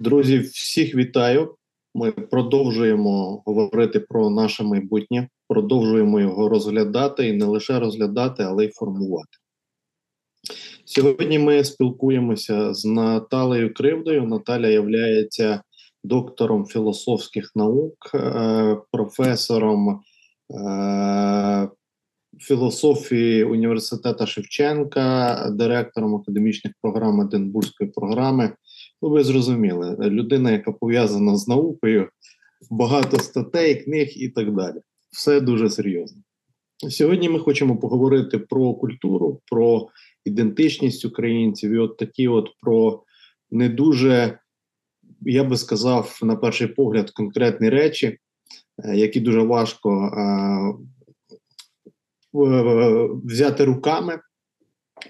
Друзі, 0.00 0.38
всіх 0.38 0.94
вітаю. 0.94 1.54
Ми 1.94 2.10
продовжуємо 2.12 3.42
говорити 3.46 4.00
про 4.00 4.30
наше 4.30 4.64
майбутнє, 4.64 5.28
продовжуємо 5.48 6.20
його 6.20 6.48
розглядати 6.48 7.28
і 7.28 7.32
не 7.32 7.44
лише 7.44 7.78
розглядати, 7.78 8.42
але 8.42 8.64
й 8.64 8.68
формувати. 8.68 9.28
Сьогодні 10.84 11.38
ми 11.38 11.64
спілкуємося 11.64 12.74
з 12.74 12.84
Наталею 12.84 13.74
Кривдою. 13.74 14.24
Наталя 14.26 14.68
є 14.68 14.80
доктором 16.04 16.66
філософських 16.66 17.52
наук, 17.54 18.10
е, 18.14 18.76
професором 18.92 20.00
е, 20.54 21.68
філософії 22.38 23.44
університету 23.44 24.26
Шевченка, 24.26 25.46
директором 25.50 26.14
академічних 26.14 26.72
програм 26.82 27.20
Единбурзької 27.20 27.90
програми. 27.90 28.52
Ну, 29.02 29.10
ви 29.10 29.24
зрозуміли, 29.24 29.96
людина, 30.00 30.50
яка 30.50 30.72
пов'язана 30.72 31.36
з 31.36 31.48
наукою, 31.48 32.08
багато 32.70 33.18
статей, 33.18 33.74
книг 33.74 34.08
і 34.16 34.28
так 34.28 34.54
далі. 34.54 34.76
Все 35.10 35.40
дуже 35.40 35.70
серйозно. 35.70 36.22
Сьогодні 36.88 37.28
ми 37.28 37.38
хочемо 37.38 37.76
поговорити 37.76 38.38
про 38.38 38.74
культуру, 38.74 39.40
про 39.46 39.88
ідентичність 40.24 41.04
українців, 41.04 41.72
і 41.72 41.78
от 41.78 41.96
такі, 41.96 42.28
от 42.28 42.48
про 42.60 43.02
не 43.50 43.68
дуже, 43.68 44.38
я 45.20 45.44
би 45.44 45.56
сказав, 45.56 46.18
на 46.22 46.36
перший 46.36 46.66
погляд, 46.66 47.10
конкретні 47.10 47.68
речі, 47.68 48.18
е, 48.84 48.96
які 48.96 49.20
дуже 49.20 49.40
важко 49.40 49.90
е, 49.92 50.74
взяти 53.24 53.64
руками, 53.64 54.20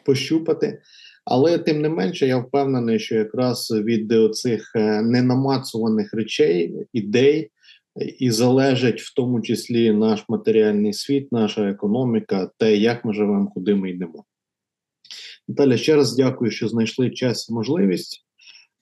пощупати. 0.05 0.83
Але 1.31 1.59
тим 1.59 1.81
не 1.81 1.89
менше, 1.89 2.27
я 2.27 2.39
впевнений, 2.39 2.99
що 2.99 3.15
якраз 3.15 3.71
від 3.71 4.35
цих 4.35 4.73
е, 4.77 5.03
ненамацуваних 5.03 6.15
речей, 6.15 6.87
ідей 6.93 7.51
і 8.19 8.31
залежить 8.31 9.01
в 9.01 9.15
тому 9.15 9.41
числі 9.41 9.93
наш 9.93 10.25
матеріальний 10.29 10.93
світ, 10.93 11.33
наша 11.33 11.71
економіка, 11.71 12.51
те, 12.59 12.77
як 12.77 13.05
ми 13.05 13.15
живемо, 13.15 13.51
куди 13.55 13.75
ми 13.75 13.91
йдемо. 13.91 14.25
Наталя, 15.49 15.77
ще 15.77 15.97
раз 15.97 16.17
дякую, 16.17 16.51
що 16.51 16.69
знайшли 16.69 17.11
час 17.11 17.51
і 17.51 17.53
можливість. 17.53 18.27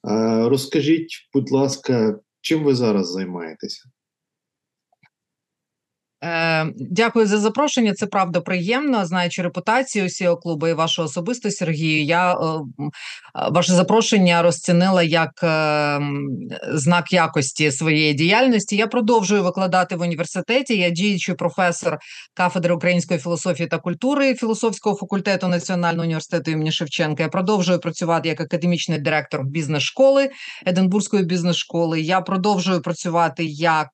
Е, 0.09 0.49
розкажіть, 0.49 1.29
будь 1.33 1.51
ласка, 1.51 2.19
чим 2.41 2.63
ви 2.63 2.75
зараз 2.75 3.11
займаєтеся? 3.11 3.89
Е, 6.23 6.65
Дякую 6.75 7.27
за 7.27 7.37
запрошення. 7.37 7.93
Це 7.93 8.05
правда 8.05 8.41
приємно. 8.41 9.05
Знаючи 9.05 9.41
репутацію 9.41 10.09
сіо 10.09 10.37
клубу 10.37 10.67
і 10.67 10.73
вашу 10.73 11.03
особисту 11.03 11.51
Сергію. 11.51 12.03
Я 12.03 12.33
е, 12.33 12.37
ваше 13.51 13.73
запрошення 13.73 14.41
розцінила 14.41 15.03
як 15.03 15.43
е, 15.43 15.99
знак 16.73 17.13
якості 17.13 17.71
своєї 17.71 18.13
діяльності. 18.13 18.75
Я 18.75 18.87
продовжую 18.87 19.43
викладати 19.43 19.95
в 19.95 20.01
університеті. 20.01 20.77
Я 20.77 20.89
діючий 20.89 21.35
професор 21.35 21.97
кафедри 22.33 22.73
української 22.73 23.19
філософії 23.19 23.67
та 23.67 23.77
культури 23.77 24.35
філософського 24.35 24.95
факультету 24.95 25.47
Національного 25.47 26.03
університету 26.03 26.51
імені 26.51 26.71
Шевченка. 26.71 27.23
Я 27.23 27.29
продовжую 27.29 27.79
працювати 27.79 28.29
як 28.29 28.41
академічний 28.41 28.99
директор 28.99 29.43
бізнес-школи 29.43 30.29
Единбурзької 30.65 31.23
бізнес-школи. 31.23 32.01
Я 32.01 32.21
продовжую 32.21 32.81
працювати 32.81 33.45
як 33.45 33.89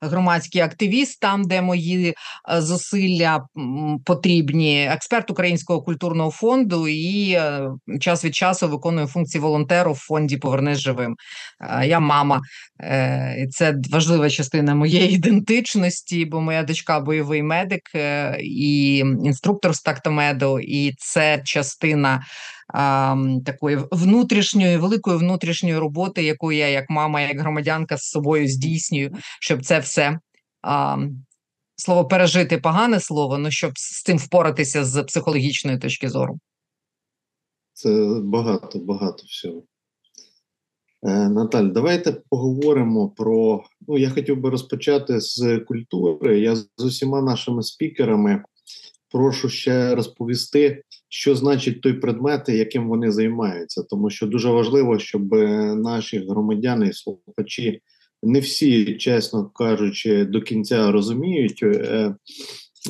громадський 0.00 0.60
активіст 0.60 1.20
там, 1.20 1.44
де 1.44 1.53
де 1.54 1.62
мої 1.62 2.08
е, 2.08 2.60
зусилля 2.60 3.46
потрібні. 4.04 4.88
Експерт 4.90 5.30
Українського 5.30 5.82
культурного 5.82 6.30
фонду 6.30 6.88
і 6.88 7.30
е, 7.30 7.70
час 8.00 8.24
від 8.24 8.34
часу 8.34 8.68
виконую 8.68 9.06
функції 9.06 9.42
волонтеру 9.42 9.92
в 9.92 9.96
фонді 9.96 10.36
Повернись 10.36 10.78
живим. 10.78 11.16
Е, 11.60 11.86
я 11.86 12.00
мама, 12.00 12.40
і 13.38 13.46
це 13.46 13.74
важлива 13.90 14.30
частина 14.30 14.74
моєї 14.74 15.14
ідентичності, 15.14 16.24
бо 16.24 16.40
моя 16.40 16.62
дочка 16.62 17.00
бойовий 17.00 17.42
медик 17.42 17.82
і 18.40 18.96
інструктор 18.96 19.74
з 19.74 19.82
тактомеду, 19.82 20.58
і 20.60 20.94
це 20.98 21.40
частина. 21.44 22.24
Такої 23.44 23.78
внутрішньої 23.92 24.76
великої 24.76 25.18
внутрішньої 25.18 25.78
роботи, 25.78 26.22
яку 26.22 26.52
я 26.52 26.68
як 26.68 26.90
мама, 26.90 27.20
як 27.20 27.40
громадянка 27.40 27.96
з 27.96 28.02
собою 28.02 28.48
здійснюю, 28.48 29.12
щоб 29.40 29.64
це 29.64 29.78
все 29.78 30.18
а, 30.64 30.96
слово 31.76 32.08
пережити 32.08 32.58
погане 32.58 33.00
слово, 33.00 33.38
ну 33.38 33.50
щоб 33.50 33.72
з 33.78 34.02
цим 34.02 34.18
впоратися 34.18 34.84
з 34.84 35.02
психологічної 35.02 35.78
точки 35.78 36.08
зору. 36.08 36.38
Це 37.72 38.20
багато, 38.22 38.78
багато 38.78 39.22
всього. 39.26 39.62
Е, 41.02 41.28
Наталь, 41.28 41.66
давайте 41.66 42.12
поговоримо 42.30 43.08
про. 43.08 43.64
Ну, 43.88 43.98
я 43.98 44.10
хотів 44.10 44.40
би 44.40 44.50
розпочати 44.50 45.20
з 45.20 45.58
культури. 45.58 46.40
Я 46.40 46.56
з 46.56 46.68
усіма 46.78 47.22
нашими 47.22 47.62
спікерами 47.62 48.44
прошу 49.14 49.48
ще 49.48 49.94
розповісти, 49.94 50.82
що 51.08 51.34
значить 51.34 51.80
той 51.80 51.92
предмет, 51.92 52.48
яким 52.48 52.88
вони 52.88 53.12
займаються, 53.12 53.82
тому 53.82 54.10
що 54.10 54.26
дуже 54.26 54.50
важливо, 54.50 54.98
щоб 54.98 55.32
наші 55.76 56.18
громадяни 56.28 56.88
і 56.88 56.92
слухачі 56.92 57.80
не 58.24 58.40
всі, 58.40 58.96
чесно 58.96 59.46
кажучи, 59.46 60.24
до 60.24 60.40
кінця 60.42 60.92
розуміють 60.92 61.62
е, 61.62 62.14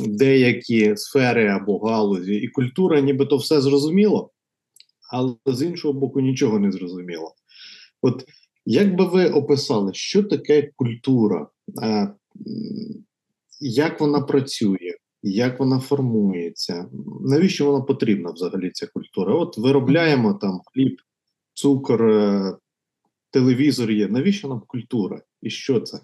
деякі 0.00 0.96
сфери 0.96 1.48
або 1.48 1.78
галузі, 1.78 2.34
і 2.34 2.48
культура, 2.48 3.00
нібито 3.00 3.36
все 3.36 3.60
зрозуміло, 3.60 4.30
але 5.12 5.34
з 5.46 5.62
іншого 5.62 6.00
боку 6.00 6.20
нічого 6.20 6.58
не 6.58 6.72
зрозуміло. 6.72 7.34
От 8.02 8.24
як 8.66 8.96
би 8.96 9.04
ви 9.04 9.28
описали, 9.28 9.94
що 9.94 10.22
таке 10.22 10.70
культура, 10.76 11.48
е, 11.82 12.14
як 13.60 14.00
вона 14.00 14.20
працює, 14.20 14.94
як 15.22 15.60
вона 15.60 15.80
формується, 15.80 16.88
навіщо 17.20 17.66
вона 17.72 17.80
потрібна 17.80 18.30
взагалі 18.30 18.70
ця 18.70 18.86
культура? 18.86 19.34
От 19.34 19.58
виробляємо 19.58 20.34
там 20.34 20.60
хліб, 20.72 20.96
цукор, 21.54 22.10
е, 22.10 22.56
телевізор 23.34 23.90
є. 23.90 24.08
Навіщо 24.08 24.48
нам 24.48 24.62
культура? 24.66 25.20
І 25.42 25.50
що 25.50 25.80
це? 25.80 25.98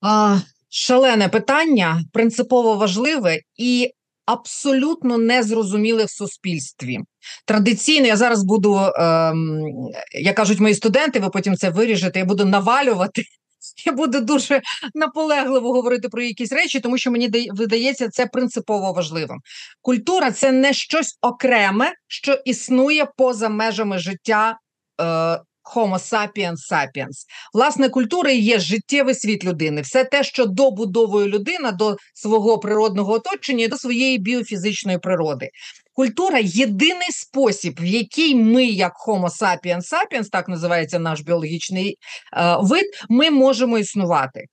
А, 0.00 0.38
Шалене 0.68 1.28
питання, 1.28 2.04
принципово 2.12 2.74
важливе 2.74 3.40
і 3.56 3.92
абсолютно 4.26 5.18
незрозуміле 5.18 6.04
в 6.04 6.10
суспільстві. 6.10 6.98
Традиційно 7.46 8.06
я 8.06 8.16
зараз 8.16 8.44
буду, 8.44 8.74
ем, 8.76 9.60
як 10.20 10.36
кажуть 10.36 10.60
мої 10.60 10.74
студенти, 10.74 11.20
ви 11.20 11.30
потім 11.30 11.56
це 11.56 11.70
виріжете, 11.70 12.18
я 12.18 12.24
буду 12.24 12.44
навалювати. 12.44 13.22
Я 13.86 13.92
буду 13.92 14.20
дуже 14.20 14.62
наполегливо 14.94 15.72
говорити 15.72 16.08
про 16.08 16.22
якісь 16.22 16.52
речі, 16.52 16.80
тому 16.80 16.98
що 16.98 17.10
мені 17.10 17.30
видається 17.50 18.08
це 18.08 18.26
принципово 18.26 18.92
важливим. 18.92 19.38
Культура 19.82 20.30
це 20.30 20.52
не 20.52 20.72
щось 20.72 21.18
окреме, 21.20 21.92
що 22.06 22.32
існує 22.44 23.06
поза 23.16 23.48
межами 23.48 23.98
життя 23.98 24.58
Homo 25.74 25.98
sapiens 25.98 26.66
sapiens. 26.70 27.26
Власне, 27.54 27.88
культура 27.88 28.30
є 28.30 28.58
життєвий 28.58 29.14
світ 29.14 29.44
людини, 29.44 29.80
все 29.80 30.04
те, 30.04 30.24
що 30.24 30.46
добудовує 30.46 31.26
людина 31.26 31.72
до 31.72 31.96
свого 32.14 32.58
природного 32.58 33.12
оточення, 33.12 33.68
до 33.68 33.76
своєї 33.76 34.18
біофізичної 34.18 34.98
природи. 34.98 35.50
Культура 35.92 36.38
єдиний 36.42 37.10
спосіб, 37.10 37.80
в 37.80 37.84
який 37.84 38.34
ми, 38.34 38.64
як 38.64 38.92
Homo 39.08 39.28
sapiens 39.28 39.82
sapiens, 39.92 40.28
так 40.32 40.48
називається 40.48 40.98
наш 40.98 41.20
біологічний 41.20 41.96
е, 42.36 42.56
вид, 42.60 42.86
ми 43.08 43.30
можемо 43.30 43.78
існувати 43.78 44.44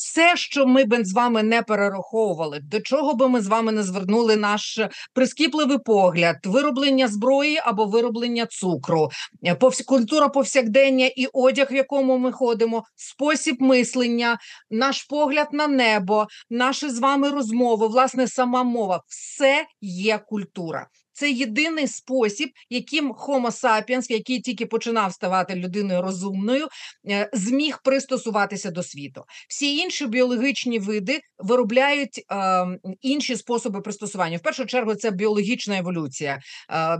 все, 0.00 0.36
що 0.36 0.66
ми 0.66 0.84
б 0.84 1.04
з 1.04 1.12
вами 1.12 1.42
не 1.42 1.62
перераховували, 1.62 2.60
до 2.62 2.80
чого 2.80 3.14
би 3.14 3.28
ми 3.28 3.40
з 3.40 3.46
вами 3.46 3.72
не 3.72 3.82
звернули 3.82 4.36
наш 4.36 4.80
прискіпливий 5.14 5.78
погляд, 5.78 6.36
вироблення 6.44 7.08
зброї 7.08 7.60
або 7.64 7.86
вироблення 7.86 8.46
цукру, 8.46 9.08
культура 9.86 10.28
повсякдення 10.28 11.06
і 11.16 11.26
одяг, 11.32 11.68
в 11.70 11.74
якому 11.74 12.18
ми 12.18 12.32
ходимо, 12.32 12.84
спосіб 12.94 13.56
мислення, 13.60 14.38
наш 14.70 15.02
погляд 15.02 15.48
на 15.52 15.66
небо, 15.66 16.26
наші 16.50 16.88
з 16.88 16.98
вами 16.98 17.30
розмови, 17.30 17.86
власне, 17.86 18.28
сама 18.28 18.62
мова. 18.62 19.02
Все 19.06 19.64
є 19.80 20.18
культура. 20.18 20.86
Це 21.16 21.30
єдиний 21.30 21.88
спосіб, 21.88 22.50
яким 22.70 23.12
Homo 23.12 23.50
sapiens, 23.50 24.12
який 24.12 24.40
тільки 24.40 24.66
починав 24.66 25.12
ставати 25.12 25.54
людиною 25.54 26.02
розумною, 26.02 26.68
е, 27.08 27.30
зміг 27.32 27.78
пристосуватися 27.84 28.70
до 28.70 28.82
світу. 28.82 29.24
Всі 29.48 29.76
інші 29.76 30.06
біологічні 30.06 30.78
види 30.78 31.20
виробляють 31.38 32.24
е, 32.32 32.66
інші 33.00 33.36
способи 33.36 33.80
пристосування. 33.80 34.36
В 34.36 34.42
першу 34.42 34.66
чергу 34.66 34.94
це 34.94 35.10
біологічна 35.10 35.78
еволюція. 35.78 36.38
Е, 36.70 36.98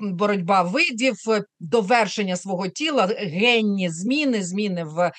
боротьба 0.00 0.62
видів, 0.62 1.16
е, 1.28 1.44
довершення 1.60 2.36
свого 2.36 2.68
тіла, 2.68 3.06
генні 3.18 3.90
зміни, 3.90 4.42
зміни 4.42 4.84
в 4.84 5.00
е, 5.00 5.12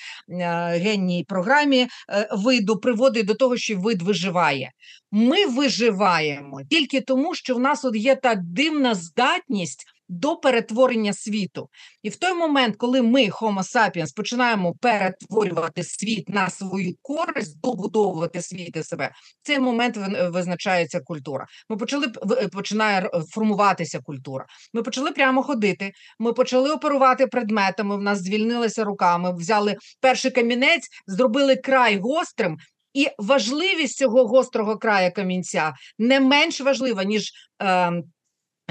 генній 0.78 1.24
програмі 1.28 1.86
е, 2.10 2.28
виду 2.32 2.76
приводить 2.76 3.26
до 3.26 3.34
того, 3.34 3.56
що 3.56 3.78
вид 3.78 4.02
виживає. 4.02 4.70
Ми 5.10 5.46
виживаємо 5.46 6.60
тільки 6.70 7.00
тому, 7.00 7.34
що 7.34 7.54
в 7.54 7.60
нас 7.60 7.84
от 7.84 7.96
є 7.96 8.16
та 8.16 8.34
дивна 8.34 8.94
здатність 8.94 9.84
до 10.12 10.36
перетворення 10.36 11.12
світу. 11.12 11.68
І 12.02 12.08
в 12.08 12.16
той 12.16 12.34
момент, 12.34 12.76
коли 12.76 13.02
ми, 13.02 13.28
Homo 13.28 13.62
sapiens, 13.62 14.16
починаємо 14.16 14.74
перетворювати 14.74 15.82
світ 15.84 16.28
на 16.28 16.50
свою 16.50 16.94
користь, 17.02 17.60
добудовувати 17.60 18.42
світ 18.42 18.76
і 18.76 18.82
себе, 18.82 19.10
в 19.42 19.46
цей 19.46 19.58
момент 19.58 19.98
визначається 20.30 21.00
культура. 21.00 21.46
Ми 21.68 21.76
почали 21.76 22.08
починає 22.52 23.10
формуватися 23.30 24.00
культура. 24.00 24.46
Ми 24.72 24.82
почали 24.82 25.10
прямо 25.10 25.42
ходити. 25.42 25.92
Ми 26.18 26.32
почали 26.32 26.70
оперувати 26.70 27.26
предметами. 27.26 27.96
В 27.96 28.02
нас 28.02 28.18
звільнилися 28.18 28.84
руками, 28.84 29.36
взяли 29.36 29.76
перший 30.00 30.30
камінець, 30.30 30.88
зробили 31.06 31.56
край 31.56 31.98
гострим. 31.98 32.56
І 32.94 33.08
важливість 33.18 33.96
цього 33.96 34.26
гострого 34.26 34.76
краю 34.76 35.12
камінця 35.12 35.74
не 35.98 36.20
менш 36.20 36.60
важлива, 36.60 37.04
ніж 37.04 37.32
е, 37.62 37.92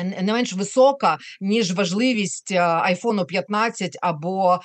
не 0.03 0.33
менш 0.33 0.53
висока, 0.53 1.18
ніж 1.42 1.74
важливість 1.74 2.51
айфону 2.51 3.25
15 3.25 3.98
або 4.01 4.53
е, 4.53 4.59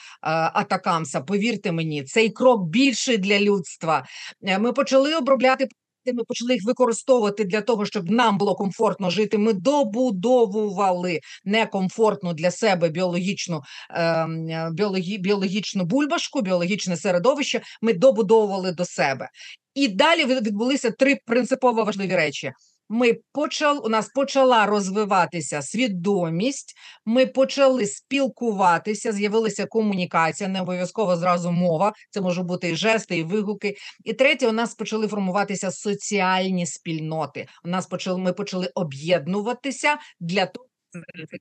Атакамса. 0.54 1.20
Повірте 1.20 1.72
мені, 1.72 2.04
цей 2.04 2.30
крок 2.30 2.68
більший 2.68 3.18
для 3.18 3.40
людства. 3.40 4.04
Е, 4.42 4.58
ми 4.58 4.72
почали 4.72 5.14
обробляти 5.14 5.68
ми 6.14 6.24
почали 6.24 6.54
їх 6.54 6.64
використовувати 6.64 7.44
для 7.44 7.60
того, 7.60 7.86
щоб 7.86 8.10
нам 8.10 8.38
було 8.38 8.54
комфортно 8.54 9.10
жити. 9.10 9.38
Ми 9.38 9.52
добудовували 9.52 11.20
некомфортну 11.44 12.32
для 12.32 12.50
себе 12.50 12.88
біологічну 12.88 13.62
ем, 13.90 14.46
біологі, 14.72 15.18
біологічну 15.18 15.84
бульбашку, 15.84 16.42
біологічне 16.42 16.96
середовище. 16.96 17.60
Ми 17.82 17.92
добудовували 17.92 18.72
до 18.72 18.84
себе. 18.84 19.28
І 19.74 19.88
далі 19.88 20.24
відбулися 20.24 20.90
три 20.90 21.18
принципово 21.26 21.84
важливі 21.84 22.16
речі 22.16 22.52
ми 22.88 23.14
почали, 23.32 23.78
у 23.78 23.88
нас 23.88 24.08
почала 24.08 24.66
розвиватися 24.66 25.62
свідомість, 25.62 26.74
ми 27.06 27.26
почали 27.26 27.86
спілкуватися, 27.86 29.12
з'явилася 29.12 29.66
комунікація, 29.66 30.48
не 30.48 30.60
обов'язково 30.60 31.16
зразу 31.16 31.52
мова, 31.52 31.92
це 32.10 32.20
може 32.20 32.42
бути 32.42 32.70
і 32.70 32.76
жести, 32.76 33.18
і 33.18 33.22
вигуки. 33.22 33.74
І 34.04 34.12
третє, 34.12 34.48
у 34.48 34.52
нас 34.52 34.74
почали 34.74 35.08
формуватися 35.08 35.70
соціальні 35.70 36.66
спільноти. 36.66 37.46
У 37.64 37.68
нас 37.68 37.86
почали 37.86 38.18
ми 38.18 38.32
почали 38.32 38.70
об'єднуватися 38.74 39.96
для 40.20 40.46
того. 40.46 40.66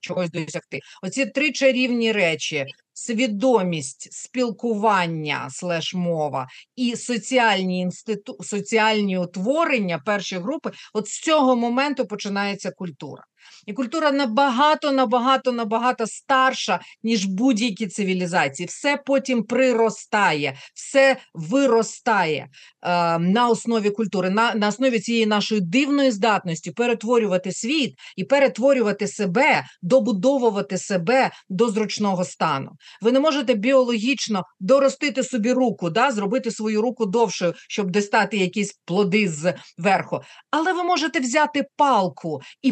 Чогось 0.01 0.31
досягти. 0.31 0.79
Оці 1.03 1.25
три 1.25 1.51
чарівні 1.51 2.11
речі: 2.11 2.65
свідомість, 2.93 4.13
спілкування, 4.13 5.49
слеш 5.49 5.93
мова 5.93 6.47
і 6.75 6.95
соціальні 6.95 7.79
інститу... 7.79 8.37
соціальні 8.41 9.17
утворення 9.17 9.99
першої 9.99 10.41
групи. 10.41 10.71
От 10.93 11.07
з 11.07 11.19
цього 11.19 11.55
моменту 11.55 12.05
починається 12.05 12.71
культура. 12.71 13.23
І 13.65 13.73
культура 13.73 14.11
набагато, 14.11 14.91
набагато, 14.91 15.51
набагато 15.51 16.07
старша, 16.07 16.79
ніж 17.03 17.25
будь-які 17.25 17.87
цивілізації. 17.87 18.67
Все 18.67 18.97
потім 19.05 19.43
приростає, 19.43 20.57
все 20.73 21.17
виростає 21.33 22.47
е, 22.81 23.19
на 23.19 23.47
основі 23.49 23.89
культури, 23.89 24.29
на, 24.29 24.55
на 24.55 24.67
основі 24.67 24.99
цієї 24.99 25.25
нашої 25.25 25.61
дивної 25.61 26.11
здатності 26.11 26.71
перетворювати 26.71 27.51
світ 27.51 27.95
і 28.15 28.23
перетворювати 28.23 29.07
себе, 29.07 29.63
добудовувати 29.81 30.77
себе 30.77 31.31
до 31.49 31.69
зручного 31.69 32.23
стану. 32.23 32.71
Ви 33.01 33.11
не 33.11 33.19
можете 33.19 33.53
біологічно 33.53 34.43
доростити 34.59 35.23
собі 35.23 35.51
руку, 35.51 35.89
да, 35.89 36.11
зробити 36.11 36.51
свою 36.51 36.81
руку 36.81 37.05
довшою, 37.05 37.53
щоб 37.69 37.91
достати 37.91 38.37
якісь 38.37 38.79
плоди 38.85 39.29
зверху. 39.77 40.21
Але 40.51 40.73
ви 40.73 40.83
можете 40.83 41.19
взяти 41.19 41.63
палку 41.75 42.41
і 42.61 42.71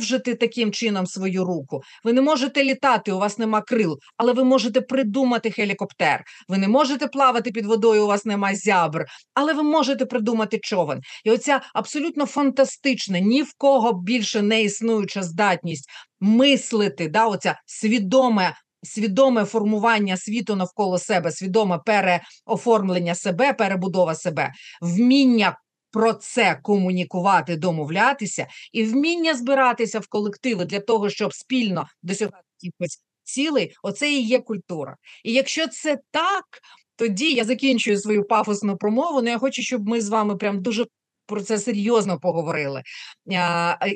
подовжити 0.00 0.34
таким 0.34 0.72
чином 0.72 1.06
свою 1.06 1.44
руку. 1.44 1.82
Ви 2.04 2.12
не 2.12 2.20
можете 2.20 2.64
літати, 2.64 3.12
у 3.12 3.18
вас 3.18 3.38
нема 3.38 3.62
крил, 3.62 3.98
але 4.16 4.32
ви 4.32 4.44
можете 4.44 4.80
придумати 4.80 5.54
гелікоптер. 5.58 6.24
Ви 6.48 6.58
не 6.58 6.68
можете 6.68 7.06
плавати 7.06 7.50
під 7.50 7.66
водою, 7.66 8.04
у 8.04 8.06
вас 8.06 8.24
нема 8.24 8.54
зябр, 8.54 9.04
але 9.34 9.52
ви 9.52 9.62
можете 9.62 10.06
придумати 10.06 10.58
човен. 10.62 11.00
І 11.24 11.30
оця 11.30 11.60
абсолютно 11.74 12.26
фантастична, 12.26 13.18
ні 13.20 13.42
в 13.42 13.52
кого 13.58 13.92
більше 13.92 14.42
не 14.42 14.62
існуюча 14.62 15.22
здатність 15.22 15.90
мислити, 16.20 17.08
да, 17.08 17.26
оця 17.26 17.60
свідоме 17.66 18.54
свідоме 18.82 19.44
формування 19.44 20.16
світу 20.16 20.56
навколо 20.56 20.98
себе, 20.98 21.32
свідоме 21.32 21.78
переоформлення 21.86 23.14
себе, 23.14 23.52
перебудова 23.52 24.14
себе, 24.14 24.52
вміння. 24.82 25.56
Про 25.90 26.12
це 26.12 26.60
комунікувати, 26.62 27.56
домовлятися 27.56 28.46
і 28.72 28.84
вміння 28.84 29.34
збиратися 29.34 29.98
в 29.98 30.06
колективи 30.06 30.64
для 30.64 30.80
того, 30.80 31.10
щоб 31.10 31.34
спільно 31.34 31.86
досягати 32.02 32.44
якихось 32.60 33.02
цілей, 33.22 33.76
оце 33.82 34.12
і 34.12 34.22
є 34.22 34.38
культура. 34.38 34.96
І 35.24 35.32
якщо 35.32 35.68
це 35.68 35.98
так, 36.10 36.44
тоді 36.96 37.32
я 37.32 37.44
закінчую 37.44 37.98
свою 37.98 38.24
пафосну 38.24 38.76
промову. 38.76 39.18
але 39.18 39.30
Я 39.30 39.38
хочу, 39.38 39.62
щоб 39.62 39.88
ми 39.88 40.00
з 40.00 40.08
вами 40.08 40.36
прям 40.36 40.62
дуже 40.62 40.86
про 41.30 41.42
це 41.42 41.58
серйозно 41.58 42.18
поговорили. 42.18 42.82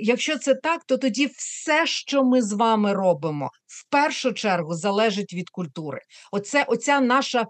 Якщо 0.00 0.38
це 0.38 0.54
так, 0.54 0.84
то 0.84 0.98
тоді 0.98 1.26
все, 1.36 1.86
що 1.86 2.24
ми 2.24 2.42
з 2.42 2.52
вами 2.52 2.92
робимо, 2.92 3.50
в 3.66 3.90
першу 3.90 4.32
чергу 4.32 4.74
залежить 4.74 5.34
від 5.34 5.50
культури. 5.50 5.98
Оце 6.32 6.64
оця 6.64 7.00
наша 7.00 7.46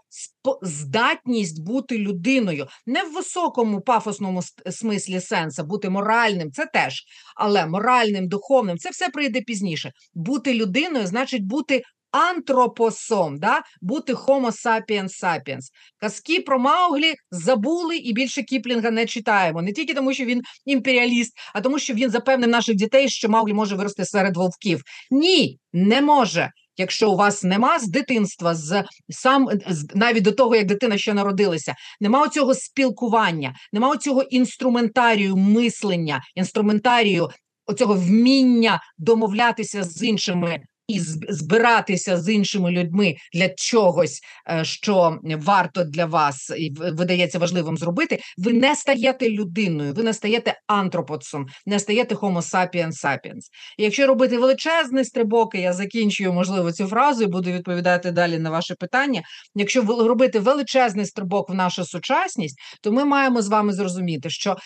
здатність 0.62 1.64
бути 1.64 1.98
людиною, 1.98 2.66
не 2.86 3.02
в 3.02 3.12
високому 3.12 3.80
пафосному 3.80 4.42
смислі 4.70 5.20
сенса, 5.20 5.64
бути 5.64 5.90
моральним, 5.90 6.52
це 6.52 6.66
теж, 6.66 7.04
але 7.36 7.66
моральним, 7.66 8.28
духовним 8.28 8.78
це 8.78 8.90
все 8.90 9.08
прийде 9.08 9.40
пізніше. 9.40 9.92
Бути 10.14 10.54
людиною 10.54 11.06
значить 11.06 11.46
бути 11.46 11.82
антропосом, 12.14 13.38
да? 13.38 13.62
бути 13.82 14.14
Homo 14.14 14.50
sapiens 14.50 15.22
sapiens. 15.22 15.70
Казки 16.00 16.40
про 16.40 16.58
Мауглі 16.58 17.14
забули 17.30 17.96
і 17.96 18.12
більше 18.12 18.42
Кіплінга 18.42 18.90
не 18.90 19.06
читаємо. 19.06 19.62
Не 19.62 19.72
тільки 19.72 19.94
тому, 19.94 20.14
що 20.14 20.24
він 20.24 20.42
імперіаліст, 20.64 21.32
а 21.54 21.60
тому, 21.60 21.78
що 21.78 21.94
він 21.94 22.10
запевнив 22.10 22.50
наших 22.50 22.74
дітей, 22.74 23.08
що 23.08 23.28
Мауглі 23.28 23.52
може 23.52 23.76
вирости 23.76 24.04
серед 24.04 24.36
вовків. 24.36 24.82
Ні, 25.10 25.58
не 25.72 26.02
може. 26.02 26.50
Якщо 26.76 27.10
у 27.10 27.16
вас 27.16 27.44
нема 27.44 27.78
з 27.78 27.88
дитинства, 27.88 28.54
з 28.54 28.84
сам 29.08 29.48
з, 29.68 29.86
навіть 29.94 30.22
до 30.22 30.32
того, 30.32 30.56
як 30.56 30.66
дитина 30.66 30.98
ще 30.98 31.14
народилася, 31.14 31.74
нема 32.00 32.28
цього 32.28 32.54
спілкування, 32.54 33.54
нема 33.72 33.96
цього 33.96 34.22
інструментарію 34.22 35.36
мислення, 35.36 36.22
інструментарію 36.34 37.28
оцього 37.66 37.94
вміння 37.94 38.80
домовлятися 38.98 39.84
з 39.84 40.02
іншими 40.02 40.60
і 40.88 41.00
збиратися 41.28 42.20
з 42.20 42.32
іншими 42.34 42.70
людьми 42.70 43.16
для 43.34 43.48
чогось, 43.48 44.20
е, 44.50 44.64
що 44.64 45.18
варто 45.22 45.84
для 45.84 46.06
вас 46.06 46.52
і 46.58 46.70
видається 46.70 47.38
важливим 47.38 47.76
зробити, 47.76 48.20
ви 48.38 48.52
не 48.52 48.76
стаєте 48.76 49.30
людиною, 49.30 49.94
ви 49.94 50.02
не 50.02 50.14
стаєте 50.14 50.60
антропоцом, 50.66 51.46
не 51.66 51.78
стаєте 51.78 52.14
homo 52.14 52.42
sapiens 52.42 53.04
sapiens. 53.04 53.42
І 53.78 53.82
Якщо 53.84 54.06
робити 54.06 54.38
величезний 54.38 55.04
стрибок, 55.04 55.54
я 55.54 55.72
закінчую 55.72 56.32
можливо 56.32 56.72
цю 56.72 56.86
фразу 56.86 57.24
і 57.24 57.26
буду 57.26 57.52
відповідати 57.52 58.10
далі 58.10 58.38
на 58.38 58.50
ваше 58.50 58.74
питання. 58.74 59.22
Якщо 59.54 59.82
робити 59.82 60.38
величезний 60.38 61.06
стрибок 61.06 61.50
в 61.50 61.54
нашу 61.54 61.84
сучасність, 61.84 62.58
то 62.82 62.92
ми 62.92 63.04
маємо 63.04 63.42
з 63.42 63.48
вами 63.48 63.72
зрозуміти, 63.72 64.30
що 64.30 64.56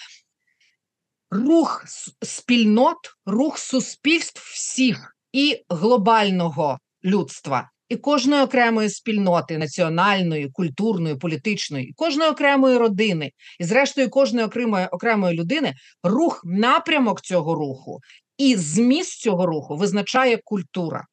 рух 1.30 1.84
спільнот, 2.22 2.96
рух 3.26 3.58
суспільств 3.58 4.52
всіх 4.54 5.17
і 5.32 5.64
глобального 5.68 6.78
людства, 7.04 7.70
і 7.88 7.96
кожної 7.96 8.42
окремої 8.42 8.90
спільноти 8.90 9.58
національної, 9.58 10.50
культурної, 10.50 11.16
політичної, 11.16 11.92
кожної 11.96 12.30
окремої 12.30 12.78
родини, 12.78 13.32
і, 13.60 13.64
зрештою, 13.64 14.10
кожної 14.10 14.46
окремої 14.46 14.86
окремої 14.86 15.38
людини 15.38 15.74
рух, 16.02 16.40
напрямок 16.44 17.20
цього 17.20 17.54
руху 17.54 18.00
і 18.38 18.56
зміст 18.56 19.20
цього 19.20 19.46
руху 19.46 19.76
визначає 19.76 20.36
культура. 20.44 21.04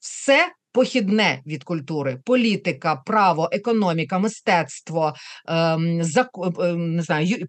Все 0.00 0.48
похідне 0.74 1.42
від 1.46 1.64
культури: 1.64 2.20
політика, 2.24 2.96
право, 2.96 3.48
економіка, 3.52 4.18
мистецтво, 4.18 5.14
ем. 5.48 6.02
Ем, 6.60 6.96
не 6.96 7.02
знаю, 7.02 7.46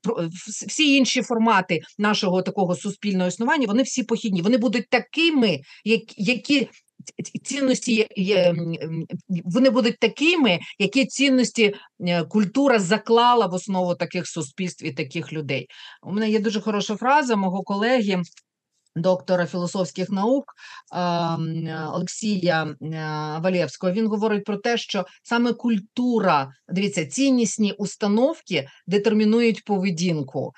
всі 0.68 0.96
інші 0.96 1.22
формати 1.22 1.80
нашого 1.98 2.42
такого 2.42 2.76
суспільного 2.76 3.28
існування, 3.28 3.68
вони 3.68 3.84
всі 3.84 4.04
похідні. 4.04 4.42
Вони 4.42 4.58
будуть 4.58 4.90
такими, 4.90 5.60
які. 6.18 6.68
Цінності 7.44 8.08
вони 9.46 9.70
будуть 9.70 10.00
такими, 10.00 10.60
які 10.80 11.06
цінності 11.06 11.76
е, 12.00 12.24
культура 12.24 12.80
заклала 12.80 13.46
в 13.46 13.54
основу 13.54 13.96
таких 13.96 14.28
суспільств 14.28 14.86
і 14.86 14.92
таких 14.92 15.34
людей. 15.34 15.68
У 16.04 16.12
мене 16.12 16.30
є 16.30 16.40
дуже 16.40 16.62
хороша 16.62 16.96
фраза 16.96 17.36
мого 17.36 17.64
колеги 17.64 18.22
доктора 18.96 19.46
філософських 19.46 20.10
наук 20.10 20.46
Олексія 21.94 22.76
Валєвського, 23.44 23.94
він 23.94 24.08
говорить 24.08 24.44
про 24.44 24.58
те, 24.58 24.78
що 24.78 25.06
саме 25.24 25.54
культура, 25.54 26.52
дивіться, 26.70 27.06
ціннісні 27.06 27.72
установки 27.72 28.68
детермінують 28.88 29.64
поведінку. 29.64 30.54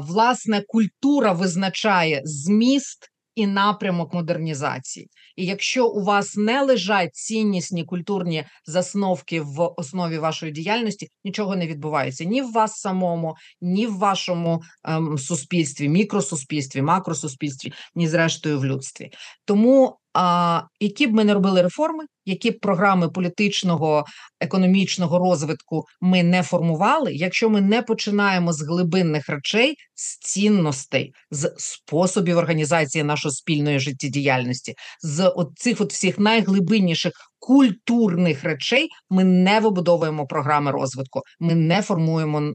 Власне, 0.00 0.62
культура 0.68 1.32
визначає 1.32 2.22
зміст 2.24 3.10
і 3.38 3.46
напрямок 3.46 4.14
модернізації. 4.14 5.08
І 5.36 5.46
якщо 5.46 5.86
у 5.86 6.04
вас 6.04 6.36
не 6.36 6.62
лежать 6.62 7.14
ціннісні 7.14 7.84
культурні 7.84 8.44
засновки 8.66 9.40
в 9.40 9.74
основі 9.76 10.18
вашої 10.18 10.52
діяльності, 10.52 11.08
нічого 11.24 11.56
не 11.56 11.66
відбувається 11.66 12.24
ні 12.24 12.42
в 12.42 12.52
вас 12.52 12.80
самому, 12.80 13.36
ні 13.60 13.86
в 13.86 13.98
вашому 13.98 14.62
ем, 14.84 15.18
суспільстві, 15.18 15.88
мікросуспільстві, 15.88 16.82
макросуспільстві, 16.82 17.72
ні 17.94 18.08
зрештою 18.08 18.58
в 18.58 18.64
людстві. 18.64 19.10
Тому 19.44 19.98
а, 20.20 20.62
які 20.80 21.06
б 21.06 21.14
ми 21.14 21.24
не 21.24 21.34
робили 21.34 21.62
реформи, 21.62 22.04
які 22.24 22.50
б 22.50 22.60
програми 22.60 23.08
політичного 23.08 24.04
економічного 24.40 25.18
розвитку 25.18 25.84
ми 26.00 26.22
не 26.22 26.42
формували, 26.42 27.14
якщо 27.14 27.50
ми 27.50 27.60
не 27.60 27.82
починаємо 27.82 28.52
з 28.52 28.62
глибинних 28.62 29.28
речей, 29.28 29.74
з 29.94 30.18
цінностей, 30.18 31.12
з 31.30 31.54
способів 31.56 32.38
організації 32.38 33.04
нашої 33.04 33.32
спільної 33.32 33.78
життєдіяльності, 33.78 34.74
з 35.02 35.28
от 35.28 35.48
цих 35.54 35.80
от 35.80 35.92
всіх 35.92 36.18
найглибинніших 36.18 37.12
культурних 37.38 38.44
речей, 38.44 38.88
ми 39.10 39.24
не 39.24 39.60
вибудовуємо 39.60 40.26
програми 40.26 40.70
розвитку, 40.70 41.22
ми 41.40 41.54
не 41.54 41.82
формуємо 41.82 42.52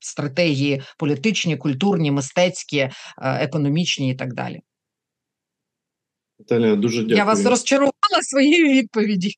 стратегії 0.00 0.82
політичні, 0.98 1.56
культурні, 1.56 2.10
мистецькі, 2.10 2.78
е, 2.78 2.92
економічні 3.18 4.10
і 4.10 4.14
так 4.14 4.34
далі. 4.34 4.60
Наталя, 6.38 6.76
дуже 6.76 7.02
дякую. 7.02 7.16
Я 7.16 7.24
вас 7.24 7.46
розчарувала 7.46 8.22
своєю 8.22 8.72
відповіддю. 8.72 9.30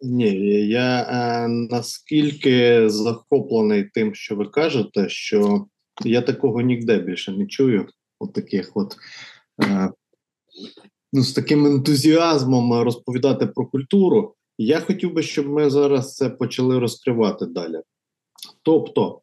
Ні, 0.00 0.30
я 0.68 1.02
е, 1.02 1.48
наскільки 1.48 2.88
захоплений 2.90 3.84
тим, 3.94 4.14
що 4.14 4.36
ви 4.36 4.46
кажете, 4.46 5.08
що 5.08 5.66
я 6.04 6.22
такого 6.22 6.60
ніде 6.60 6.98
більше 6.98 7.32
не 7.32 7.46
чую. 7.46 7.86
От 8.18 8.32
таких 8.32 8.70
от 8.74 8.96
е, 9.62 9.90
ну, 11.12 11.22
з 11.22 11.32
таким 11.32 11.66
ентузіазмом 11.66 12.82
розповідати 12.82 13.46
про 13.46 13.66
культуру. 13.66 14.34
Я 14.58 14.80
хотів 14.80 15.14
би, 15.14 15.22
щоб 15.22 15.48
ми 15.48 15.70
зараз 15.70 16.14
це 16.14 16.30
почали 16.30 16.78
розкривати 16.78 17.46
далі. 17.46 17.80
Тобто, 18.62 19.20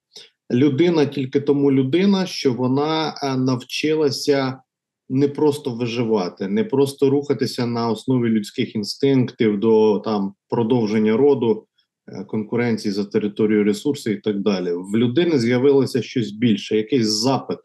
людина 0.51 1.05
тільки 1.05 1.41
тому 1.41 1.71
людина, 1.71 2.25
що 2.25 2.53
вона 2.53 3.15
е, 3.23 3.37
навчилася 3.37 4.59
не 5.09 5.27
просто 5.27 5.71
виживати, 5.71 6.47
не 6.47 6.63
просто 6.63 7.09
рухатися 7.09 7.65
на 7.65 7.89
основі 7.89 8.29
людських 8.29 8.75
інстинктів 8.75 9.59
до 9.59 9.99
там 9.99 10.33
продовження 10.49 11.17
роду, 11.17 11.67
е, 12.07 12.23
конкуренції 12.23 12.91
за 12.91 13.05
територію 13.05 13.63
ресурсів 13.63 14.13
і 14.13 14.21
так 14.21 14.39
далі. 14.39 14.71
В 14.73 14.97
людини 14.97 15.39
з'явилося 15.39 16.01
щось 16.01 16.31
більше, 16.31 16.77
якийсь 16.77 17.07
запит. 17.07 17.59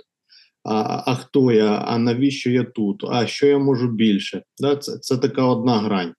А 0.65 1.03
а 1.07 1.15
хто 1.15 1.53
я? 1.53 1.75
А 1.75 1.99
навіщо 1.99 2.51
я 2.51 2.65
тут? 2.65 3.05
А 3.11 3.27
що 3.27 3.47
я 3.47 3.59
можу 3.59 3.89
більше? 3.89 4.43
Да, 4.59 4.77
Це 4.77 4.99
це 4.99 5.17
така 5.17 5.45
одна 5.45 5.79
грань. 5.79 6.15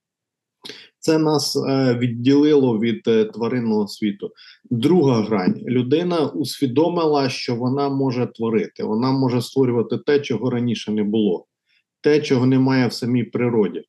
Це 1.01 1.17
нас 1.17 1.55
е, 1.55 1.96
відділило 1.96 2.79
від 2.79 3.08
е, 3.08 3.25
тваринного 3.25 3.88
світу. 3.88 4.31
Друга 4.70 5.22
грань 5.22 5.55
людина 5.67 6.27
усвідомила, 6.27 7.29
що 7.29 7.55
вона 7.55 7.89
може 7.89 8.27
творити, 8.36 8.84
вона 8.84 9.12
може 9.12 9.41
створювати 9.41 9.98
те, 9.98 10.20
чого 10.20 10.50
раніше 10.50 10.91
не 10.91 11.03
було, 11.03 11.46
те, 12.01 12.22
чого 12.22 12.46
немає 12.46 12.88
в 12.88 12.93
самій 12.93 13.24
природі. 13.24 13.84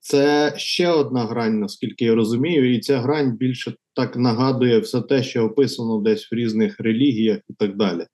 Це 0.00 0.54
ще 0.56 0.88
одна 0.88 1.24
грань, 1.24 1.60
наскільки 1.60 2.04
я 2.04 2.14
розумію, 2.14 2.74
і 2.74 2.80
ця 2.80 2.98
грань 2.98 3.36
більше 3.36 3.74
так 3.94 4.16
нагадує 4.16 4.78
все 4.78 5.00
те, 5.00 5.22
що 5.22 5.44
описано 5.44 6.00
десь 6.00 6.32
в 6.32 6.34
різних 6.34 6.80
релігіях 6.80 7.38
і 7.50 7.52
так 7.52 7.76
далі. 7.76 8.06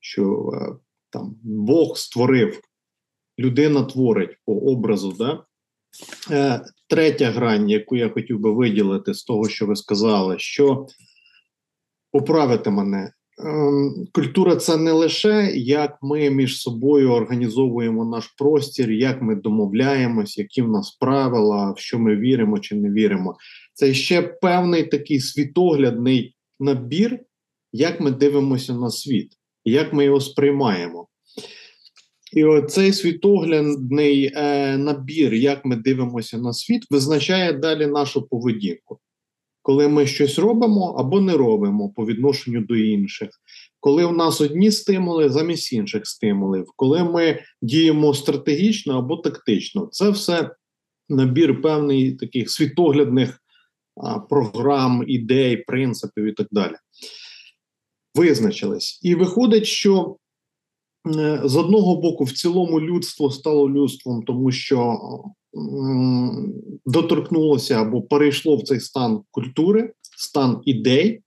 Що 0.00 0.50
е, 0.54 0.76
там 1.10 1.36
Бог 1.42 1.96
створив, 1.96 2.60
людина 3.38 3.82
творить 3.82 4.36
по 4.46 4.52
образу. 4.52 5.14
Да? 5.18 5.44
Е, 6.30 6.60
третя 6.88 7.30
грань, 7.30 7.70
яку 7.70 7.96
я 7.96 8.08
хотів 8.08 8.40
би 8.40 8.52
виділити 8.52 9.14
з 9.14 9.24
того, 9.24 9.48
що 9.48 9.66
ви 9.66 9.76
сказали, 9.76 10.38
що 10.38 10.86
поправити 12.12 12.70
мене. 12.70 13.12
Ем, 13.44 14.06
культура 14.12 14.56
це 14.56 14.76
не 14.76 14.92
лише 14.92 15.50
як 15.54 15.98
ми 16.02 16.30
між 16.30 16.60
собою 16.60 17.10
організовуємо 17.10 18.04
наш 18.04 18.26
простір, 18.26 18.90
як 18.90 19.22
ми 19.22 19.34
домовляємось, 19.34 20.38
які 20.38 20.62
в 20.62 20.68
нас 20.68 20.90
правила, 20.90 21.72
в 21.72 21.78
що 21.78 21.98
ми 21.98 22.16
віримо 22.16 22.58
чи 22.58 22.74
не 22.74 22.90
віримо. 22.90 23.36
Це 23.74 23.94
ще 23.94 24.22
певний 24.22 24.82
такий 24.82 25.20
світоглядний 25.20 26.36
набір, 26.60 27.20
як 27.72 28.00
ми 28.00 28.10
дивимося 28.10 28.74
на 28.74 28.90
світ, 28.90 29.32
як 29.64 29.92
ми 29.92 30.04
його 30.04 30.20
сприймаємо. 30.20 31.06
І 32.32 32.44
оцей 32.44 32.92
світоглядний 32.92 34.32
е, 34.34 34.76
набір, 34.76 35.34
як 35.34 35.64
ми 35.64 35.76
дивимося 35.76 36.38
на 36.38 36.52
світ, 36.52 36.86
визначає 36.90 37.52
далі 37.52 37.86
нашу 37.86 38.28
поведінку. 38.28 38.98
Коли 39.62 39.88
ми 39.88 40.06
щось 40.06 40.38
робимо 40.38 40.94
або 40.98 41.20
не 41.20 41.32
робимо 41.32 41.88
по 41.88 42.06
відношенню 42.06 42.60
до 42.60 42.76
інших, 42.76 43.28
коли 43.80 44.06
в 44.06 44.12
нас 44.12 44.40
одні 44.40 44.70
стимули 44.70 45.28
замість 45.28 45.72
інших 45.72 46.06
стимулів, 46.06 46.66
коли 46.76 47.04
ми 47.04 47.42
діємо 47.62 48.14
стратегічно 48.14 48.98
або 48.98 49.16
тактично, 49.16 49.88
це 49.92 50.10
все 50.10 50.50
набір 51.08 51.62
певних 51.62 52.18
таких 52.18 52.50
світоглядних 52.50 53.38
а, 53.96 54.18
програм, 54.18 55.04
ідей, 55.06 55.56
принципів 55.56 56.24
і 56.24 56.32
так 56.32 56.46
далі. 56.50 56.74
Визначились. 58.14 59.00
І 59.02 59.14
виходить, 59.14 59.66
що 59.66 60.16
з 61.44 61.56
одного 61.56 61.96
боку, 61.96 62.24
в 62.24 62.32
цілому 62.32 62.80
людство 62.80 63.30
стало 63.30 63.70
людством, 63.70 64.22
тому 64.22 64.52
що 64.52 64.98
доторкнулося 66.86 67.80
або 67.80 68.02
перейшло 68.02 68.56
в 68.56 68.62
цей 68.62 68.80
стан 68.80 69.22
культури, 69.30 69.92
стан 70.16 70.62
ідей. 70.64 71.22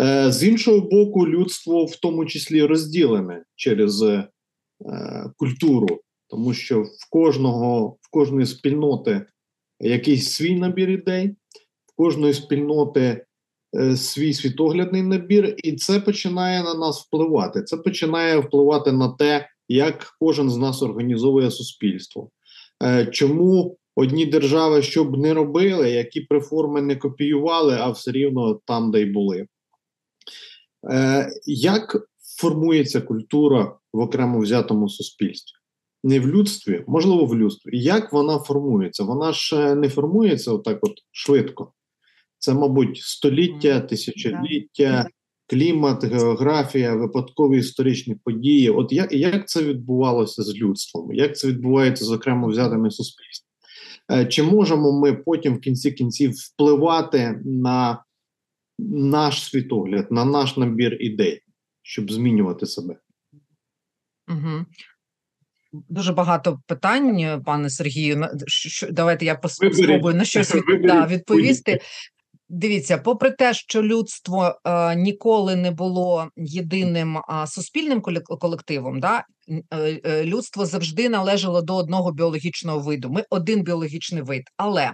Е, 0.00 0.32
з 0.32 0.44
іншого 0.44 0.80
боку, 0.80 1.28
людство 1.28 1.84
в 1.84 1.96
тому 1.96 2.26
числі 2.26 2.62
розділене 2.62 3.44
через 3.54 4.02
е, 4.02 4.28
культуру, 5.36 6.00
тому 6.28 6.54
що 6.54 6.82
в 6.82 7.10
кожного, 7.10 7.96
в 8.00 8.10
кожної 8.10 8.46
спільноти 8.46 9.26
якийсь 9.80 10.32
свій 10.32 10.58
набір 10.58 10.90
ідей, 10.90 11.28
в 11.86 11.96
кожної 11.96 12.34
спільноти 12.34 13.00
Е, 13.00 13.33
свій 13.96 14.34
світоглядний 14.34 15.02
набір, 15.02 15.54
і 15.64 15.72
це 15.72 16.00
починає 16.00 16.62
на 16.62 16.74
нас 16.74 17.06
впливати. 17.06 17.62
Це 17.62 17.76
починає 17.76 18.38
впливати 18.38 18.92
на 18.92 19.08
те, 19.08 19.48
як 19.68 20.16
кожен 20.20 20.50
з 20.50 20.56
нас 20.56 20.82
організовує 20.82 21.50
суспільство. 21.50 22.30
Е, 22.82 23.06
чому 23.06 23.76
одні 23.96 24.26
держави 24.26 24.82
що 24.82 25.04
б 25.04 25.16
не 25.16 25.34
робили, 25.34 25.90
які 25.90 26.26
реформи 26.30 26.82
не 26.82 26.96
копіювали, 26.96 27.76
а 27.80 27.90
все 27.90 28.12
рівно 28.12 28.60
там, 28.64 28.90
де 28.90 29.00
й 29.00 29.04
були. 29.04 29.46
Е, 30.90 31.30
як 31.46 32.08
формується 32.40 33.00
культура 33.00 33.76
в 33.92 33.98
окремо 33.98 34.38
взятому 34.38 34.88
суспільстві? 34.88 35.56
Не 36.04 36.20
в 36.20 36.28
людстві, 36.28 36.84
можливо, 36.86 37.26
в 37.26 37.36
людстві. 37.36 37.70
Як 37.78 38.12
вона 38.12 38.38
формується? 38.38 39.04
Вона 39.04 39.32
ж 39.32 39.74
не 39.74 39.88
формується 39.88 40.52
отак, 40.52 40.78
от 40.82 40.92
швидко. 41.12 41.72
Це, 42.44 42.54
мабуть, 42.54 42.96
століття, 42.96 43.80
тисячоліття, 43.80 45.08
клімат, 45.46 46.04
географія, 46.04 46.94
випадкові 46.94 47.58
історичні 47.58 48.14
події. 48.14 48.70
От 48.70 48.92
як 48.92 49.12
як 49.12 49.48
це 49.48 49.62
відбувалося 49.62 50.42
з 50.42 50.54
людством? 50.54 51.12
Як 51.12 51.36
це 51.36 51.48
відбувається 51.48 52.04
з 52.04 52.12
окремо 52.12 52.48
взятими 52.48 52.90
суспільствами? 52.90 53.50
Е, 54.12 54.26
чи 54.26 54.42
можемо 54.42 55.00
ми 55.00 55.12
потім 55.12 55.54
в 55.54 55.60
кінці 55.60 55.92
кінців 55.92 56.32
впливати 56.32 57.40
на 57.44 58.04
наш 58.88 59.44
світогляд, 59.44 60.12
на 60.12 60.24
наш 60.24 60.56
набір 60.56 60.96
ідей, 61.00 61.40
щоб 61.82 62.12
змінювати 62.12 62.66
себе? 62.66 62.96
Угу. 64.28 64.64
Дуже 65.72 66.12
багато 66.12 66.60
питань, 66.66 67.42
пане 67.44 67.70
Сергію. 67.70 68.28
Давайте 68.90 69.24
я 69.24 69.40
спробую 69.48 70.14
на 70.14 70.24
щось 70.24 70.54
від... 70.68 70.82
да, 70.82 71.06
відповісти. 71.06 71.80
Дивіться, 72.48 72.98
попри 72.98 73.30
те, 73.30 73.54
що 73.54 73.82
людство 73.82 74.58
е, 74.64 74.96
ніколи 74.96 75.56
не 75.56 75.70
було 75.70 76.28
єдиним 76.36 77.16
е, 77.16 77.46
суспільним 77.46 78.02
колективом, 78.40 79.00
да, 79.00 79.24
е, 79.70 80.00
е, 80.04 80.24
людство 80.24 80.66
завжди 80.66 81.08
належало 81.08 81.62
до 81.62 81.76
одного 81.76 82.12
біологічного 82.12 82.78
виду. 82.78 83.10
Ми 83.10 83.24
один 83.30 83.62
біологічний 83.62 84.22
вид. 84.22 84.42
Але 84.56 84.92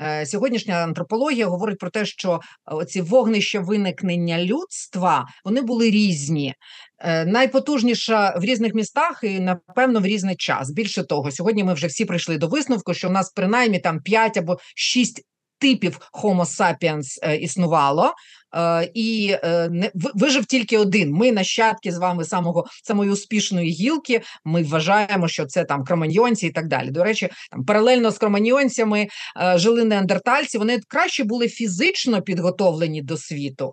е, 0.00 0.26
сьогоднішня 0.26 0.74
антропологія 0.74 1.46
говорить 1.46 1.78
про 1.78 1.90
те, 1.90 2.06
що 2.06 2.40
ці 2.88 3.00
вогнища 3.00 3.60
виникнення 3.60 4.44
людства 4.44 5.26
вони 5.44 5.62
були 5.62 5.90
різні. 5.90 6.54
Е, 6.98 7.24
найпотужніша 7.24 8.34
в 8.38 8.44
різних 8.44 8.74
містах 8.74 9.20
і 9.22 9.40
напевно 9.40 10.00
в 10.00 10.06
різний 10.06 10.36
час. 10.36 10.70
Більше 10.70 11.04
того, 11.04 11.30
сьогодні 11.30 11.64
ми 11.64 11.74
вже 11.74 11.86
всі 11.86 12.04
прийшли 12.04 12.38
до 12.38 12.48
висновку, 12.48 12.94
що 12.94 13.08
в 13.08 13.12
нас 13.12 13.32
принаймні 13.32 13.78
там 13.78 14.00
5 14.00 14.36
або 14.36 14.58
6 14.76 15.22
типів 15.58 15.98
Homo 16.12 16.44
sapiens 16.44 17.18
е, 17.22 17.36
існувало. 17.36 18.12
е, 18.56 18.90
і 18.94 19.36
е, 19.42 19.68
не 19.70 19.90
вижив 19.94 20.44
тільки 20.46 20.78
один. 20.78 21.12
Ми 21.12 21.32
нащадки 21.32 21.92
з 21.92 21.98
вами 21.98 22.24
самого 22.24 22.66
самої 22.84 23.10
успішної 23.10 23.70
гілки. 23.70 24.20
Ми 24.44 24.62
вважаємо, 24.62 25.28
що 25.28 25.46
це 25.46 25.64
там 25.64 25.84
кроманьйонці 25.84 26.46
і 26.46 26.50
так 26.50 26.68
далі. 26.68 26.90
До 26.90 27.04
речі, 27.04 27.28
там 27.50 27.64
паралельно 27.64 28.10
з 28.10 28.18
кроманьйонцями 28.18 29.08
жили 29.54 29.84
неандертальці. 29.84 30.58
Вони 30.58 30.80
краще 30.88 31.24
були 31.24 31.48
фізично 31.48 32.22
підготовлені 32.22 33.02
до 33.02 33.16
світу, 33.16 33.72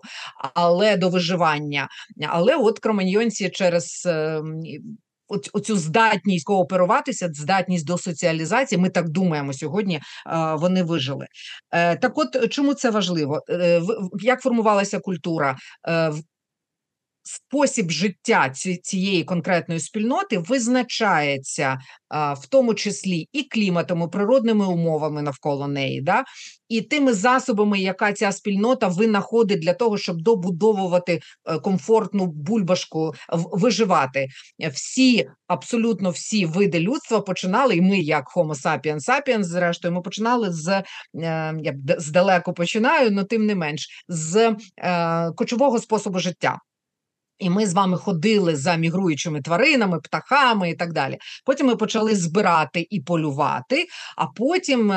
але 0.54 0.96
до 0.96 1.08
виживання. 1.08 1.88
Але 2.28 2.56
от 2.56 2.78
кроманьйонці 2.78 3.48
через 3.48 4.02
е, 4.06 4.10
м, 4.38 4.60
і 4.64 4.78
оць- 4.78 5.05
оцю 5.52 5.76
здатність 5.76 6.46
кооперуватися, 6.46 7.28
здатність 7.32 7.86
до 7.86 7.98
соціалізації. 7.98 8.80
Ми 8.80 8.88
так 8.90 9.08
думаємо 9.08 9.52
сьогодні. 9.52 9.96
е, 9.96 10.00
Вони 10.54 10.82
вижили. 10.82 11.26
Е, 11.72 11.96
Так, 11.96 12.18
от 12.18 12.50
чому 12.52 12.74
це 12.74 12.90
важливо? 12.90 13.40
Е, 13.50 13.82
Як 14.20 14.40
формувалася 14.40 15.00
культура? 15.00 15.56
Спосіб 17.28 17.90
життя 17.90 18.50
цієї 18.82 19.24
конкретної 19.24 19.80
спільноти 19.80 20.38
визначається 20.38 21.78
в 22.10 22.46
тому 22.48 22.74
числі 22.74 23.28
і 23.32 23.42
кліматом, 23.42 24.02
і 24.02 24.08
природними 24.08 24.66
умовами 24.66 25.22
навколо 25.22 25.68
неї, 25.68 26.00
да? 26.00 26.24
і 26.68 26.82
тими 26.82 27.12
засобами, 27.12 27.80
яка 27.80 28.12
ця 28.12 28.32
спільнота 28.32 28.88
винаходить 28.88 29.60
для 29.60 29.74
того, 29.74 29.98
щоб 29.98 30.22
добудовувати 30.22 31.20
е, 31.44 31.58
комфортну 31.58 32.26
бульбашку, 32.26 33.14
виживати. 33.32 34.28
Всі, 34.72 35.28
абсолютно 35.46 36.10
всі 36.10 36.46
види 36.46 36.80
людства 36.80 37.20
починали, 37.20 37.76
і 37.76 37.80
ми, 37.80 37.98
як 37.98 38.24
Homo 38.36 38.54
sapiens 38.54 39.00
sapiens, 39.00 39.42
зрештою, 39.42 39.94
ми 39.94 40.02
починали 40.02 40.52
з 40.52 40.68
е, 40.68 40.84
я 41.62 41.74
здалеку 41.98 42.52
починаю, 42.52 43.10
але 43.12 43.24
тим 43.24 43.46
не 43.46 43.54
менш, 43.54 44.04
з 44.08 44.56
е, 44.78 45.32
кочового 45.36 45.78
способу 45.78 46.18
життя. 46.18 46.58
І 47.38 47.50
ми 47.50 47.66
з 47.66 47.74
вами 47.74 47.96
ходили 47.96 48.56
за 48.56 48.76
мігруючими 48.76 49.40
тваринами, 49.42 50.00
птахами 50.00 50.70
і 50.70 50.74
так 50.74 50.92
далі. 50.92 51.16
Потім 51.44 51.66
ми 51.66 51.76
почали 51.76 52.16
збирати 52.16 52.86
і 52.90 53.00
полювати. 53.00 53.86
А 54.16 54.26
потім 54.26 54.88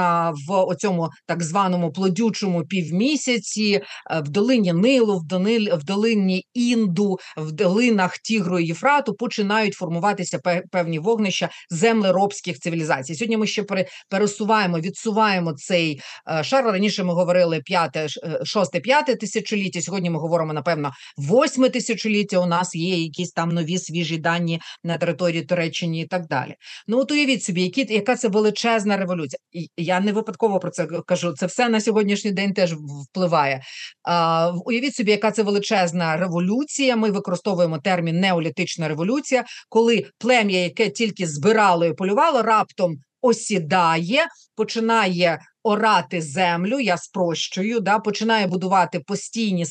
в 0.48 0.52
оцьому 0.52 1.10
так 1.28 1.44
званому 1.44 1.92
плодючому 1.92 2.64
півмісяці 2.64 3.82
е, 4.12 4.22
в 4.22 4.30
долині 4.30 4.74
Нилу, 4.74 5.20
в, 5.20 5.84
долині 5.84 6.44
Інду, 6.54 7.18
в 7.38 7.52
долинах 7.52 8.18
Тігру 8.18 8.60
і 8.60 8.68
Єфрату 8.68 9.14
починають 9.14 9.74
формуватися 9.74 10.40
певні 10.72 11.00
вогнища 11.00 11.50
землеробських 11.70 12.60
цивілізацій. 12.60 13.16
Сьогодні 13.16 13.38
ми 13.38 13.48
ще 13.48 13.64
пере- 13.64 13.86
пересуваємо, 14.10 14.80
відсуваємо 14.80 15.54
цей 15.54 16.02
е, 16.32 16.44
шар. 16.44 16.66
Раніше 16.66 17.04
ми 17.04 17.14
говорили 17.14 17.62
п'яте, 17.66 18.10
ш- 18.10 18.22
е, 18.24 18.40
шосте, 18.44 18.80
п'яте 18.80 19.16
тисячоліття. 19.16 19.82
Сьогодні 19.82 20.10
ми 20.10 20.20
говоримо 20.20 20.54
напевно 20.54 20.92
восьме 21.18 21.70
тисячоліття. 21.70 22.29
У 22.38 22.46
нас 22.46 22.76
є 22.76 22.98
якісь 22.98 23.32
там 23.32 23.50
нові 23.50 23.78
свіжі 23.78 24.18
дані 24.18 24.62
на 24.84 24.98
території 24.98 25.44
Туреччини 25.44 26.00
і 26.00 26.06
так 26.06 26.28
далі. 26.28 26.56
Ну 26.88 27.00
от 27.00 27.12
уявіть 27.12 27.44
собі, 27.44 27.64
які 27.64 27.94
яка 27.94 28.16
це 28.16 28.28
величезна 28.28 28.98
революція. 28.98 29.40
Я 29.78 30.00
не 30.00 30.14
випадково 30.14 30.60
про 30.60 30.72
це 30.72 30.86
кажу. 30.86 31.34
Це 31.34 31.46
все 31.46 31.70
на 31.70 31.82
сьогоднішній 31.82 32.32
день 32.32 32.54
теж 32.54 32.74
впливає. 32.74 33.62
А, 34.04 34.52
уявіть 34.66 34.96
собі, 34.96 35.12
яка 35.12 35.32
це 35.32 35.44
величезна 35.44 36.18
революція. 36.18 36.96
Ми 36.96 37.12
використовуємо 37.12 37.80
термін 37.80 38.20
неолітична 38.20 38.88
революція, 38.88 39.44
коли 39.70 40.06
плем'я, 40.18 40.64
яке 40.64 40.90
тільки 40.90 41.28
збирало 41.28 41.86
і 41.86 41.94
полювало, 41.94 42.42
раптом 42.42 42.98
осідає, 43.22 44.28
починає 44.56 45.40
орати 45.64 46.22
землю. 46.22 46.80
Я 46.80 46.98
спрощую, 46.98 47.80
да, 47.80 48.00
починає 48.00 48.48
будувати 48.48 49.00
постійні 49.00 49.66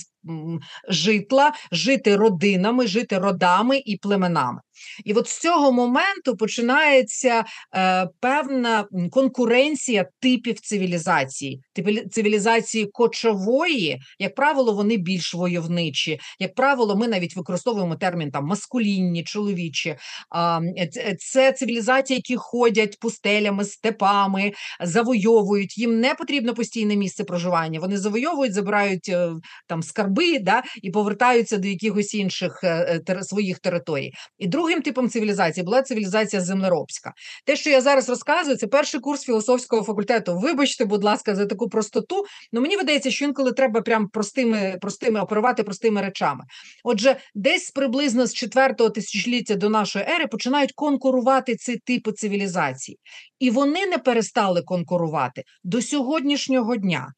житла, 0.88 1.52
жити 1.72 2.16
родинами, 2.16 2.86
жити 2.86 3.18
родами 3.18 3.82
і 3.84 3.96
племенами. 3.96 4.60
І 5.04 5.12
от 5.12 5.28
з 5.28 5.38
цього 5.40 5.72
моменту 5.72 6.36
починається 6.36 7.44
е, 7.76 8.08
певна 8.20 8.84
конкуренція 9.10 10.06
типів 10.20 10.60
цивілізації. 10.60 11.60
Типи- 11.74 12.08
Цивілізації 12.08 12.86
кочової, 12.86 14.00
як 14.18 14.34
правило, 14.34 14.72
вони 14.72 14.96
більш 14.96 15.34
войовничі. 15.34 16.20
Як 16.38 16.54
правило, 16.54 16.96
ми 16.96 17.08
навіть 17.08 17.36
використовуємо 17.36 17.96
термін 17.96 18.30
там 18.30 18.44
маскулінні, 18.44 19.24
чоловічі. 19.24 19.96
А, 20.30 20.60
е, 20.78 21.16
це- 21.18 21.52
цивілізації, 21.52 22.16
які 22.16 22.36
ходять 22.36 22.98
пустелями, 23.00 23.64
степами, 23.64 24.52
завойовують. 24.80 25.78
Їм 25.78 26.00
не 26.00 26.14
потрібно 26.14 26.54
постійне 26.54 26.96
місце 26.96 27.24
проживання. 27.24 27.80
Вони 27.80 27.98
завойовують, 27.98 28.54
забирають 28.54 29.08
е, 29.08 29.30
там 29.66 29.82
скарби 29.82 30.38
да, 30.38 30.62
і 30.82 30.90
повертаються 30.90 31.56
до 31.56 31.68
якихось 31.68 32.14
інших 32.14 32.60
е, 32.64 33.02
е, 33.08 33.22
своїх 33.22 33.58
територій. 33.58 34.12
І 34.38 34.46
другим 34.68 34.82
типом 34.82 35.08
цивілізації 35.08 35.64
була 35.64 35.82
цивілізація 35.82 36.42
землеробська. 36.42 37.12
Те, 37.44 37.56
що 37.56 37.70
я 37.70 37.80
зараз 37.80 38.08
розказую, 38.08 38.56
це 38.56 38.66
перший 38.66 39.00
курс 39.00 39.22
філософського 39.22 39.82
факультету. 39.82 40.38
Вибачте, 40.38 40.84
будь 40.84 41.04
ласка, 41.04 41.34
за 41.34 41.46
таку 41.46 41.68
простоту. 41.68 42.24
Ну 42.52 42.60
мені 42.60 42.76
видається, 42.76 43.10
що 43.10 43.24
інколи 43.24 43.52
треба 43.52 43.80
прям 43.80 44.08
простими, 44.08 44.78
простими 44.80 45.20
оперувати 45.20 45.62
простими 45.62 46.02
речами. 46.02 46.44
Отже, 46.84 47.16
десь 47.34 47.70
приблизно 47.70 48.26
з 48.26 48.34
четвертого 48.34 48.90
тисячоліття 48.90 49.54
до 49.54 49.68
нашої 49.68 50.04
ери 50.04 50.26
починають 50.26 50.72
конкурувати 50.72 51.56
ці 51.56 51.76
типи 51.76 52.12
цивілізацій, 52.12 52.96
і 53.38 53.50
вони 53.50 53.86
не 53.86 53.98
перестали 53.98 54.62
конкурувати 54.62 55.44
до 55.64 55.82
сьогоднішнього 55.82 56.76
дня. 56.76 57.12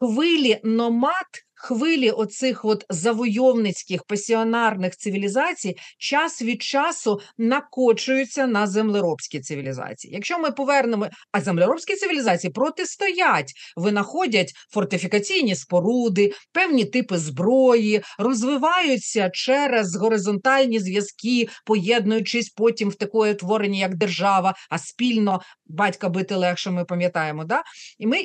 Хвилі 0.00 0.60
номад, 0.64 1.26
хвилі 1.62 2.10
оцих 2.10 2.64
от 2.64 2.84
завойовницьких 2.88 4.04
пасіонарних 4.04 4.96
цивілізацій 4.96 5.76
час 5.98 6.42
від 6.42 6.62
часу 6.62 7.20
накочуються 7.38 8.46
на 8.46 8.66
землеробські 8.66 9.40
цивілізації. 9.40 10.14
Якщо 10.14 10.38
ми 10.38 10.50
повернемо, 10.50 11.08
а 11.32 11.40
землеробські 11.40 11.94
цивілізації 11.94 12.52
протистоять, 12.52 13.52
винаходять 13.76 14.52
фортифікаційні 14.70 15.56
споруди, 15.56 16.32
певні 16.52 16.84
типи 16.84 17.18
зброї, 17.18 18.02
розвиваються 18.18 19.30
через 19.34 19.96
горизонтальні 19.96 20.78
зв'язки, 20.78 21.48
поєднуючись 21.64 22.48
потім 22.48 22.88
в 22.88 22.94
таке 22.94 23.18
утворення, 23.18 23.78
як 23.78 23.96
держава, 23.96 24.54
а 24.70 24.78
спільно 24.78 25.40
батька 25.66 26.08
бити 26.08 26.34
легше, 26.34 26.70
ми 26.70 26.84
пам'ятаємо. 26.84 27.44
Да? 27.44 27.62
І 27.98 28.06
ми, 28.06 28.16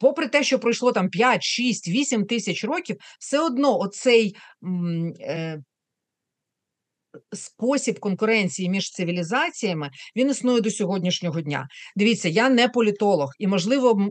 попри 0.00 0.28
те, 0.28 0.42
що 0.42 0.58
пройшло 0.58 0.92
там 0.92 1.08
5, 1.08 1.42
6, 1.42 1.88
8 1.88 2.24
тисяч 2.24 2.55
років, 2.64 2.96
все 3.18 3.40
одно 3.40 3.78
оцей 3.78 4.36
е, 5.20 5.62
спосіб 7.32 7.98
конкуренції 7.98 8.70
між 8.70 8.90
цивілізаціями 8.90 9.90
він 10.16 10.30
існує 10.30 10.60
до 10.60 10.70
сьогоднішнього 10.70 11.40
дня. 11.40 11.68
Дивіться, 11.96 12.28
я 12.28 12.48
не 12.48 12.68
політолог, 12.68 13.30
і 13.38 13.46
можливо, 13.46 14.08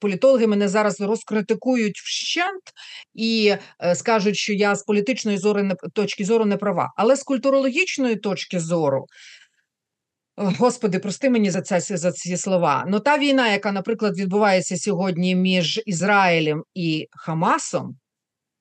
політологи 0.00 0.46
мене 0.46 0.68
зараз 0.68 1.00
розкритикують 1.00 1.98
вщент 1.98 2.62
і 3.14 3.54
е, 3.82 3.94
скажуть, 3.94 4.36
що 4.36 4.52
я 4.52 4.74
з 4.74 4.82
політичної 4.82 5.38
зору 5.38 5.70
точки 5.94 6.24
зору 6.24 6.44
не 6.44 6.56
права, 6.56 6.92
але 6.96 7.16
з 7.16 7.22
культурологічної 7.22 8.16
точки 8.16 8.60
зору. 8.60 9.06
Господи, 10.36 10.98
прости 10.98 11.30
мені 11.30 11.50
за 11.50 11.62
це 11.62 11.80
за 11.80 12.12
ці 12.12 12.36
слова. 12.36 12.84
Ну 12.88 13.00
та 13.00 13.18
війна, 13.18 13.52
яка, 13.52 13.72
наприклад, 13.72 14.18
відбувається 14.18 14.76
сьогодні 14.76 15.34
між 15.34 15.82
Ізраїлем 15.86 16.64
і 16.74 17.08
Хамасом, 17.10 17.98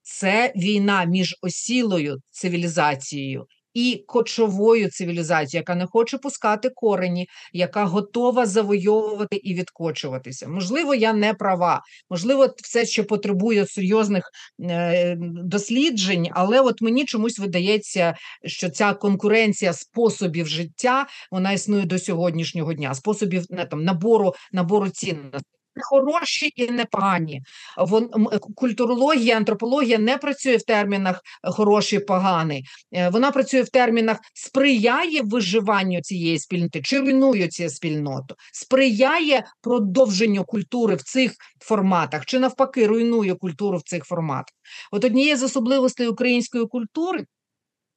це 0.01 0.53
війна 0.55 1.05
між 1.05 1.35
осілою 1.41 2.17
цивілізацією 2.29 3.45
і 3.75 4.03
кочовою 4.07 4.89
цивілізацією, 4.89 5.61
яка 5.61 5.75
не 5.75 5.85
хоче 5.85 6.17
пускати 6.17 6.69
корені, 6.69 7.29
яка 7.53 7.85
готова 7.85 8.45
завойовувати 8.45 9.35
і 9.35 9.53
відкочуватися. 9.53 10.47
Можливо, 10.47 10.95
я 10.95 11.13
не 11.13 11.33
права, 11.33 11.81
можливо, 12.09 12.49
все 12.63 12.85
ще 12.85 13.03
потребує 13.03 13.65
серйозних 13.67 14.29
е, 14.61 15.15
досліджень, 15.19 16.29
але 16.31 16.61
от 16.61 16.81
мені 16.81 17.05
чомусь 17.05 17.39
видається, 17.39 18.15
що 18.45 18.69
ця 18.69 18.93
конкуренція 18.93 19.73
способів 19.73 20.47
життя 20.47 21.07
вона 21.31 21.51
існує 21.51 21.85
до 21.85 21.99
сьогоднішнього 21.99 22.73
дня, 22.73 22.93
способів 22.93 23.45
не, 23.49 23.65
там, 23.65 23.83
набору, 23.83 24.33
набору 24.51 24.89
цінностей. 24.89 25.54
Не 25.75 25.83
Хороші 25.83 26.53
і 26.55 26.71
непогані. 26.71 27.41
Вон 27.77 28.09
м, 28.15 28.29
е, 28.33 28.39
культурологія, 28.55 29.37
антропологія 29.37 29.97
не 29.97 30.17
працює 30.17 30.57
в 30.57 30.63
термінах 30.63 31.21
е, 31.43 31.51
хороший, 31.51 31.99
поганий. 31.99 32.65
Е, 32.93 33.09
Вона 33.09 33.31
працює 33.31 33.61
в 33.61 33.69
термінах 33.69 34.17
сприяє 34.33 35.21
виживанню 35.21 36.01
цієї 36.01 36.39
спільноти, 36.39 36.81
чи 36.81 36.99
руйнує 36.99 37.47
цю 37.47 37.69
спільноту, 37.69 38.35
сприяє 38.53 39.43
продовженню 39.61 40.43
культури 40.43 40.95
в 40.95 41.01
цих 41.01 41.33
форматах, 41.59 42.25
чи 42.25 42.39
навпаки 42.39 42.87
руйнує 42.87 43.35
культуру 43.35 43.77
в 43.77 43.83
цих 43.83 44.05
форматах. 44.05 44.55
От 44.91 45.05
однією 45.05 45.37
з 45.37 45.43
особливостей 45.43 46.07
української 46.07 46.65
культури. 46.65 47.25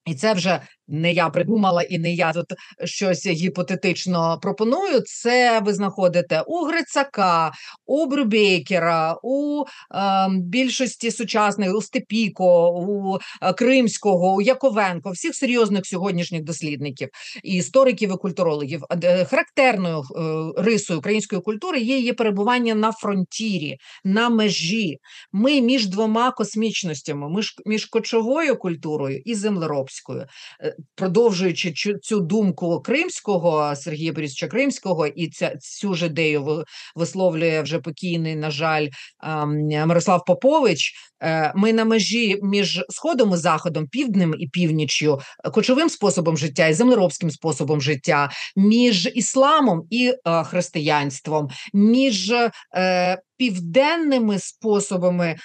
І 0.06 0.14
це 0.14 0.32
вже 0.32 0.60
не 0.88 1.12
я 1.12 1.28
придумала 1.30 1.82
і 1.82 1.98
не 1.98 2.14
я 2.14 2.32
тут 2.32 2.46
щось 2.84 3.26
гіпотетично 3.26 4.38
пропоную. 4.42 5.00
Це 5.00 5.60
ви 5.60 5.74
знаходите 5.74 6.42
у 6.46 6.64
Грицака, 6.64 7.52
у 7.86 8.06
Брюбейкера, 8.06 9.16
у 9.22 9.64
е, 9.94 10.28
більшості 10.30 11.10
сучасних 11.10 11.76
у 11.76 11.82
Степіко, 11.82 12.70
у 12.70 13.18
е, 13.42 13.52
Кримського, 13.52 14.34
у 14.34 14.40
Яковенко, 14.40 15.10
всіх 15.10 15.34
серйозних 15.34 15.86
сьогоднішніх 15.86 16.44
дослідників, 16.44 17.08
і 17.44 17.54
істориків 17.54 18.12
і 18.12 18.16
культурологів. 18.16 18.84
Е, 19.04 19.24
характерною 19.24 20.00
е, 20.00 20.62
рисою 20.62 20.98
української 20.98 21.42
культури 21.42 21.80
є 21.80 21.96
її 21.96 22.12
перебування 22.12 22.74
на 22.74 22.92
фронтірі, 22.92 23.76
на 24.04 24.28
межі. 24.28 24.98
Ми 25.32 25.60
між 25.60 25.86
двома 25.86 26.30
космічностями, 26.30 27.36
між, 27.36 27.54
між 27.66 27.84
кочовою 27.84 28.56
культурою 28.56 29.22
і 29.24 29.34
землеробською. 29.34 30.26
Е, 30.78 30.82
продовжуючи 30.94 31.74
цю 32.02 32.20
думку 32.20 32.80
Кримського 32.80 33.76
Сергія 33.76 34.12
Борисовича 34.12 34.48
Кримського, 34.48 35.06
і 35.06 35.28
ця 35.28 35.56
цю 35.56 35.94
ж 35.94 36.06
ідею 36.06 36.64
висловлює 36.96 37.62
вже 37.62 37.78
покійний, 37.78 38.36
на 38.36 38.50
жаль, 38.50 38.88
Мирослав 39.86 40.24
Попович. 40.24 40.94
Е, 41.22 41.52
ми 41.56 41.72
на 41.72 41.84
межі 41.84 42.38
між 42.42 42.84
сходом 42.88 43.32
і 43.32 43.36
заходом, 43.36 43.86
півднем 43.86 44.34
і 44.38 44.48
північю, 44.48 45.20
кочовим 45.52 45.90
способом 45.90 46.38
життя 46.38 46.66
і 46.66 46.74
землеробським 46.74 47.30
способом 47.30 47.80
життя, 47.80 48.30
між 48.56 49.10
ісламом 49.14 49.82
і 49.90 50.14
е, 50.26 50.44
християнством, 50.44 51.48
між 51.74 52.32
південними 53.36 54.38
способами 54.38 55.36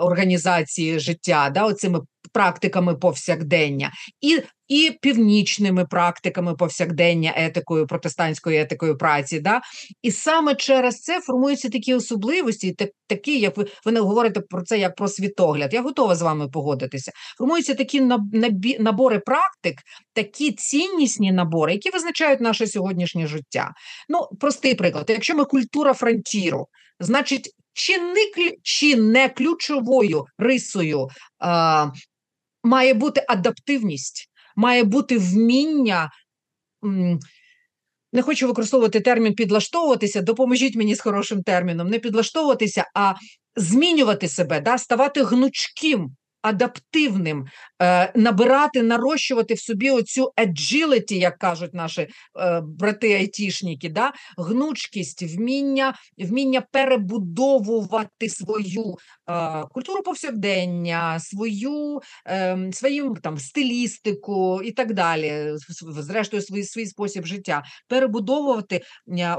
організації 0.00 0.98
життя, 0.98 1.50
да, 1.54 1.64
оцими 1.64 2.00
практиками 2.32 2.94
повсякдення, 2.94 3.92
і 4.20 4.42
і 4.70 4.98
північними 5.00 5.84
практиками 5.84 6.54
повсякдення 6.54 7.32
етикою, 7.36 7.86
протестантською 7.86 8.60
етикою 8.60 8.98
праці. 8.98 9.40
Да? 9.40 9.60
І 10.02 10.10
саме 10.10 10.54
через 10.54 11.00
це 11.00 11.20
формуються 11.20 11.68
такі 11.68 11.94
особливості, 11.94 12.72
так, 12.72 12.90
такі, 13.06 13.38
як 13.38 13.56
ви 13.56 13.66
ви 13.84 13.92
не 13.92 14.00
говорите 14.00 14.40
про 14.40 14.62
це 14.62 14.78
як 14.78 14.94
про 14.94 15.08
світогляд. 15.08 15.74
Я 15.74 15.82
готова 15.82 16.14
з 16.14 16.22
вами 16.22 16.48
погодитися. 16.48 17.12
Формуються 17.38 17.74
такі 17.74 18.00
набори 18.78 19.18
практик, 19.18 19.74
такі 20.12 20.52
ціннісні 20.52 21.32
набори, 21.32 21.72
які 21.72 21.90
визначають 21.90 22.40
наше 22.40 22.66
сьогоднішнє 22.66 23.26
життя. 23.26 23.72
Ну, 24.08 24.28
простий 24.40 24.74
приклад: 24.74 25.06
якщо 25.08 25.34
ми 25.34 25.44
культура 25.44 25.94
фронтіру, 25.94 26.66
значить. 27.00 27.54
Чи 27.72 27.98
не 27.98 28.52
чи 28.62 28.96
не 28.96 29.28
ключовою 29.28 30.24
рисою 30.38 31.08
а, 31.38 31.86
має 32.64 32.94
бути 32.94 33.24
адаптивність, 33.28 34.30
має 34.56 34.84
бути 34.84 35.18
вміння. 35.18 36.10
Не 38.12 38.22
хочу 38.22 38.46
використовувати 38.46 39.00
термін 39.00 39.34
підлаштовуватися, 39.34 40.22
допоможіть 40.22 40.76
мені 40.76 40.94
з 40.94 41.00
хорошим 41.00 41.42
терміном, 41.42 41.88
не 41.88 41.98
підлаштовуватися, 41.98 42.84
а 42.94 43.14
змінювати 43.56 44.28
себе, 44.28 44.60
да, 44.60 44.78
ставати 44.78 45.22
гнучким 45.22 46.16
адаптивним, 46.42 47.46
е, 47.82 48.12
набирати, 48.14 48.82
нарощувати 48.82 49.54
в 49.54 49.60
собі 49.60 49.90
оцю 49.90 50.32
agility, 50.36 51.12
як 51.12 51.38
кажуть 51.38 51.74
наші 51.74 52.00
е, 52.00 52.08
брати 52.64 53.12
айтішники, 53.12 53.88
да? 53.88 54.12
гнучкість, 54.38 55.22
вміння 55.22 55.94
вміння 56.18 56.62
перебудовувати 56.72 58.28
свою 58.28 58.96
культуру 59.70 60.02
повсякдення, 60.02 61.20
свою 61.20 62.00
е, 62.26 62.70
свою 62.72 63.16
там 63.22 63.38
стилістику 63.38 64.62
і 64.62 64.72
так 64.72 64.94
далі, 64.94 65.52
зрештою, 65.80 66.42
свій, 66.42 66.64
свій 66.64 66.86
спосіб 66.86 67.26
життя, 67.26 67.62
перебудовувати, 67.88 68.80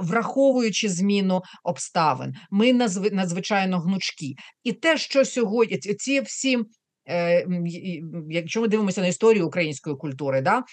враховуючи 0.01 0.89
зміну 0.89 1.41
обставин. 1.63 2.35
Ми 2.51 2.73
надзвичайно 3.11 3.79
гнучкі. 3.79 4.35
І 4.63 4.73
те, 4.73 4.97
що 4.97 5.25
сьогодні 5.25 5.77
ці 5.77 6.21
всі. 6.21 6.59
Е, 7.09 7.45
якщо 8.29 8.61
ми 8.61 8.67
дивимося 8.67 9.01
на 9.01 9.07
історію 9.07 9.47
української 9.47 9.95
культури, 9.95 10.41
да. 10.41 10.63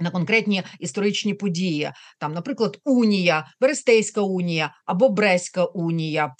На 0.00 0.10
конкретні 0.10 0.62
історичні 0.80 1.34
події, 1.34 1.90
там, 2.18 2.34
наприклад, 2.34 2.78
Унія, 2.84 3.46
Берестейська 3.60 4.20
унія 4.20 4.74
або 4.86 5.08
Бреська 5.08 5.64
унія, 5.64 6.34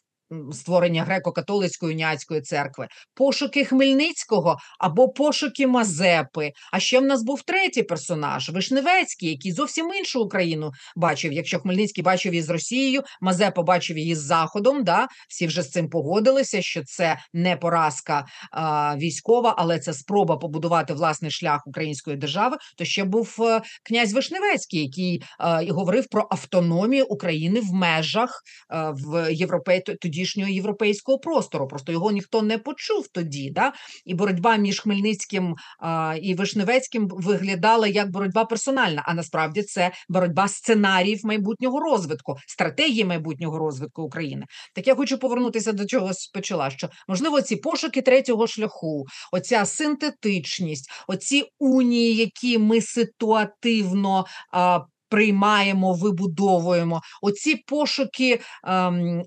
створення 0.53 1.05
греко-католицької 1.05 1.89
уніатської 1.89 2.41
церкви, 2.41 2.89
пошуки 3.15 3.65
Хмельницького 3.65 4.57
або 4.79 5.09
пошуки 5.09 5.67
Мазепи. 5.67 6.53
А 6.73 6.81
ще 6.81 7.01
в 7.01 7.05
нас 7.05 7.23
був 7.23 7.43
третій 7.43 7.83
персонаж 7.83 8.51
Вишневецький, 8.51 9.31
який 9.31 9.53
зовсім 9.53 9.95
іншу 9.95 10.23
Україну 10.23 10.71
бачив. 10.97 11.33
Якщо 11.33 11.61
Хмельницький 11.61 12.05
бачив 12.05 12.35
її 12.35 12.43
з 12.43 12.51
Росією, 12.51 13.03
Мазепа 13.21 13.63
бачив 13.63 13.99
її 13.99 14.15
з 14.15 14.23
Заходом. 14.23 14.85
Да? 14.85 15.09
Всі 15.29 15.47
вже 15.47 15.63
з 15.63 15.71
цим 15.71 15.89
погодилися, 15.89 16.63
що 16.63 16.85
це 16.85 17.19
не 17.33 17.57
поразка 17.57 18.27
а, 18.53 18.97
військова, 18.97 19.55
але 19.59 19.79
це 19.79 19.93
спроба 19.93 20.37
побудувати 20.37 20.95
власний 20.95 21.31
шлях 21.31 21.67
української 21.67 22.17
держави. 22.17 22.57
То 22.79 22.85
ще 22.85 23.05
був 23.05 23.37
а, 23.39 23.57
е, 23.57 23.63
князь 23.85 24.13
Вишневецький, 24.13 24.81
який 24.81 25.23
а, 25.39 25.63
говорив 25.73 26.07
про 26.11 26.27
автономію 26.31 27.07
України 27.07 27.61
в 27.61 27.73
межах 27.73 28.43
а, 28.69 28.91
в 28.91 29.33
європей 29.33 29.81
тодішнього 30.17 30.51
європейського 30.51 31.19
простору. 31.19 31.69
Просто 31.69 31.93
його 31.93 32.11
ніхто 32.11 32.43
не 32.43 32.59
почув 32.59 33.09
тоді. 33.09 33.51
Да? 33.51 33.73
І 34.05 34.15
боротьба 34.15 34.57
між 34.57 34.81
Хмельницьким 34.81 35.55
а, 35.81 36.15
і 36.23 36.35
Вишневецьким 36.35 37.09
виглядала 37.09 37.87
як 37.87 38.11
боротьба 38.11 38.45
персональна, 38.45 39.03
а 39.07 39.15
насправді 39.15 39.63
це 39.63 39.91
боротьба 40.09 40.49
сценаріїв 40.49 41.21
майбутнього 41.25 41.81
розвитку, 41.81 42.37
стратегії 42.47 43.05
майбутнього 43.05 43.59
розвитку 43.59 44.03
України. 44.03 44.47
Так 44.75 44.87
я 44.87 44.95
хочу 44.95 45.19
повернутися 45.19 45.73
до 45.73 45.87
чого 45.87 46.11
почала. 46.35 46.71
Що 46.71 46.89
можливо 47.09 47.43
ці 47.43 47.57
пошуки 47.57 48.03
третього 48.03 48.47
шляху, 48.47 49.05
оця 49.33 49.65
синтетичність, 49.65 50.91
оці 51.09 51.45
унії, 51.59 52.17
які 52.17 52.59
ми 52.59 52.81
ситуативно 52.81 54.25
а, 54.53 54.81
приймаємо, 55.09 55.93
вибудовуємо. 55.93 57.01
Оці 57.23 57.57
пошуки 57.67 58.41
ем, 58.65 59.23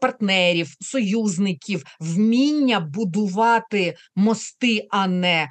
партнерів, 0.00 0.74
союзників, 0.80 1.84
вміння 2.00 2.80
будувати 2.80 3.96
мости, 4.16 4.86
а 4.90 5.06
не 5.06 5.34
Е, 5.44 5.48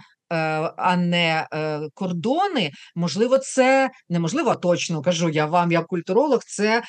а 0.77 0.97
не 0.97 1.47
е, 1.53 1.79
кордони, 1.93 2.71
можливо, 2.95 3.37
це 3.37 3.89
неможливо 4.09 4.49
а 4.49 4.55
точно 4.55 5.01
кажу 5.01 5.29
я 5.29 5.45
вам, 5.45 5.71
як 5.71 5.87
культуролог, 5.87 6.39
це 6.47 6.83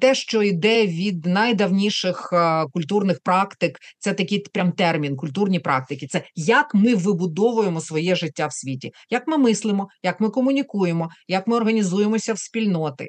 те, 0.00 0.14
що 0.14 0.42
йде 0.42 0.86
від 0.86 1.26
найдавніших 1.26 2.30
е, 2.32 2.64
культурних 2.72 3.20
практик. 3.24 3.78
Це 3.98 4.14
такий 4.14 4.38
прям 4.52 4.72
термін, 4.72 5.16
культурні 5.16 5.58
практики. 5.58 6.06
Це 6.06 6.22
як 6.34 6.74
ми 6.74 6.94
вибудовуємо 6.94 7.80
своє 7.80 8.16
життя 8.16 8.46
в 8.46 8.52
світі, 8.52 8.92
як 9.10 9.28
ми 9.28 9.38
мислимо, 9.38 9.88
як 10.02 10.20
ми 10.20 10.28
комунікуємо, 10.28 11.08
як 11.28 11.46
ми 11.46 11.56
організуємося 11.56 12.32
в 12.32 12.38
спільноти. 12.38 13.08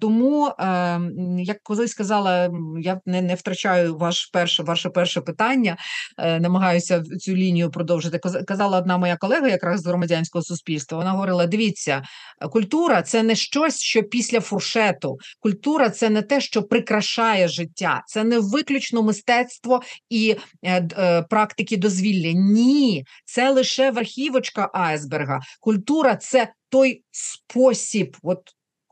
Тому, 0.00 0.54
як 1.38 1.62
колись 1.62 1.90
сказала, 1.90 2.50
я 2.80 3.00
не 3.06 3.22
не 3.22 3.34
втрачаю 3.34 3.96
ваш 3.96 4.26
перше, 4.32 4.62
ваше 4.62 4.90
перше 4.90 5.20
питання, 5.20 5.76
намагаюся 6.18 7.02
цю 7.02 7.36
лінію 7.36 7.70
продовжити. 7.70 8.18
Казала 8.46 8.78
одна 8.78 8.91
моя 8.98 9.16
колега, 9.16 9.48
якраз 9.48 9.80
з 9.80 9.86
громадянського 9.86 10.42
суспільства, 10.42 10.98
вона 10.98 11.10
говорила: 11.10 11.46
дивіться, 11.46 12.02
культура 12.50 13.02
це 13.02 13.22
не 13.22 13.34
щось, 13.34 13.80
що 13.80 14.02
після 14.02 14.40
фуршету. 14.40 15.16
Культура 15.40 15.90
це 15.90 16.10
не 16.10 16.22
те, 16.22 16.40
що 16.40 16.62
прикрашає 16.62 17.48
життя, 17.48 18.02
це 18.06 18.24
не 18.24 18.38
виключно 18.38 19.02
мистецтво 19.02 19.82
і 20.10 20.36
е, 20.62 20.88
е, 20.98 21.22
практики 21.22 21.76
дозвілля. 21.76 22.32
Ні, 22.32 23.04
це 23.24 23.50
лише 23.50 23.90
верхівочка 23.90 24.70
айсберга. 24.74 25.40
Культура 25.60 26.16
це 26.16 26.52
той 26.68 27.04
спосіб. 27.10 28.16
от 28.22 28.38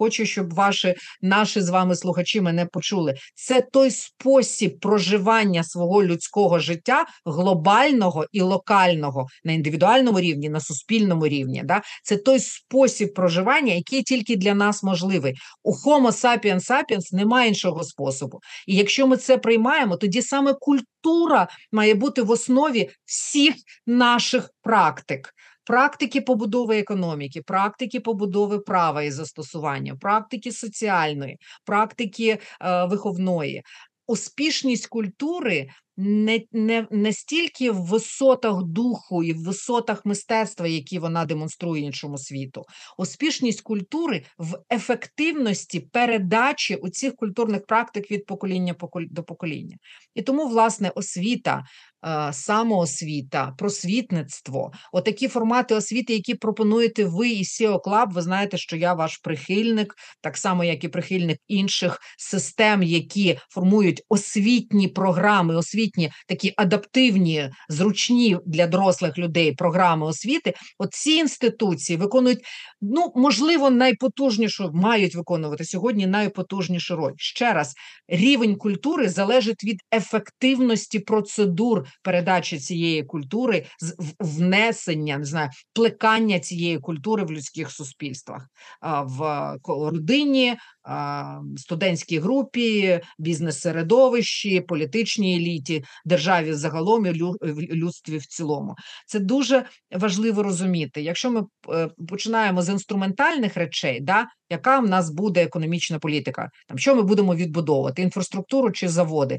Хочу, 0.01 0.27
щоб 0.27 0.55
ваші 0.55 0.95
наші 1.23 1.61
з 1.61 1.69
вами 1.69 1.97
слухачі 1.97 2.41
мене 2.41 2.67
почули. 2.67 3.15
Це 3.35 3.61
той 3.61 3.91
спосіб 3.91 4.79
проживання 4.81 5.65
свого 5.65 6.05
людського 6.05 6.59
життя 6.59 7.05
глобального 7.25 8.27
і 8.33 8.41
локального 8.41 9.27
на 9.45 9.53
індивідуальному 9.53 10.21
рівні, 10.21 10.49
на 10.49 10.61
суспільному 10.61 11.29
рівні. 11.29 11.63
Да? 11.65 11.83
Це 12.05 12.17
той 12.17 12.41
спосіб 12.41 13.15
проживання, 13.15 13.75
який 13.75 14.03
тільки 14.03 14.37
для 14.37 14.55
нас 14.55 14.83
можливий. 14.83 15.35
У 15.63 15.73
Homo 15.73 16.11
sapiens 16.11 16.71
sapiens 16.71 17.15
немає 17.15 17.49
іншого 17.49 17.85
способу. 17.85 18.41
І 18.67 18.77
якщо 18.77 19.07
ми 19.07 19.17
це 19.17 19.39
приймаємо, 19.39 19.97
тоді 19.97 20.23
саме 20.23 20.55
культура 20.61 21.49
має 21.73 21.95
бути 21.95 22.23
в 22.23 22.31
основі 22.31 22.91
всіх 23.05 23.55
наших 23.87 24.51
практик 24.63 25.35
практики 25.65 26.21
побудови 26.21 26.79
економіки, 26.79 27.43
практики 27.43 28.01
побудови 28.01 28.59
права 28.59 29.03
і 29.03 29.11
застосування, 29.11 29.97
практики 29.97 30.53
соціальної, 30.53 31.39
практики 31.65 32.39
е, 32.63 32.85
виховної. 32.85 33.63
успішність 34.07 34.87
культури 34.87 35.69
не, 36.01 36.41
не, 36.53 36.87
не 36.91 37.13
стільки 37.13 37.71
в 37.71 37.77
висотах 37.77 38.63
духу 38.63 39.25
і 39.25 39.33
в 39.33 39.45
висотах 39.45 40.05
мистецтва, 40.05 40.67
які 40.67 40.99
вона 40.99 41.25
демонструє 41.25 41.83
іншому 41.83 42.19
світу. 42.19 42.65
Успішність 42.99 43.61
культури 43.61 44.23
в 44.39 44.59
ефективності 44.73 45.81
передачі 45.81 46.77
у 46.77 46.89
цих 46.89 47.17
культурних 47.17 47.67
практик 47.67 48.11
від 48.11 48.27
покоління 48.27 48.75
до 49.11 49.23
покоління. 49.23 49.77
І 50.15 50.23
тому, 50.23 50.49
власне, 50.49 50.91
освіта, 50.95 51.65
Е, 52.07 52.33
самоосвіта, 52.33 53.55
просвітництво, 53.59 54.73
отакі 54.93 55.29
формати 55.29 55.75
освіти, 55.75 56.13
які 56.13 56.35
пропонуєте 56.35 57.05
ви 57.05 57.29
і 57.29 57.43
SEO 57.43 57.81
Club, 57.81 58.13
Ви 58.13 58.23
знаєте, 58.23 58.59
що 58.59 58.77
я 58.77 58.95
ваш 58.95 59.17
прихильник, 59.17 59.95
так 60.21 60.37
само 60.37 60.65
як 60.65 60.85
і 60.85 60.89
прихильник 60.89 61.39
інших 61.49 61.99
систем, 62.19 62.83
які 62.83 63.39
формують 63.49 64.03
освітні 64.09 64.89
програми, 64.89 65.57
освітні 65.57 65.90
такі 66.27 66.55
адаптивні, 66.57 67.51
зручні 67.69 68.39
для 68.47 68.67
дорослих 68.67 69.19
людей 69.19 69.53
програми 69.53 70.07
освіти. 70.07 70.55
От 70.79 70.95
ці 70.95 71.11
інституції 71.11 71.97
виконують 71.97 72.41
ну 72.81 73.13
можливо 73.17 73.71
найпотужнішу, 73.71 74.71
мають 74.73 75.15
виконувати 75.15 75.65
сьогодні 75.65 76.07
найпотужнішу 76.07 76.97
роль. 76.97 77.13
Ще 77.17 77.53
раз 77.53 77.75
рівень 78.09 78.57
культури 78.57 79.09
залежить 79.09 79.65
від 79.65 79.81
ефективності 79.95 80.99
процедур 80.99 81.87
передачі 82.03 82.59
цієї 82.59 83.03
культури, 83.03 83.67
внесення, 84.21 85.19
не 85.19 85.25
знаю, 85.25 85.51
плекання 85.73 86.41
цієї 86.41 86.79
культури 86.79 87.25
в 87.25 87.33
людських 87.33 87.71
суспільствах 87.71 88.47
в 89.05 89.59
родині, 89.65 90.57
студентській 91.57 92.19
групі, 92.19 93.01
бізнес-середовищі, 93.19 94.61
політичній 94.61 95.37
еліті, 95.37 95.70
державі 96.05 96.53
загалом 96.53 97.07
і 97.07 97.13
людстві 97.73 98.19
в 98.19 98.27
цілому. 98.27 98.75
Це 99.07 99.19
дуже 99.19 99.65
важливо 99.91 100.43
розуміти. 100.43 101.03
Якщо 101.03 101.31
ми 101.31 101.43
е, 101.69 101.89
починаємо 102.09 102.63
з 102.63 102.69
інструментальних 102.69 103.57
речей, 103.57 104.01
да, 104.01 104.27
яка 104.51 104.79
в 104.79 104.89
нас 104.89 105.11
буде 105.11 105.43
економічна 105.43 105.99
політика, 105.99 106.51
там 106.69 106.79
що 106.79 106.95
ми 106.95 107.03
будемо 107.03 107.35
відбудовувати 107.35 108.03
інфраструктуру 108.03 108.73
чи 108.73 108.89
заводи 108.89 109.39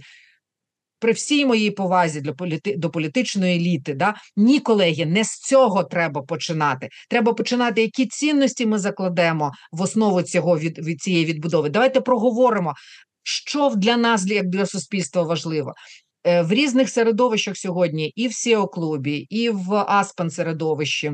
при 1.02 1.12
всій 1.12 1.46
моїй 1.46 1.72
повазі 1.72 2.22
для 2.22 2.34
політи 2.34 2.76
до 2.78 2.90
політичної 2.90 3.56
еліти, 3.56 3.94
да 3.94 4.16
ні, 4.38 4.60
колеги, 4.60 5.06
не 5.06 5.24
з 5.24 5.40
цього 5.40 5.84
треба 5.84 6.22
починати. 6.22 6.90
Треба 7.10 7.34
починати, 7.34 7.82
які 7.82 8.06
цінності 8.06 8.66
ми 8.66 8.80
закладемо 8.80 9.52
в 9.72 9.82
основу 9.82 10.22
цього 10.22 10.60
від, 10.60 10.80
від 10.80 11.02
цієї 11.02 11.26
відбудови. 11.26 11.70
Давайте 11.70 12.02
проговоримо, 12.02 12.74
що 13.24 13.74
для 13.76 13.98
нас 13.98 14.28
як 14.28 14.48
для 14.48 14.66
суспільства 14.66 15.24
важливо. 15.24 15.74
Е, 16.24 16.42
в 16.42 16.52
різних 16.52 16.90
середовищах 16.90 17.58
сьогодні, 17.58 18.08
і 18.08 18.28
в 18.28 18.34
сіо 18.34 18.68
клубі, 18.68 19.18
і 19.18 19.50
в 19.50 19.74
Аспен 19.74 20.30
середовищі, 20.30 21.12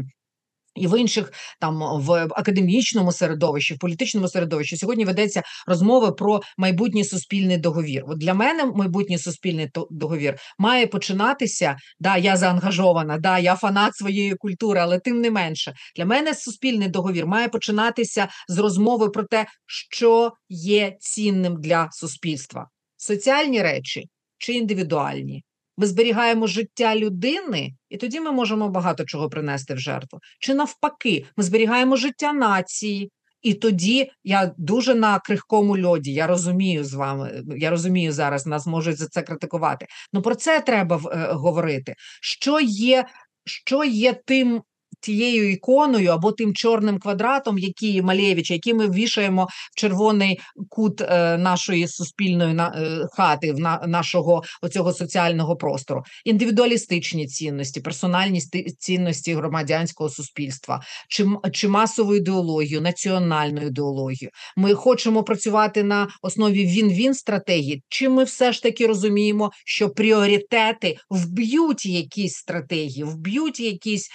і 0.75 0.87
в 0.87 0.99
інших 0.99 1.33
там 1.59 1.79
в 2.01 2.11
академічному 2.11 3.11
середовищі, 3.11 3.73
в 3.73 3.79
політичному 3.79 4.27
середовищі 4.27 4.77
сьогодні 4.77 5.05
ведеться 5.05 5.43
розмова 5.67 6.11
про 6.11 6.41
майбутній 6.57 7.03
суспільний 7.03 7.57
договір. 7.57 8.03
От 8.07 8.17
для 8.17 8.33
мене 8.33 8.65
майбутній 8.65 9.17
суспільний 9.17 9.71
договір 9.91 10.39
має 10.59 10.87
починатися. 10.87 11.77
Да, 11.99 12.17
я 12.17 12.37
заангажована, 12.37 13.17
да, 13.17 13.39
я 13.39 13.55
фанат 13.55 13.95
своєї 13.95 14.35
культури, 14.35 14.79
але 14.79 14.99
тим 14.99 15.21
не 15.21 15.31
менше 15.31 15.73
для 15.95 16.05
мене 16.05 16.33
суспільний 16.33 16.87
договір 16.87 17.27
має 17.27 17.49
починатися 17.49 18.27
з 18.47 18.57
розмови 18.57 19.09
про 19.09 19.23
те, 19.23 19.45
що 19.65 20.31
є 20.49 20.95
цінним 20.99 21.61
для 21.61 21.89
суспільства: 21.91 22.67
соціальні 22.97 23.61
речі 23.61 24.09
чи 24.37 24.53
індивідуальні. 24.53 25.43
Ми 25.77 25.87
зберігаємо 25.87 26.47
життя 26.47 26.95
людини, 26.95 27.73
і 27.89 27.97
тоді 27.97 28.19
ми 28.19 28.31
можемо 28.31 28.69
багато 28.69 29.05
чого 29.05 29.29
принести 29.29 29.73
в 29.73 29.79
жертву. 29.79 30.19
Чи 30.39 30.53
навпаки, 30.53 31.25
ми 31.37 31.43
зберігаємо 31.43 31.95
життя 31.95 32.33
нації, 32.33 33.11
і 33.41 33.53
тоді 33.53 34.11
я 34.23 34.51
дуже 34.57 34.95
на 34.95 35.19
крихкому 35.19 35.83
льоді. 35.83 36.13
Я 36.13 36.27
розумію 36.27 36.83
з 36.83 36.93
вами. 36.93 37.43
Я 37.57 37.69
розумію 37.69 38.11
зараз, 38.11 38.47
нас 38.47 38.67
можуть 38.67 38.97
за 38.97 39.07
це 39.07 39.21
критикувати. 39.21 39.85
Ну 40.13 40.21
про 40.21 40.35
це 40.35 40.61
треба 40.61 40.95
е, 40.95 41.33
говорити. 41.33 41.93
Що 42.21 42.59
є, 42.59 43.05
Що 43.45 43.83
є 43.83 44.13
тим 44.25 44.61
тією 44.99 45.51
іконою 45.51 46.11
або 46.11 46.31
тим 46.31 46.53
чорним 46.53 46.99
квадратом, 46.99 47.57
який 47.57 48.01
Малєвича, 48.01 48.53
який 48.53 48.73
ми 48.73 48.89
вішаємо 48.89 49.47
в 49.71 49.79
червоний 49.79 50.39
кут 50.69 51.01
е, 51.01 51.37
нашої 51.37 51.87
суспільної 51.87 52.53
на, 52.53 52.67
е, 52.67 53.07
хати, 53.11 53.53
в 53.53 53.59
на, 53.59 53.83
нашого 53.87 54.43
оцього 54.61 54.93
соціального 54.93 55.55
простору, 55.55 56.03
індивідуалістичні 56.25 57.27
цінності, 57.27 57.81
персональні 57.81 58.41
цінності 58.79 59.33
громадянського 59.33 60.09
суспільства, 60.09 60.81
чи 61.09 61.25
чи 61.53 61.67
масову 61.67 62.15
ідеологію, 62.15 62.81
національну 62.81 63.61
ідеологію. 63.61 64.29
Ми 64.57 64.73
хочемо 64.73 65.23
працювати 65.23 65.83
на 65.83 66.07
основі 66.21 66.65
він-він 66.65 67.13
стратегії. 67.13 67.83
Чи 67.89 68.09
ми 68.09 68.23
все 68.23 68.51
ж 68.51 68.63
таки 68.63 68.87
розуміємо, 68.87 69.51
що 69.65 69.89
пріоритети 69.89 70.97
вб'ють 71.09 71.85
якісь 71.85 72.33
стратегії, 72.33 73.03
вб'ють 73.03 73.59
якісь. 73.59 74.09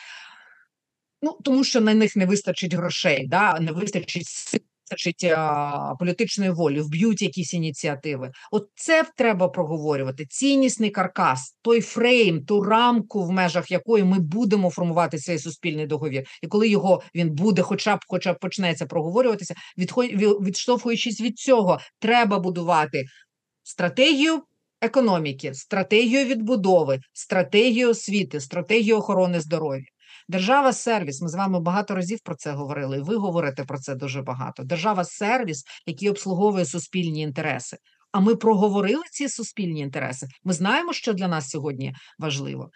Ну 1.22 1.38
тому 1.44 1.64
що 1.64 1.80
на 1.80 1.94
них 1.94 2.16
не 2.16 2.26
вистачить 2.26 2.74
грошей, 2.74 3.26
да 3.26 3.60
не 3.60 3.72
вистачить 3.72 4.28
вистачить 4.92 5.34
політичної 5.98 6.50
волі, 6.50 6.80
вб'ють 6.80 7.22
якісь 7.22 7.54
ініціативи. 7.54 8.32
От 8.50 8.68
це 8.74 9.04
треба 9.16 9.48
проговорювати. 9.48 10.26
Ціннісний 10.26 10.90
каркас, 10.90 11.56
той 11.62 11.80
фрейм, 11.80 12.44
ту 12.44 12.62
рамку, 12.62 13.24
в 13.24 13.30
межах 13.30 13.70
якої 13.70 14.04
ми 14.04 14.18
будемо 14.18 14.70
формувати 14.70 15.18
цей 15.18 15.38
суспільний 15.38 15.86
договір. 15.86 16.24
І 16.42 16.46
коли 16.46 16.68
його 16.68 17.02
він 17.14 17.30
буде, 17.30 17.62
хоча 17.62 17.96
б 17.96 18.00
хоча 18.06 18.32
б 18.32 18.38
почнеться 18.38 18.86
проговорюватися, 18.86 19.54
відход, 19.78 20.06
відштовхуючись 20.46 21.20
від 21.20 21.38
цього, 21.38 21.78
треба 21.98 22.38
будувати 22.38 23.04
стратегію. 23.62 24.42
Економіки, 24.84 25.54
стратегію 25.54 26.24
відбудови, 26.24 27.00
стратегію 27.12 27.90
освіти, 27.90 28.40
стратегію 28.40 28.96
охорони 28.96 29.40
здоров'я. 29.40 29.82
Держава 30.32 30.72
сервіс. 30.72 31.22
Ми 31.22 31.28
з 31.28 31.34
вами 31.34 31.60
багато 31.60 31.94
разів 31.94 32.20
про 32.20 32.34
це 32.34 32.52
говорили. 32.52 32.98
і 32.98 33.00
Ви 33.00 33.16
говорите 33.16 33.64
про 33.64 33.78
це 33.78 33.94
дуже 33.94 34.22
багато. 34.22 34.62
Держава 34.62 35.04
сервіс, 35.04 35.64
який 35.86 36.10
обслуговує 36.10 36.64
суспільні 36.64 37.20
інтереси. 37.20 37.76
А 38.12 38.20
ми 38.20 38.36
проговорили 38.36 39.02
ці 39.10 39.28
суспільні 39.28 39.80
інтереси. 39.80 40.28
Ми 40.44 40.52
знаємо, 40.52 40.92
що 40.92 41.12
для 41.12 41.28
нас 41.28 41.50
сьогодні 41.50 41.94
важливо. 42.18 42.70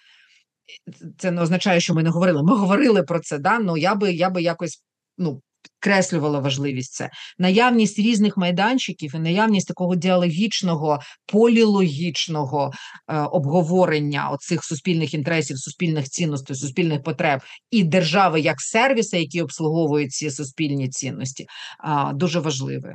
Це 1.19 1.31
не 1.31 1.42
означає, 1.42 1.81
що 1.81 1.95
ми 1.95 2.03
не 2.03 2.11
говорили. 2.11 2.42
Ми 2.42 2.57
говорили 2.57 3.03
про 3.03 3.21
це. 3.21 3.38
Да? 3.38 3.59
Ну 3.59 3.77
я 3.77 3.95
би 3.95 4.12
я 4.12 4.31
би 4.31 4.42
якось 4.42 4.85
ну 5.19 5.42
підкреслювала 5.87 6.38
важливість 6.38 6.92
це 6.92 7.11
наявність 7.38 7.98
різних 7.98 8.37
майданчиків 8.37 9.14
і 9.14 9.18
наявність 9.18 9.68
такого 9.68 9.96
діалогічного, 9.96 11.00
полілогічного 11.26 12.70
е, 13.09 13.20
обговорення 13.20 14.31
оцих 14.31 14.64
суспільних 14.64 15.14
інтересів, 15.14 15.59
суспільних 15.59 16.05
цінностей, 16.05 16.57
суспільних 16.57 17.02
потреб 17.02 17.40
і 17.70 17.85
держави 17.85 18.40
як 18.40 18.61
сервіси, 18.61 19.18
які 19.18 19.42
обслуговують 19.42 20.12
ці 20.12 20.31
суспільні 20.31 20.88
цінності, 20.88 21.46
е, 21.85 22.12
дуже 22.14 22.40
важливе. 22.40 22.94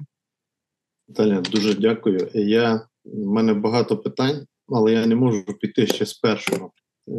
Наталя, 1.07 1.41
дуже 1.41 1.73
дякую. 1.73 2.29
Я 2.34 2.88
в 3.05 3.27
мене 3.27 3.53
багато 3.53 3.97
питань, 3.97 4.45
але 4.67 4.93
я 4.93 5.05
не 5.05 5.15
можу 5.15 5.45
піти 5.45 5.88
ще 5.88 6.05
з 6.05 6.13
першого 6.13 6.71
е, 7.07 7.12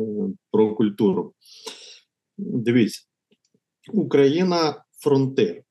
про 0.50 0.74
культуру. 0.74 1.32
Дивіться, 2.38 3.00
Україна 3.92 4.81
фронтир. 5.02 5.62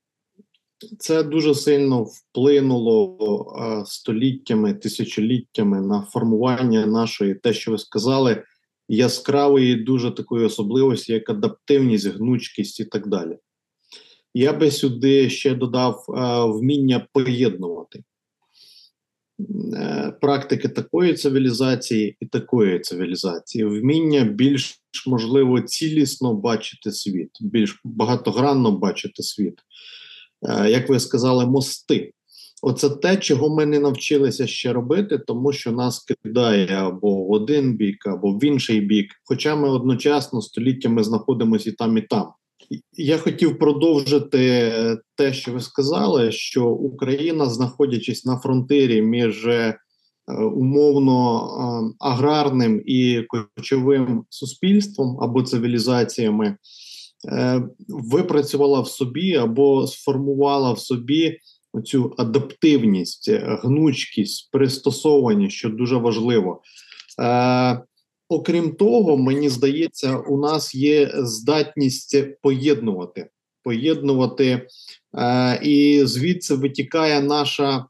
Це 0.99 1.23
дуже 1.23 1.55
сильно 1.55 2.03
вплинуло 2.03 3.83
століттями, 3.85 4.73
тисячоліттями 4.73 5.81
на 5.81 6.01
формування 6.01 6.85
нашої, 6.85 7.35
те, 7.35 7.53
що 7.53 7.71
ви 7.71 7.77
сказали, 7.77 8.43
яскравої, 8.89 9.75
дуже 9.75 10.11
такої 10.11 10.45
особливості, 10.45 11.13
як 11.13 11.29
адаптивність, 11.29 12.07
гнучкість 12.07 12.79
і 12.79 12.85
так 12.85 13.07
далі. 13.07 13.37
Я 14.33 14.53
би 14.53 14.71
сюди 14.71 15.29
ще 15.29 15.55
додав 15.55 16.05
вміння 16.59 17.07
поєднувати 17.13 18.03
практики 20.21 20.69
такої 20.69 21.13
цивілізації 21.13 22.17
і 22.19 22.25
такої 22.25 22.79
цивілізації, 22.79 23.65
вміння 23.65 24.23
більш 24.23 24.81
можливо 25.07 25.61
цілісно 25.61 26.33
бачити 26.33 26.91
світ, 26.91 27.29
більш 27.41 27.81
багатогранно 27.83 28.71
бачити 28.71 29.23
світ. 29.23 29.55
Е, 30.49 30.69
як 30.69 30.89
ви 30.89 30.99
сказали, 30.99 31.45
мости. 31.45 32.13
Оце 32.63 32.89
те, 32.89 33.17
чого 33.17 33.55
ми 33.55 33.65
не 33.65 33.79
навчилися 33.79 34.47
ще 34.47 34.73
робити, 34.73 35.17
тому 35.17 35.53
що 35.53 35.71
нас 35.71 35.99
кидає 35.99 36.67
або 36.67 37.15
в 37.15 37.31
один 37.31 37.75
бік, 37.75 38.07
або 38.07 38.33
в 38.33 38.43
інший 38.43 38.81
бік. 38.81 39.11
Хоча 39.23 39.55
ми 39.55 39.69
одночасно 39.69 40.41
століттями 40.41 41.03
знаходимося 41.03 41.69
і 41.69 41.73
там, 41.73 41.97
і 41.97 42.01
там. 42.01 42.27
Я 42.93 43.17
хотів 43.17 43.59
продовжити 43.59 44.71
те, 45.15 45.33
що 45.33 45.51
ви 45.51 45.59
сказали, 45.59 46.31
що 46.31 46.69
Україна, 46.69 47.45
знаходячись 47.49 48.25
на 48.25 48.37
фронтирі 48.37 49.01
між 49.01 49.47
умовно 50.55 51.49
аграрним 51.99 52.81
і 52.85 53.23
кочовим 53.27 54.23
суспільством 54.29 55.19
або 55.21 55.43
цивілізаціями, 55.43 56.57
випрацювала 57.87 58.79
в 58.79 58.87
собі 58.87 59.35
або 59.35 59.87
сформувала 59.87 60.73
в 60.73 60.79
собі 60.79 61.37
цю 61.85 62.15
адаптивність, 62.17 63.31
гнучкість, 63.31 64.51
пристосованість, 64.51 65.55
що 65.55 65.69
дуже 65.69 65.97
важливо. 65.97 66.61
Окрім 68.31 68.71
того, 68.71 69.17
мені 69.17 69.49
здається, 69.49 70.17
у 70.17 70.37
нас 70.37 70.75
є 70.75 71.11
здатність 71.15 72.17
поєднувати, 72.41 73.29
поєднувати, 73.63 74.67
е, 75.17 75.59
і 75.63 76.05
звідси 76.05 76.55
витікає 76.55 77.21
наша 77.21 77.77
е, 77.77 77.83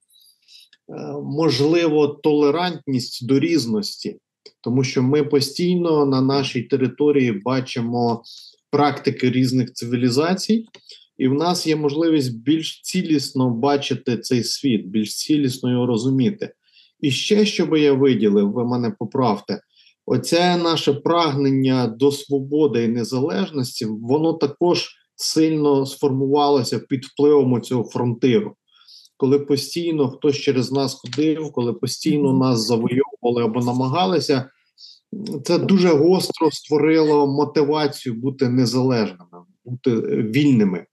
можливо 1.24 2.08
толерантність 2.08 3.28
до 3.28 3.40
різності, 3.40 4.18
тому 4.62 4.84
що 4.84 5.04
ми 5.04 5.24
постійно 5.24 6.06
на 6.06 6.22
нашій 6.22 6.62
території 6.64 7.32
бачимо 7.32 8.24
практики 8.72 9.30
різних 9.30 9.74
цивілізацій, 9.74 10.66
і 11.18 11.28
в 11.28 11.34
нас 11.34 11.68
є 11.68 11.76
можливість 11.76 12.38
більш 12.38 12.82
цілісно 12.82 13.50
бачити 13.50 14.18
цей 14.18 14.44
світ, 14.44 14.86
більш 14.86 15.16
цілісно 15.16 15.72
його 15.72 15.86
розуміти. 15.86 16.54
І 17.00 17.12
ще 17.12 17.46
що 17.46 17.66
би 17.66 17.80
я 17.82 17.94
виділив, 17.94 18.52
ви 18.52 18.66
мене 18.66 18.96
поправте. 19.00 19.62
Оце 20.14 20.58
наше 20.58 20.94
прагнення 20.94 21.88
до 21.88 22.12
свободи 22.12 22.84
і 22.84 22.88
незалежності, 22.88 23.86
воно 23.86 24.34
також 24.34 24.90
сильно 25.16 25.86
сформувалося 25.86 26.80
під 26.80 27.06
впливом 27.06 27.62
цього 27.62 27.84
фронтиру, 27.84 28.56
коли 29.18 29.40
постійно 29.40 30.10
хтось 30.10 30.36
через 30.36 30.72
нас 30.72 30.94
ходив, 30.94 31.52
коли 31.52 31.74
постійно 31.74 32.34
нас 32.34 32.68
завойовували 32.68 33.44
або 33.44 33.60
намагалися, 33.60 34.50
це 35.44 35.60
дуже 35.60 35.90
гостро 35.90 36.52
створило 36.52 37.28
мотивацію 37.28 38.16
бути 38.16 38.50
незалежними, 38.50 39.46
бути 39.66 39.92
вільними. 40.22 40.86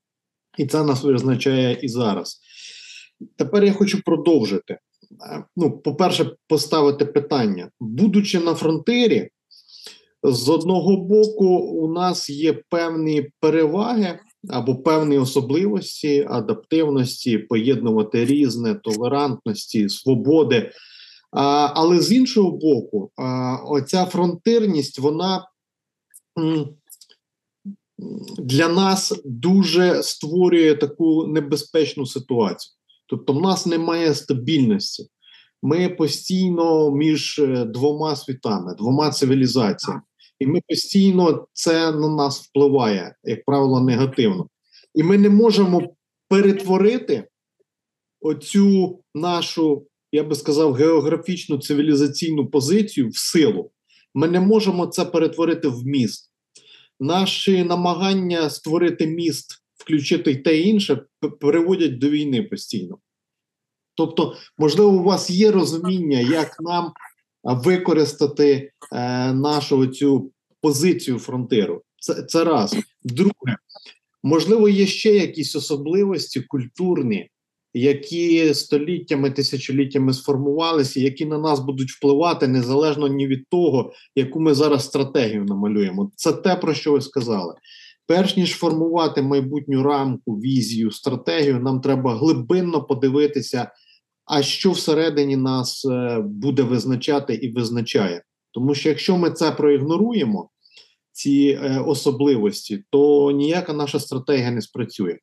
І 0.59 0.67
це 0.67 0.85
нас 0.85 1.03
визначає 1.03 1.79
і 1.83 1.89
зараз. 1.89 2.41
Тепер 3.37 3.65
я 3.65 3.73
хочу 3.73 4.03
продовжити. 4.03 4.79
Е, 5.31 5.45
ну, 5.57 5.79
по-перше, 5.79 6.31
поставити 6.49 7.05
питання, 7.05 7.71
будучи 7.81 8.41
на 8.41 8.55
фронтирі, 8.55 9.31
з 10.23 10.49
одного 10.49 10.97
боку, 10.97 11.47
у 11.57 11.93
нас 11.93 12.31
є 12.31 12.53
певні 12.53 13.31
переваги 13.41 14.19
або 14.49 14.77
певні 14.77 15.19
особливості, 15.19 16.27
адаптивності, 16.31 17.39
поєднувати 17.39 18.25
різне, 18.25 18.75
толерантності, 18.75 19.89
свободи. 19.89 20.73
А, 21.33 21.73
Але 21.75 22.01
з 22.01 22.13
іншого 22.13 22.51
боку, 22.51 23.11
а, 23.17 23.57
оця 23.67 24.05
фронтирність, 24.05 24.99
вона 24.99 25.49
для 28.39 28.69
нас 28.69 29.21
дуже 29.25 30.03
створює 30.03 30.75
таку 30.75 31.27
небезпечну 31.27 32.07
ситуацію. 32.07 32.78
Тобто, 33.09 33.33
в 33.33 33.41
нас 33.41 33.67
немає 33.67 34.15
стабільності. 34.15 35.07
Ми 35.63 35.89
постійно 35.89 36.91
між 36.91 37.39
е, 37.39 37.65
двома 37.65 38.17
світами, 38.17 38.75
двома 38.75 39.11
цивілізаціями, 39.11 40.03
і 40.39 40.47
ми 40.47 40.61
постійно 40.69 41.47
це 41.53 41.93
на 41.93 42.09
нас 42.09 42.41
впливає, 42.41 43.15
як 43.25 43.45
правило, 43.45 43.81
негативно. 43.81 44.49
І 44.95 45.03
ми 45.03 45.19
не 45.19 45.31
можемо 45.31 45.95
перетворити 46.29 47.29
оцю 48.21 48.99
нашу, 49.15 49.87
я 50.13 50.25
би 50.25 50.35
сказав, 50.35 50.73
географічну 50.73 51.59
цивілізаційну 51.59 52.47
позицію 52.47 53.09
в 53.09 53.17
силу. 53.17 53.71
Ми 54.15 54.29
не 54.29 54.41
можемо 54.41 54.87
це 54.87 55.05
перетворити 55.05 55.69
в 55.69 55.87
міст. 55.87 56.33
Наші 57.01 57.65
намагання 57.65 58.51
створити 58.51 59.07
міст 59.07 59.63
включити 59.89 60.37
те 60.37 60.61
інше, 60.61 61.03
приводять 61.41 61.99
до 61.99 62.11
війни 62.11 62.43
постійно. 62.43 62.99
Тобто, 63.95 64.35
можливо, 64.59 64.91
у 64.91 65.03
вас 65.03 65.31
є 65.31 65.51
розуміння, 65.51 66.21
як 66.21 66.57
нам 66.61 66.93
використати 67.45 68.73
е, 68.93 69.33
нашу 69.33 69.87
цю 69.87 70.31
позицію 70.61 71.19
фронтиру. 71.19 71.83
Це, 72.01 72.23
це 72.23 72.45
раз. 72.45 72.77
Друге, 73.05 73.57
можливо, 74.23 74.69
є 74.69 74.87
ще 74.87 75.15
якісь 75.17 75.57
особливості 75.57 76.41
культурні. 76.41 77.31
Які 77.75 78.55
століттями, 78.55 79.31
тисячоліттями 79.31 80.13
сформувалися, 80.13 81.01
які 81.01 81.27
на 81.27 81.39
нас 81.39 81.61
будуть 81.61 81.91
впливати 81.91 82.49
незалежно 82.49 83.09
ні 83.09 83.27
від 83.27 83.49
того, 83.49 83.93
яку 84.15 84.41
ми 84.41 84.55
зараз 84.55 84.85
стратегію 84.85 85.45
намалюємо. 85.45 86.11
Це 86.15 86.33
те, 86.33 86.57
про 86.57 86.75
що 86.75 86.93
ви 86.93 87.01
сказали. 87.01 87.55
Перш 88.09 88.37
ніж 88.37 88.53
формувати 88.53 89.23
майбутню 89.23 89.83
рамку, 89.83 90.35
візію, 90.35 90.91
стратегію, 90.91 91.61
нам 91.61 91.81
треба 91.81 92.15
глибинно 92.15 92.83
подивитися, 92.83 93.71
а 94.25 94.43
що 94.43 94.71
всередині 94.71 95.37
нас 95.37 95.85
е, 95.85 96.21
буде 96.21 96.63
визначати 96.63 97.35
і 97.35 97.53
визначає. 97.53 98.23
Тому 98.53 98.75
що 98.75 98.89
якщо 98.89 99.17
ми 99.17 99.31
це 99.31 99.53
проігноруємо, 99.53 100.51
ці 101.13 101.61
е, 101.63 101.79
особливості, 101.79 102.85
то 102.91 103.31
ніяка 103.31 103.73
наша 103.73 104.01
стратегія 104.01 104.51
не 104.51 104.63
спрацює. 104.63 105.19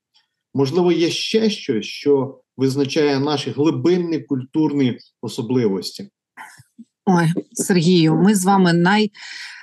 Можливо, 0.53 0.91
є 0.91 1.09
ще 1.09 1.49
щось, 1.49 1.85
що 1.85 2.41
визначає 2.57 3.19
наші 3.19 3.51
глибинні 3.51 4.19
культурні 4.19 4.97
особливості. 5.21 6.09
Ой, 7.05 7.33
Сергію, 7.53 8.15
ми 8.15 8.35
з 8.35 8.45
вами 8.45 8.73
най 8.73 9.11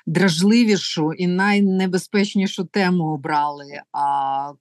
дражливішу 0.07 1.13
і 1.13 1.27
найнебезпечнішу 1.27 2.65
тему 2.65 3.05
обрали. 3.05 3.81
А 3.93 4.53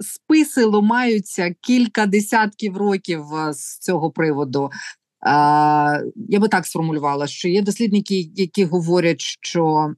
списи 0.00 0.64
ломаються 0.64 1.54
кілька 1.60 2.06
десятків 2.06 2.76
років 2.76 3.24
з 3.50 3.78
цього 3.78 4.10
приводу. 4.10 4.70
А, 5.20 5.98
Я 6.28 6.38
би 6.38 6.48
так 6.48 6.66
сформулювала, 6.66 7.26
що 7.26 7.48
є 7.48 7.62
дослідники, 7.62 8.30
які 8.34 8.64
говорять, 8.64 9.20
що 9.20 9.94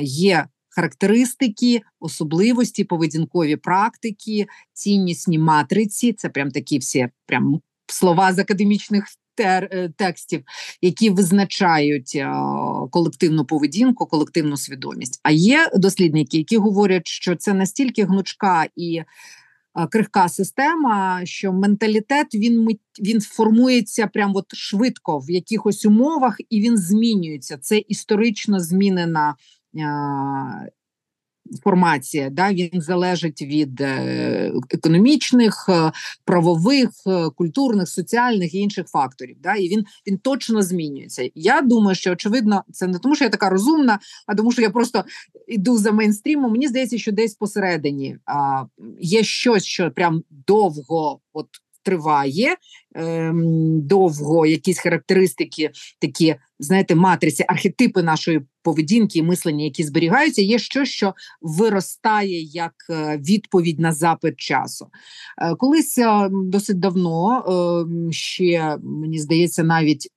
є 0.00 0.46
характеристики, 0.68 1.80
особливості, 2.00 2.84
поведінкові 2.84 3.56
практики, 3.56 4.46
ціннісні 4.72 5.38
матриці. 5.38 6.12
Це 6.12 6.28
прям 6.28 6.50
такі 6.50 6.78
всі 6.78 7.08
прям 7.26 7.60
слова 7.86 8.32
з 8.32 8.38
академічних 8.38 9.04
тер, 9.36 9.68
е, 9.72 9.88
текстів, 9.96 10.42
які 10.82 11.10
визначають 11.10 12.12
е, 12.16 12.32
колективну 12.90 13.44
поведінку, 13.44 14.06
колективну 14.06 14.56
свідомість. 14.56 15.20
А 15.22 15.30
є 15.30 15.70
дослідники, 15.74 16.38
які 16.38 16.56
говорять, 16.56 17.06
що 17.06 17.36
це 17.36 17.54
настільки 17.54 18.04
гнучка 18.04 18.66
і 18.76 18.96
е, 18.96 19.04
крихка 19.90 20.28
система, 20.28 21.20
що 21.24 21.52
менталітет 21.52 22.34
він 22.34 22.68
він 23.00 23.20
формується 23.20 24.06
прям 24.06 24.36
от 24.36 24.54
швидко 24.54 25.18
в 25.18 25.30
якихось 25.30 25.84
умовах, 25.84 26.36
і 26.50 26.60
він 26.60 26.76
змінюється. 26.76 27.58
Це 27.58 27.78
історично 27.78 28.60
змінена 28.60 29.34
формація, 31.64 32.30
да, 32.30 32.52
він 32.52 32.70
залежить 32.82 33.42
від 33.42 33.80
е, 33.80 34.52
економічних, 34.70 35.66
е, 35.68 35.92
правових, 36.24 36.90
е, 37.06 37.30
культурних, 37.36 37.88
соціальних 37.88 38.54
і 38.54 38.58
інших 38.58 38.86
факторів. 38.86 39.36
Да, 39.42 39.54
І 39.54 39.68
він 39.68 39.84
він 40.06 40.18
точно 40.18 40.62
змінюється. 40.62 41.30
Я 41.34 41.60
думаю, 41.62 41.94
що 41.94 42.12
очевидно, 42.12 42.64
це 42.72 42.86
не 42.86 42.98
тому, 42.98 43.14
що 43.14 43.24
я 43.24 43.30
така 43.30 43.50
розумна, 43.50 43.98
а 44.26 44.34
тому, 44.34 44.52
що 44.52 44.62
я 44.62 44.70
просто 44.70 45.04
йду 45.48 45.78
за 45.78 45.92
мейнстрімом. 45.92 46.52
Мені 46.52 46.68
здається, 46.68 46.98
що 46.98 47.12
десь 47.12 47.34
посередині 47.34 48.16
а, 48.26 48.64
є 49.00 49.22
щось, 49.22 49.64
що 49.64 49.90
прям 49.90 50.22
довго 50.46 51.20
от 51.32 51.46
триває 51.86 52.56
ем, 52.94 53.80
довго, 53.86 54.46
якісь 54.46 54.78
характеристики, 54.78 55.70
такі, 55.98 56.36
знаєте, 56.58 56.94
матриці, 56.94 57.44
архетипи 57.48 58.02
нашої 58.02 58.40
поведінки 58.62 59.18
і 59.18 59.22
мислення, 59.22 59.64
які 59.64 59.84
зберігаються, 59.84 60.42
є 60.42 60.58
щось, 60.58 60.88
що 60.88 61.14
виростає 61.40 62.42
як 62.42 62.72
е, 62.90 63.16
відповідь 63.16 63.80
на 63.80 63.92
запит 63.92 64.36
часу. 64.36 64.86
Е, 65.42 65.54
колись 65.54 65.98
е, 65.98 66.28
досить 66.32 66.80
давно 66.80 67.44
ем, 67.48 68.12
ще 68.12 68.76
мені 68.82 69.18
здається, 69.18 69.62
навіть. 69.62 70.08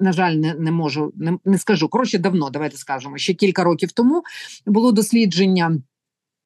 На 0.00 0.12
жаль, 0.12 0.34
не 0.34 0.54
не 0.54 0.72
можу, 0.72 1.12
не, 1.16 1.38
не 1.44 1.58
скажу. 1.58 1.88
Коротше, 1.88 2.18
давно, 2.18 2.50
давайте 2.50 2.76
скажемо. 2.76 3.18
Ще 3.18 3.34
кілька 3.34 3.64
років 3.64 3.92
тому 3.92 4.22
було 4.66 4.92
дослідження 4.92 5.78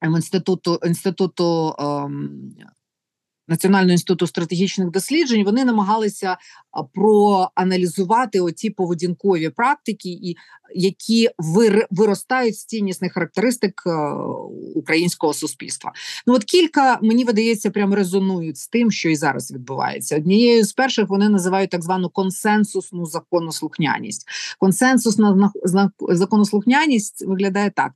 інституту 0.05 0.79
інституту 0.85 1.75
ем, 1.79 2.53
Національного 3.49 3.91
інституту 3.91 4.27
стратегічних 4.27 4.91
досліджень 4.91 5.43
вони 5.43 5.65
намагалися 5.65 6.37
проаналізувати 6.93 8.41
оці 8.41 8.69
поведінкові 8.69 9.49
практики, 9.49 10.09
і 10.09 10.35
які 10.75 11.29
вир, 11.37 11.87
виростають 11.91 12.57
з 12.57 12.65
ціннісних 12.65 13.13
характеристик 13.13 13.83
е, 13.85 13.91
українського 14.75 15.33
суспільства. 15.33 15.91
Ну 16.27 16.33
от 16.33 16.43
кілька 16.43 16.99
мені 17.01 17.23
видається, 17.23 17.71
прям 17.71 17.93
резонують 17.93 18.57
з 18.57 18.67
тим, 18.67 18.91
що 18.91 19.09
і 19.09 19.15
зараз 19.15 19.51
відбувається. 19.51 20.15
Однією 20.15 20.65
з 20.65 20.73
перших 20.73 21.09
вони 21.09 21.29
називають 21.29 21.69
так 21.69 21.83
звану 21.83 22.09
консенсусну 22.09 23.05
законослухняність. 23.05 24.27
Консенсусна 24.59 25.51
законослухняність 26.09 27.25
виглядає 27.27 27.71
так: 27.75 27.91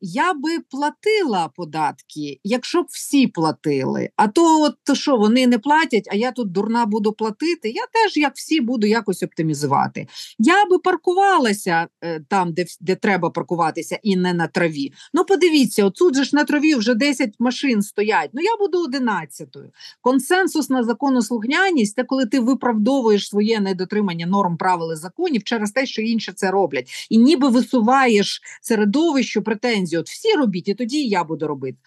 я 0.00 0.34
би 0.34 0.60
платила 0.70 1.50
податки, 1.56 2.40
якщо 2.44 2.82
б 2.82 2.86
всі 2.88 3.26
платили. 3.26 4.10
А 4.16 4.28
то, 4.28 4.51
от 4.60 4.96
що 4.96 5.16
вони 5.16 5.46
не 5.46 5.58
платять, 5.58 6.08
а 6.12 6.14
я 6.14 6.32
тут 6.32 6.52
дурна 6.52 6.86
буду 6.86 7.12
платити. 7.12 7.70
Я 7.70 7.82
теж, 7.92 8.16
як 8.16 8.32
всі, 8.36 8.60
буду 8.60 8.86
якось 8.86 9.22
оптимізувати. 9.22 10.06
Я 10.38 10.64
би 10.66 10.78
паркувалася 10.78 11.86
е, 12.04 12.20
там, 12.28 12.52
де 12.52 12.64
де 12.80 12.94
треба 12.96 13.30
паркуватися, 13.30 13.98
і 14.02 14.16
не 14.16 14.32
на 14.32 14.46
траві. 14.46 14.92
Ну, 15.14 15.24
подивіться, 15.24 15.84
отут 15.84 16.16
же 16.16 16.24
ж 16.24 16.36
на 16.36 16.44
траві 16.44 16.74
вже 16.74 16.94
10 16.94 17.34
машин 17.38 17.82
стоять. 17.82 18.30
Ну 18.32 18.42
я 18.42 18.56
буду 18.58 18.84
одинадцятою. 18.84 19.70
Консенсусна 20.00 20.84
законослухняність 20.84 21.96
це 21.96 22.04
коли 22.04 22.26
ти 22.26 22.40
виправдовуєш 22.40 23.28
своє 23.28 23.60
недотримання 23.60 24.26
норм 24.26 24.56
правил 24.56 24.92
і 24.92 24.96
законів 24.96 25.42
через 25.42 25.70
те, 25.70 25.86
що 25.86 26.02
інші 26.02 26.32
це 26.32 26.50
роблять, 26.50 27.06
і 27.10 27.18
ніби 27.18 27.48
висуваєш 27.48 28.42
середовище 28.62 29.40
претензію. 29.40 30.00
От 30.00 30.08
всі 30.08 30.32
робіть, 30.32 30.68
і 30.68 30.74
тоді 30.74 31.02
і 31.02 31.08
я 31.08 31.24
буду 31.24 31.46
робити. 31.46 31.78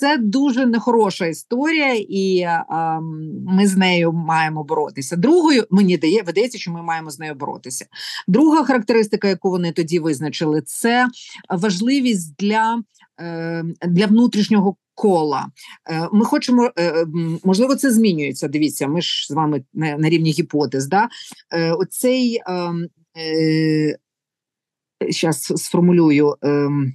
Це 0.00 0.18
дуже 0.18 0.66
нехороша 0.66 1.26
історія, 1.26 1.94
і 2.08 2.42
а, 2.42 3.00
ми 3.46 3.66
з 3.66 3.76
нею 3.76 4.12
маємо 4.12 4.64
боротися. 4.64 5.16
Другою 5.16 5.66
мені 5.70 5.96
дає 5.96 6.22
видається, 6.22 6.58
що 6.58 6.70
ми 6.70 6.82
маємо 6.82 7.10
з 7.10 7.18
нею 7.18 7.34
боротися. 7.34 7.86
Друга 8.28 8.64
характеристика, 8.64 9.28
яку 9.28 9.50
вони 9.50 9.72
тоді 9.72 9.98
визначили, 9.98 10.62
це 10.62 11.08
важливість 11.48 12.34
для, 12.38 12.82
е, 13.20 13.64
для 13.88 14.06
внутрішнього. 14.06 14.76
Кола 14.94 15.46
е, 15.90 16.08
ми 16.12 16.24
хочемо, 16.24 16.70
е, 16.78 17.06
можливо, 17.44 17.74
це 17.74 17.90
змінюється. 17.90 18.48
Дивіться, 18.48 18.88
ми 18.88 19.02
ж 19.02 19.26
з 19.26 19.30
вами 19.30 19.64
на, 19.74 20.08
рівні 20.08 20.30
гіпотез. 20.30 20.86
Да? 20.86 21.08
Оцей 21.78 22.40
зараз 25.10 25.52
сформулюю. 25.56 26.34
Ем, 26.42 26.94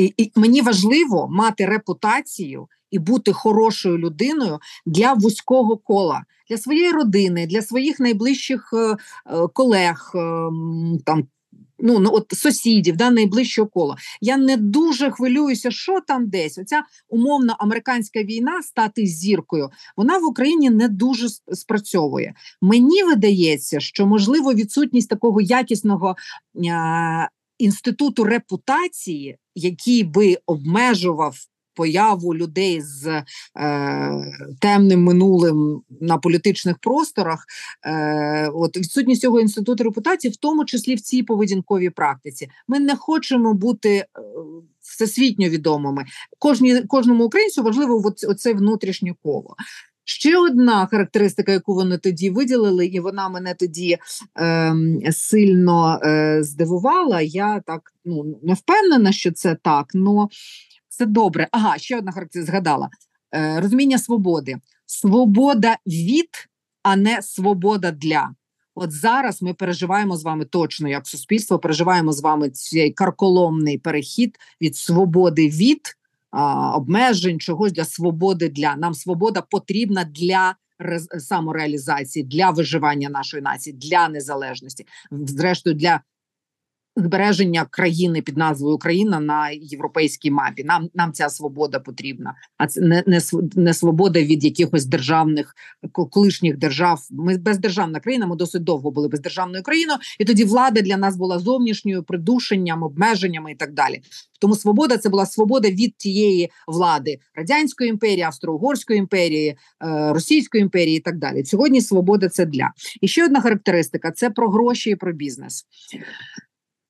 і, 0.00 0.14
і 0.16 0.32
мені 0.34 0.60
важливо 0.60 1.28
мати 1.30 1.66
репутацію 1.66 2.68
і 2.90 2.98
бути 2.98 3.32
хорошою 3.32 3.98
людиною 3.98 4.58
для 4.86 5.12
вузького 5.12 5.76
кола, 5.76 6.24
для 6.50 6.58
своєї 6.58 6.92
родини, 6.92 7.46
для 7.46 7.62
своїх 7.62 8.00
найближчих 8.00 8.70
е, 8.72 8.76
е 8.76 8.96
колег, 9.52 10.12
е, 10.14 10.18
там. 11.04 11.28
Ну, 11.82 11.98
ну 11.98 12.10
от 12.12 12.32
сусідів, 12.32 12.96
да, 12.96 13.10
найближчого 13.10 13.68
кола. 13.68 13.96
Я 14.20 14.36
не 14.36 14.56
дуже 14.56 15.10
хвилююся, 15.10 15.70
що 15.70 16.00
там 16.00 16.28
десь. 16.28 16.58
Оця 16.58 16.82
умовна 17.08 17.56
американська 17.58 18.22
війна 18.22 18.62
стати 18.62 19.06
зіркою, 19.06 19.70
вона 19.96 20.18
в 20.18 20.24
Україні 20.24 20.70
не 20.70 20.88
дуже 20.88 21.28
спрацьовує. 21.52 22.34
Мені 22.60 23.02
видається, 23.02 23.80
що 23.80 24.06
можливо 24.06 24.54
відсутність 24.54 25.08
такого 25.08 25.40
якісного 25.40 26.16
інституту 27.60 28.24
репутації, 28.24 29.36
який 29.54 30.04
би 30.04 30.38
обмежував 30.46 31.36
появу 31.74 32.34
людей 32.34 32.80
з 32.80 33.06
е, 33.06 33.24
темним 34.60 35.02
минулим 35.02 35.82
на 36.00 36.18
політичних 36.18 36.78
просторах, 36.78 37.46
е, 37.86 38.48
от 38.48 38.76
відсутність 38.76 39.20
цього 39.20 39.40
інституту 39.40 39.84
репутації, 39.84 40.32
в 40.32 40.36
тому 40.36 40.64
числі 40.64 40.94
в 40.94 41.00
цій 41.00 41.22
поведінковій 41.22 41.90
практиці. 41.90 42.50
Ми 42.68 42.80
не 42.80 42.96
хочемо 42.96 43.54
бути. 43.54 43.90
Е, 43.90 44.06
всесвітньо 44.80 45.48
відомими 45.48 46.04
кожні 46.38 46.82
кожному 46.82 47.24
українцю 47.24 47.62
важливо 47.62 48.12
оце 48.28 48.52
внутрішнє 48.54 49.14
коло. 49.22 49.56
Ще 50.10 50.38
одна 50.38 50.86
характеристика, 50.86 51.52
яку 51.52 51.74
вони 51.74 51.98
тоді 51.98 52.30
виділили, 52.30 52.86
і 52.86 53.00
вона 53.00 53.28
мене 53.28 53.54
тоді 53.54 53.98
е, 54.40 54.74
сильно 55.12 56.00
е, 56.04 56.38
здивувала. 56.42 57.20
Я 57.20 57.60
так 57.60 57.92
ну 58.04 58.38
не 58.42 58.54
впевнена, 58.54 59.12
що 59.12 59.32
це 59.32 59.56
так, 59.62 59.86
але 59.94 60.26
це 60.88 61.06
добре. 61.06 61.48
Ага, 61.52 61.78
ще 61.78 61.98
одна 61.98 62.12
характеристика 62.12 62.52
згадала: 62.52 62.88
е, 63.34 63.60
розуміння 63.60 63.98
свободи. 63.98 64.56
Свобода 64.86 65.76
від, 65.86 66.48
а 66.82 66.96
не 66.96 67.22
свобода 67.22 67.90
для. 67.90 68.30
От 68.74 68.92
зараз 68.92 69.42
ми 69.42 69.54
переживаємо 69.54 70.16
з 70.16 70.22
вами 70.22 70.44
точно, 70.44 70.88
як 70.88 71.06
суспільство, 71.06 71.58
переживаємо 71.58 72.12
з 72.12 72.20
вами 72.20 72.50
цей 72.50 72.90
карколомний 72.90 73.78
перехід 73.78 74.38
від 74.60 74.76
свободи 74.76 75.48
від 75.48 75.80
а, 76.30 76.76
обмежень, 76.76 77.40
чогось 77.40 77.72
для 77.72 77.84
свободи. 77.84 78.48
Для 78.48 78.76
нам 78.76 78.94
свобода 78.94 79.42
потрібна 79.50 80.04
для 80.04 80.54
самореалізації, 81.18 82.24
для 82.24 82.50
виживання 82.50 83.08
нашої 83.08 83.42
нації, 83.42 83.76
для 83.76 84.08
незалежності, 84.08 84.86
зрештою 85.10 85.76
для 85.76 86.00
збереження 87.00 87.66
країни 87.70 88.22
під 88.22 88.36
назвою 88.36 88.74
Україна 88.74 89.20
на 89.20 89.50
європейській 89.50 90.30
мапі. 90.30 90.64
Нам 90.64 90.88
нам 90.94 91.12
ця 91.12 91.28
свобода 91.28 91.80
потрібна, 91.80 92.34
а 92.58 92.66
це 92.66 92.80
не 92.80 93.02
не, 93.06 93.20
не 93.56 93.74
свобода 93.74 94.22
від 94.22 94.44
якихось 94.44 94.86
державних 94.86 95.54
колишніх 95.92 96.56
держав. 96.56 97.00
Ми 97.10 97.36
бездержавна 97.36 98.00
країна. 98.00 98.26
Ми 98.26 98.36
досить 98.36 98.64
довго 98.64 98.90
були 98.90 99.08
бездержавною 99.08 99.62
країною, 99.62 99.98
і 100.18 100.24
тоді 100.24 100.44
влада 100.44 100.80
для 100.80 100.96
нас 100.96 101.16
була 101.16 101.38
зовнішньою 101.38 102.02
придушенням, 102.02 102.82
обмеженнями 102.82 103.52
і 103.52 103.54
так 103.54 103.72
далі. 103.72 104.00
Тому 104.40 104.56
свобода 104.56 104.98
це 104.98 105.08
була 105.08 105.26
свобода 105.26 105.70
від 105.70 105.96
тієї 105.96 106.50
влади 106.68 107.18
радянської 107.34 107.90
імперії, 107.90 108.22
Австро-Угорської 108.22 108.98
імперії, 108.98 109.48
е, 109.48 110.12
Російської 110.12 110.62
імперії 110.62 110.96
і 110.96 111.00
так 111.00 111.18
далі. 111.18 111.44
Сьогодні 111.44 111.80
свобода 111.80 112.28
це 112.28 112.46
для 112.46 112.70
і 113.00 113.08
ще 113.08 113.24
одна 113.24 113.40
характеристика: 113.40 114.10
це 114.10 114.30
про 114.30 114.50
гроші 114.50 114.90
і 114.90 114.96
про 114.96 115.12
бізнес. 115.12 115.66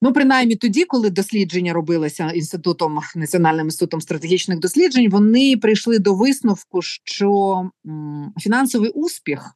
Ну, 0.01 0.13
принаймні 0.13 0.55
тоді, 0.55 0.85
коли 0.85 1.09
дослідження 1.09 1.73
робилися 1.73 2.31
інститутом 2.31 2.99
національним 3.15 3.67
інститутом 3.67 4.01
стратегічних 4.01 4.59
досліджень, 4.59 5.09
вони 5.09 5.57
прийшли 5.57 5.99
до 5.99 6.15
висновку, 6.15 6.81
що 6.81 7.69
фінансовий 8.39 8.89
успіх 8.89 9.55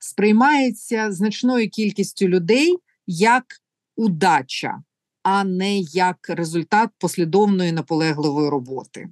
сприймається 0.00 1.12
значною 1.12 1.70
кількістю 1.70 2.28
людей 2.28 2.76
як 3.06 3.44
удача 3.96 4.82
а 5.22 5.44
не 5.44 5.78
як 5.78 6.16
результат 6.28 6.90
послідовної 6.98 7.72
наполегливої 7.72 8.48
роботи. 8.48 9.08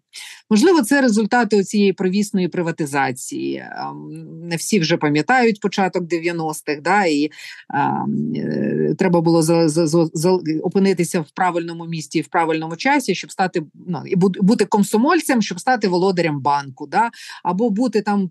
Можливо, 0.51 0.83
це 0.83 1.01
результати 1.01 1.65
цієї 1.65 1.93
провісної 1.93 2.49
приватизації. 2.49 3.57
Ем, 3.57 4.09
не 4.49 4.57
всі 4.57 4.81
вже 4.81 4.97
пам'ятають 4.97 5.61
початок 5.61 6.03
90-х, 6.03 6.81
да, 6.81 7.05
і 7.05 7.31
а, 7.69 8.05
ем, 8.05 8.33
е, 8.37 8.95
треба 8.99 9.21
було 9.21 9.43
за, 9.43 9.69
за, 9.69 9.87
за, 10.13 10.31
опинитися 10.63 11.21
в 11.21 11.31
правильному 11.35 11.87
місті 11.87 12.19
і 12.19 12.23
в 12.23 12.29
правильному 12.29 12.77
часі, 12.77 13.15
щоб 13.15 13.31
стати 13.33 13.63
ну, 13.87 14.03
і 14.07 14.17
бути 14.17 14.65
комсомольцем, 14.65 15.43
щоб 15.43 15.61
стати 15.61 15.89
володарем 15.89 16.41
банку, 16.41 16.87
да, 16.87 17.11
або 17.43 17.71
бути 17.71 18.03
там 18.03 18.31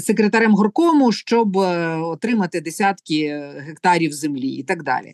секретарем 0.00 0.54
горкому, 0.54 1.12
щоб 1.12 1.58
е, 1.58 1.96
отримати 1.96 2.60
десятки 2.60 3.44
гектарів 3.58 4.12
землі 4.12 4.48
і 4.48 4.62
так 4.62 4.82
далі. 4.82 5.12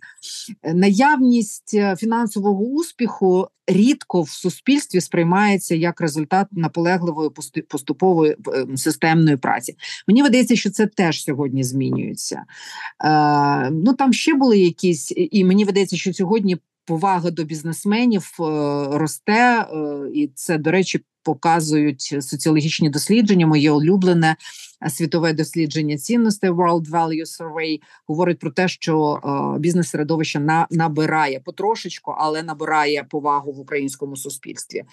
Наявність 0.75 1.50
Наявність 1.51 1.75
е, 1.75 1.97
фінансового 1.97 2.63
успіху 2.65 3.49
рідко 3.67 4.23
в 4.23 4.29
суспільстві 4.29 5.01
сприймається 5.01 5.75
як 5.75 6.01
результат 6.01 6.47
наполегливої 6.53 7.31
поступової 7.69 8.37
ем, 8.55 8.77
системної 8.77 9.37
праці. 9.37 9.77
Мені 10.09 10.23
видається, 10.23 10.57
що 10.57 10.71
це 10.71 10.87
теж 10.87 11.25
сьогодні 11.25 11.65
змінюється. 11.65 12.45
Е, 13.05 13.71
Ну 13.71 13.95
там 13.95 14.13
ще 14.13 14.35
були 14.35 14.59
якісь, 14.59 15.13
і 15.17 15.45
мені 15.45 15.65
видається, 15.65 15.97
що 15.97 16.15
сьогодні 16.15 16.57
повага 16.85 17.31
до 17.31 17.45
бізнесменів 17.45 18.31
е, 18.41 18.45
росте, 18.93 19.61
е, 19.61 19.67
і 20.15 20.31
це, 20.35 20.59
до 20.59 20.71
речі, 20.71 21.01
показують 21.23 22.17
соціологічні 22.21 22.91
дослідження. 22.91 23.47
Моє 23.47 23.71
улюблене 23.71 24.37
е, 24.87 24.91
світове 24.91 25.33
дослідження 25.33 25.99
цінностей 25.99 26.51
World 26.51 26.91
Value 26.91 27.25
Survey 27.25 27.81
говорить 28.07 28.39
про 28.39 28.51
те, 28.51 28.69
що 28.69 29.21
бізнес 29.59 29.89
середовище 29.89 30.41
на 30.41 30.67
набирає 30.71 31.41
потрошечку, 31.41 32.15
але 32.19 32.43
набирає 32.43 33.05
повагу 33.11 33.53
в 33.53 33.61
українському 33.61 34.17
суспільстві. 34.17 34.85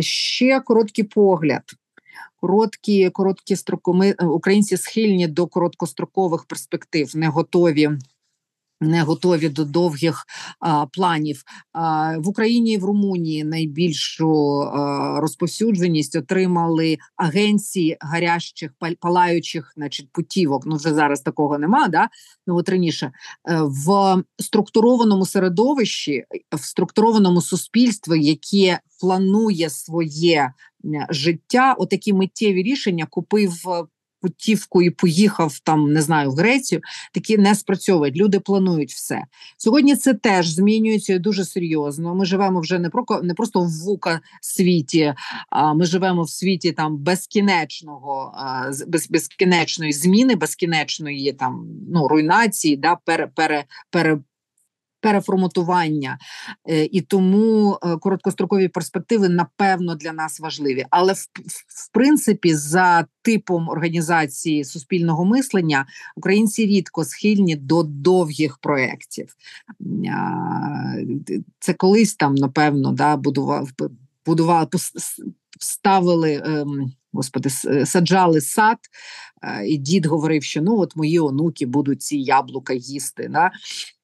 Ще 0.00 0.60
короткий 0.60 1.04
погляд. 1.04 1.62
Короткі, 2.40 3.10
короткі 3.10 3.56
строки. 3.56 3.92
Ми 3.92 4.12
українці 4.12 4.76
схильні 4.76 5.26
до 5.26 5.46
короткострокових 5.46 6.44
перспектив, 6.44 7.16
не 7.16 7.28
готові 7.28 7.90
не 8.80 9.02
готові 9.02 9.48
до 9.48 9.64
довгих 9.64 10.24
а, 10.60 10.86
планів 10.86 11.42
а, 11.72 12.14
в 12.18 12.28
Україні 12.28 12.72
і 12.72 12.78
в 12.78 12.84
Румунії 12.84 13.44
найбільшу 13.44 14.60
а, 14.62 15.20
розповсюдженість 15.20 16.16
отримали 16.16 16.98
агенції 17.16 17.96
гарящих 18.00 18.70
палаючих, 19.00 19.72
значить, 19.76 20.08
путівок. 20.12 20.66
Ну 20.66 20.76
вже 20.76 20.94
зараз 20.94 21.20
такого 21.20 21.58
нема. 21.58 21.88
Да? 21.88 22.08
Ну 22.46 22.56
от 22.56 22.68
раніше 22.68 23.06
е, 23.06 23.12
в 23.62 24.22
структурованому 24.38 25.26
середовищі, 25.26 26.24
в 26.52 26.64
структурованому 26.64 27.42
суспільстві, 27.42 28.24
яке 28.24 28.80
планує 29.00 29.70
своє 29.70 30.52
життя, 31.10 31.74
отакі 31.78 32.12
миттєві 32.12 32.62
рішення 32.62 33.06
купив 33.10 33.52
путівку 34.20 34.82
і 34.82 34.90
поїхав 34.90 35.58
там, 35.58 35.92
не 35.92 36.02
знаю, 36.02 36.30
в 36.30 36.34
Грецію, 36.34 36.80
такі 37.12 37.38
не 37.38 37.54
спрацьовують. 37.54 38.16
Люди 38.16 38.40
планують 38.40 38.92
все. 38.92 39.22
Сьогодні 39.58 39.96
це 39.96 40.14
теж 40.14 40.48
змінюється 40.48 41.18
дуже 41.18 41.44
серйозно. 41.44 42.14
Ми 42.14 42.24
живемо 42.24 42.60
вже 42.60 42.78
не 42.78 42.90
про 42.90 43.04
не 43.22 43.34
просто 43.34 43.60
в 43.60 43.84
вука 43.84 44.20
світі, 44.40 45.14
а 45.50 45.74
ми 45.74 45.84
живемо 45.84 46.22
в 46.22 46.30
світі 46.30 46.72
там 46.72 46.96
безкінечного, 46.98 48.34
без, 48.86 49.10
безкінечної 49.10 49.92
зміни, 49.92 50.36
безкінечної 50.36 51.32
там 51.32 51.66
ну 51.88 52.08
руйнації, 52.08 52.76
да, 52.76 52.96
пере, 53.04 53.26
пере, 53.26 53.64
пере 53.90 54.18
переформатування, 55.00 56.18
е, 56.68 56.84
і 56.84 57.00
тому 57.00 57.78
е, 57.82 57.96
короткострокові 57.96 58.68
перспективи 58.68 59.28
напевно 59.28 59.94
для 59.94 60.12
нас 60.12 60.40
важливі. 60.40 60.86
Але 60.90 61.12
в, 61.12 61.26
в 61.66 61.92
принципі, 61.92 62.54
за 62.54 63.06
типом 63.22 63.68
організації 63.68 64.64
суспільного 64.64 65.24
мислення 65.24 65.86
українці 66.16 66.66
рідко 66.66 67.04
схильні 67.04 67.56
до 67.56 67.82
довгих 67.82 68.58
проєктів. 68.58 69.36
Це 71.58 71.74
колись 71.74 72.14
там, 72.14 72.34
напевно, 72.34 72.92
да, 72.92 73.16
будував 73.16 73.68
будували 74.26 74.66
ставили. 75.58 76.42
Ем, 76.44 76.92
господи, 77.16 77.48
е, 77.66 77.86
саджали 77.86 78.40
сад, 78.40 78.78
е, 79.42 79.66
і 79.66 79.76
дід 79.76 80.06
говорив, 80.06 80.42
що 80.42 80.62
ну 80.62 80.78
от 80.78 80.96
мої 80.96 81.18
онуки 81.18 81.66
будуть 81.66 82.02
ці 82.02 82.16
яблука 82.16 82.72
їсти. 82.74 83.28
Да? 83.32 83.50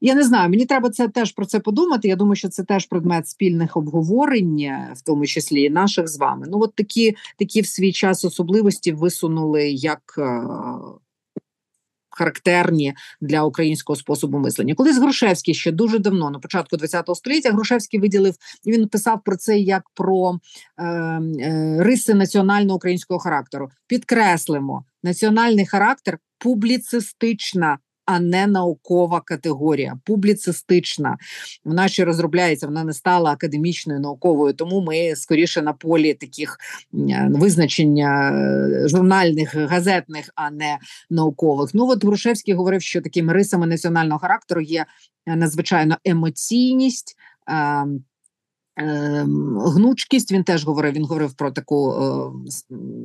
Я 0.01 0.15
не 0.15 0.25
знаю, 0.25 0.51
мені 0.51 0.67
треба 0.67 0.91
це 0.91 1.09
теж 1.09 1.33
про 1.33 1.47
це 1.47 1.61
подумати. 1.61 2.09
Я 2.09 2.17
думаю, 2.17 2.37
що 2.37 2.49
це 2.49 2.65
теж 2.65 2.87
предмет 2.87 3.29
спільних 3.29 3.77
обговорень, 3.77 4.71
в 4.95 5.03
тому 5.05 5.27
числі 5.27 5.63
і 5.63 5.71
наших 5.71 6.09
з 6.09 6.19
вами. 6.19 6.47
Ну, 6.51 6.61
от 6.61 6.75
такі 6.75 7.17
такі 7.39 7.61
в 7.61 7.67
свій 7.67 7.93
час 7.93 8.25
особливості 8.25 8.93
висунули 8.93 9.71
як 9.71 10.15
е, 10.19 10.43
характерні 12.13 12.95
для 13.21 13.43
українського 13.43 13.97
способу 13.97 14.39
мислення. 14.39 14.75
Колись 14.75 14.99
Грушевський 14.99 15.55
ще 15.55 15.73
дуже 15.73 15.99
давно, 15.99 16.31
на 16.31 16.39
початку 16.39 16.77
ХХ 16.77 17.15
століття, 17.15 17.51
Грушевський 17.51 18.01
виділив 18.01 18.35
і 18.65 18.73
він 18.73 18.89
писав 18.89 19.21
про 19.25 19.37
це 19.37 19.59
як 19.59 19.83
про 19.95 20.39
е, 20.79 20.85
е, 20.85 21.77
риси 21.81 22.15
національно-українського 22.15 23.21
характеру. 23.21 23.71
Підкреслимо 23.87 24.85
національний 25.03 25.67
характер 25.67 26.19
публіцистична 26.39 27.79
а 28.05 28.21
не 28.21 28.47
наукова 28.47 29.21
категорія, 29.21 29.99
публіцистична. 30.05 31.17
Вона 31.65 31.89
ще 31.89 32.05
розробляється, 32.05 32.67
вона 32.67 32.85
не 32.85 32.93
стала 32.93 33.31
академічною 33.31 34.01
науковою, 34.01 34.55
тому 34.55 34.81
ми 34.81 35.17
скоріше 35.17 35.63
на 35.63 35.73
полі 35.73 36.15
таких 36.15 36.59
визначення 37.31 38.31
е, 38.31 38.89
журнальних, 38.89 39.55
газетних, 39.55 40.31
а 40.35 40.51
не 40.51 40.79
наукових. 41.11 41.71
Ну 41.75 41.89
от 41.89 42.05
Грушевський 42.05 42.55
говорив, 42.55 42.83
що 42.83 43.01
такими 43.01 43.33
рисами 43.33 43.67
національного 43.67 44.19
характеру 44.19 44.61
є 44.61 44.87
е, 45.27 45.37
надзвичайно 45.37 45.97
емоційність. 46.05 47.17
Ем, 48.77 49.59
гнучкість 49.59 50.33
він 50.33 50.45
теж 50.45 50.65
говорив. 50.65 50.93
Він 50.93 51.05
говорив 51.05 51.35
про 51.35 51.51
таку 51.51 51.93
е, 51.93 52.31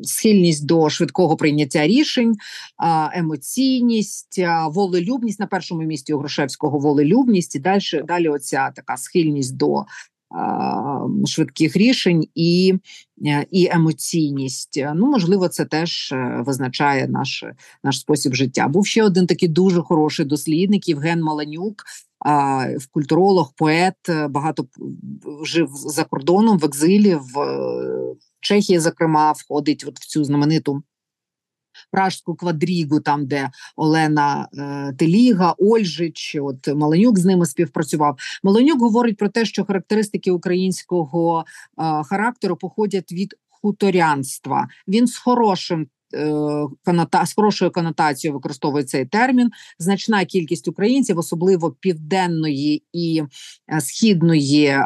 схильність 0.04 0.66
до 0.66 0.90
швидкого 0.90 1.38
прийняття 1.38 1.88
рішень, 1.88 2.36
емоційність, 3.14 4.42
волелюбність 4.70 5.40
на 5.40 5.48
першому 5.48 5.82
місці 5.82 6.14
у 6.14 6.20
Грушевського 6.20 6.80
волелюбність 6.80 7.56
і 7.56 7.60
далі 7.60 7.82
далі 8.08 8.28
оця 8.28 8.72
така 8.76 8.98
схильність 8.98 9.58
до 9.58 9.86
швидких 11.26 11.76
рішень 11.76 12.28
і 12.36 12.76
е, 13.26 13.46
і 13.52 13.70
емоційність. 13.72 14.84
Ну, 14.96 15.08
можливо, 15.08 15.48
це 15.48 15.66
теж 15.66 16.12
е, 16.12 16.44
визначає 16.46 17.08
наш 17.08 17.44
наш 17.84 18.00
спосіб 18.00 18.36
життя. 18.36 18.68
Був 18.68 18.88
ще 18.88 19.04
один 19.04 19.28
такий 19.28 19.50
дуже 19.50 19.82
хороший 19.82 20.26
дослідник 20.26 20.90
Євген 20.90 21.24
Маланюк 21.24 21.84
в 22.80 22.88
культуролог, 22.92 23.54
поет, 23.56 24.10
е, 24.10 24.28
багато 24.28 24.68
жив 25.44 25.70
за 25.74 26.04
кордоном 26.04 26.58
в 26.58 26.66
екзилі 26.66 27.16
в 27.16 27.40
е, 27.40 28.16
Чехії, 28.40 28.80
зокрема, 28.80 29.32
входить 29.32 29.86
от 29.88 30.00
в 30.00 30.08
цю 30.08 30.24
знамениту. 30.24 30.84
Пражську 31.92 32.36
квадрігу, 32.36 33.00
там 33.00 33.28
де 33.28 33.50
Олена 33.76 34.48
е, 34.54 34.94
Теліга, 34.98 35.56
Ольжич, 35.58 36.38
от 36.42 36.68
Маленюк 36.68 37.20
з 37.20 37.26
ними 37.26 37.46
співпрацював. 37.46 38.20
Маленюк 38.44 38.80
говорить 38.80 39.18
про 39.18 39.30
те, 39.30 39.46
що 39.46 39.66
характеристики 39.66 40.32
українського 40.32 41.46
е, 41.80 42.04
характеру 42.04 42.56
походять 42.56 43.12
від 43.12 43.36
хуторянства. 43.50 44.68
Він 44.88 45.08
з 45.08 45.18
хорошим 45.18 45.88
Е, 46.14 46.34
конота 46.86 47.26
з 47.26 47.34
хорошою 47.34 47.72
конотацією 47.72 48.34
використовує 48.34 48.84
цей 48.84 49.06
термін. 49.06 49.52
Значна 49.80 50.26
кількість 50.26 50.68
українців, 50.68 51.18
особливо 51.18 51.72
південної 51.72 52.84
і 52.94 53.24
е, 53.74 53.82
східної 53.82 54.78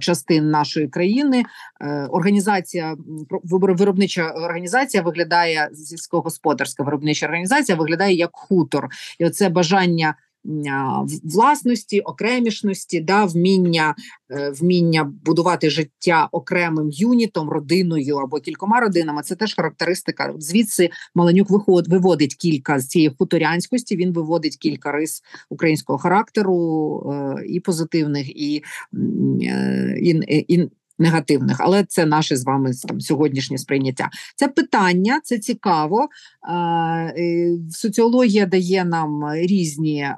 частин 0.00 0.50
нашої 0.50 0.88
країни. 0.88 1.44
Е, 1.80 2.06
організація 2.10 2.96
виробнича 3.42 4.30
організація 4.30 5.02
виглядає 5.02 5.70
сільськогосподарська 5.74 6.82
виробнича 6.82 7.26
організація 7.26 7.78
виглядає 7.78 8.14
як 8.14 8.30
хутор, 8.32 8.88
і 9.18 9.26
оце 9.26 9.48
бажання 9.48 10.14
власності, 11.24 12.00
окремішності, 12.00 13.00
да, 13.00 13.24
вміння 13.24 13.94
е, 14.30 14.50
вміння 14.50 15.12
будувати 15.24 15.70
життя 15.70 16.28
окремим 16.32 16.90
юнітом, 16.90 17.48
родиною 17.48 18.16
або 18.16 18.40
кількома 18.40 18.80
родинами. 18.80 19.22
Це 19.22 19.34
теж 19.34 19.54
характеристика. 19.54 20.34
Звідси 20.38 20.90
Маленюк 21.14 21.50
виход 21.50 21.88
виводить 21.88 22.34
кілька 22.34 22.78
з 22.78 22.86
цієї 22.86 23.14
хуторянськості. 23.18 23.96
Він 23.96 24.12
виводить 24.12 24.56
кілька 24.56 24.92
рис 24.92 25.22
українського 25.50 25.98
характеру 25.98 26.56
е, 27.12 27.44
і 27.46 27.60
позитивних, 27.60 28.36
і, 28.36 28.62
е, 29.42 29.98
і, 30.02 30.08
і 30.48 30.70
негативних, 30.98 31.56
але 31.60 31.84
це 31.84 32.06
наше 32.06 32.36
з 32.36 32.44
вами 32.44 32.72
там 32.88 33.00
сьогоднішнє 33.00 33.58
сприйняття. 33.58 34.10
Це 34.36 34.48
питання, 34.48 35.20
це 35.24 35.38
цікаво. 35.38 36.08
Соціологія 37.70 38.46
дає 38.46 38.84
нам 38.84 39.22
різні 39.34 40.08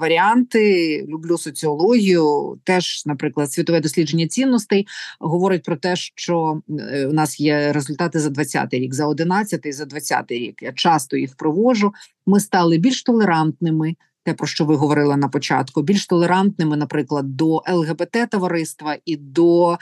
варіанти. 0.00 1.04
Люблю 1.08 1.38
соціологію. 1.38 2.56
Теж, 2.64 3.02
наприклад, 3.06 3.52
світове 3.52 3.80
дослідження 3.80 4.26
цінностей 4.26 4.86
говорить 5.20 5.62
про 5.62 5.76
те, 5.76 5.96
що 5.96 6.60
е, 6.80 7.06
у 7.06 7.12
нас 7.12 7.40
є 7.40 7.72
результати 7.72 8.20
за 8.20 8.28
20-й 8.28 8.78
рік, 8.78 8.94
за 8.94 9.08
11-й, 9.08 9.72
за 9.72 9.84
20-й 9.84 10.38
рік. 10.38 10.62
Я 10.62 10.72
часто 10.72 11.16
їх 11.16 11.36
провожу. 11.36 11.92
Ми 12.26 12.40
стали 12.40 12.78
більш 12.78 13.02
толерантними 13.02 13.94
те, 14.24 14.34
про 14.34 14.46
що 14.46 14.64
ви 14.64 14.76
говорили 14.76 15.16
на 15.16 15.28
початку, 15.28 15.82
більш 15.82 16.06
толерантними, 16.06 16.76
наприклад, 16.76 17.36
до 17.36 17.62
ЛГБТ 17.68 18.30
товариства 18.30 18.96
і 19.04 19.16
до 19.16 19.72
е, 19.72 19.78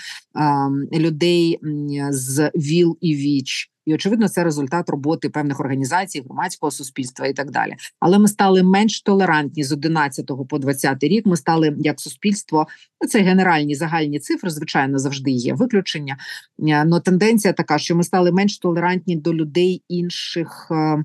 людей 0.92 1.58
з 2.10 2.50
ВІЛ 2.54 2.98
і 3.00 3.14
ВІЧ. 3.14 3.71
І 3.86 3.94
очевидно, 3.94 4.28
це 4.28 4.44
результат 4.44 4.90
роботи 4.90 5.28
певних 5.28 5.60
організацій, 5.60 6.20
громадського 6.20 6.70
суспільства 6.70 7.26
і 7.26 7.32
так 7.32 7.50
далі. 7.50 7.76
Але 8.00 8.18
ми 8.18 8.28
стали 8.28 8.62
менш 8.62 9.02
толерантні 9.02 9.64
з 9.64 9.72
11 9.72 10.30
по 10.48 10.58
20 10.58 11.04
рік. 11.04 11.26
Ми 11.26 11.36
стали 11.36 11.76
як 11.78 12.00
суспільство. 12.00 12.66
Ну, 13.00 13.08
це 13.08 13.20
генеральні 13.20 13.74
загальні 13.74 14.18
цифри, 14.18 14.50
звичайно, 14.50 14.98
завжди 14.98 15.30
є 15.30 15.54
виключення. 15.54 16.16
Но 16.58 17.00
тенденція 17.00 17.52
така, 17.52 17.78
що 17.78 17.96
ми 17.96 18.04
стали 18.04 18.32
менш 18.32 18.58
толерантні 18.58 19.16
до 19.16 19.34
людей 19.34 19.82
інших 19.88 20.68
е, 20.70 21.04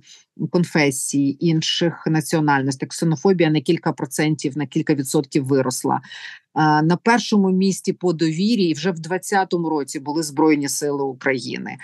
конфесій, 0.50 1.38
інших 1.40 2.04
національностей. 2.08 2.88
Ксенофобія 2.88 3.50
на 3.50 3.62
кілька 3.62 3.92
процентів, 3.92 4.58
на 4.58 4.66
кілька 4.66 4.94
відсотків 4.94 5.46
виросла. 5.46 6.02
На 6.84 6.98
першому 7.04 7.50
місці 7.52 7.94
по 7.94 8.14
довірі 8.14 8.74
вже 8.74 8.92
в 8.92 9.00
2020 9.00 9.54
році 9.54 10.00
були 10.00 10.24
збройні 10.24 10.70
сили 10.70 11.04
України. 11.04 11.78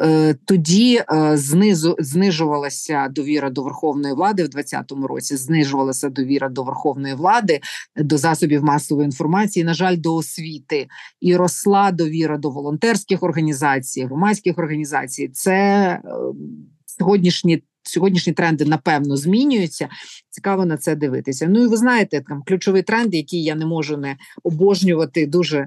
Е, 0.00 0.34
тоді 0.44 1.02
е, 1.12 1.36
знизу 1.36 1.96
знижувалася 1.98 3.08
довіра 3.08 3.50
до 3.50 3.62
верховної 3.62 4.14
влади 4.14 4.44
в 4.44 4.48
2020 4.48 5.08
році. 5.08 5.36
Знижувалася 5.36 6.08
довіра 6.08 6.48
до 6.48 6.62
верховної 6.62 7.14
влади, 7.14 7.60
до 7.96 8.18
засобів 8.18 8.64
масової 8.64 9.04
інформації. 9.04 9.64
На 9.64 9.74
жаль, 9.74 9.96
до 9.96 10.14
освіти 10.14 10.88
і 11.20 11.36
росла 11.36 11.92
довіра 11.92 12.38
до 12.38 12.50
волонтерських 12.50 13.22
організацій, 13.22 14.04
громадських 14.04 14.58
організацій. 14.58 15.28
Це 15.28 15.52
е, 15.54 16.00
сьогоднішні 16.98 17.62
сьогоднішні 17.82 18.32
тренди 18.32 18.64
напевно 18.64 19.16
змінюються. 19.16 19.88
Цікаво 20.30 20.66
на 20.66 20.76
це 20.76 20.96
дивитися. 20.96 21.46
Ну 21.48 21.64
і 21.64 21.66
ви 21.66 21.76
знаєте, 21.76 22.20
там 22.28 22.42
ключовий 22.46 22.82
тренд, 22.82 23.14
який 23.14 23.42
я 23.42 23.54
не 23.54 23.66
можу 23.66 23.96
не 23.96 24.16
обожнювати. 24.42 25.26
Дуже 25.26 25.66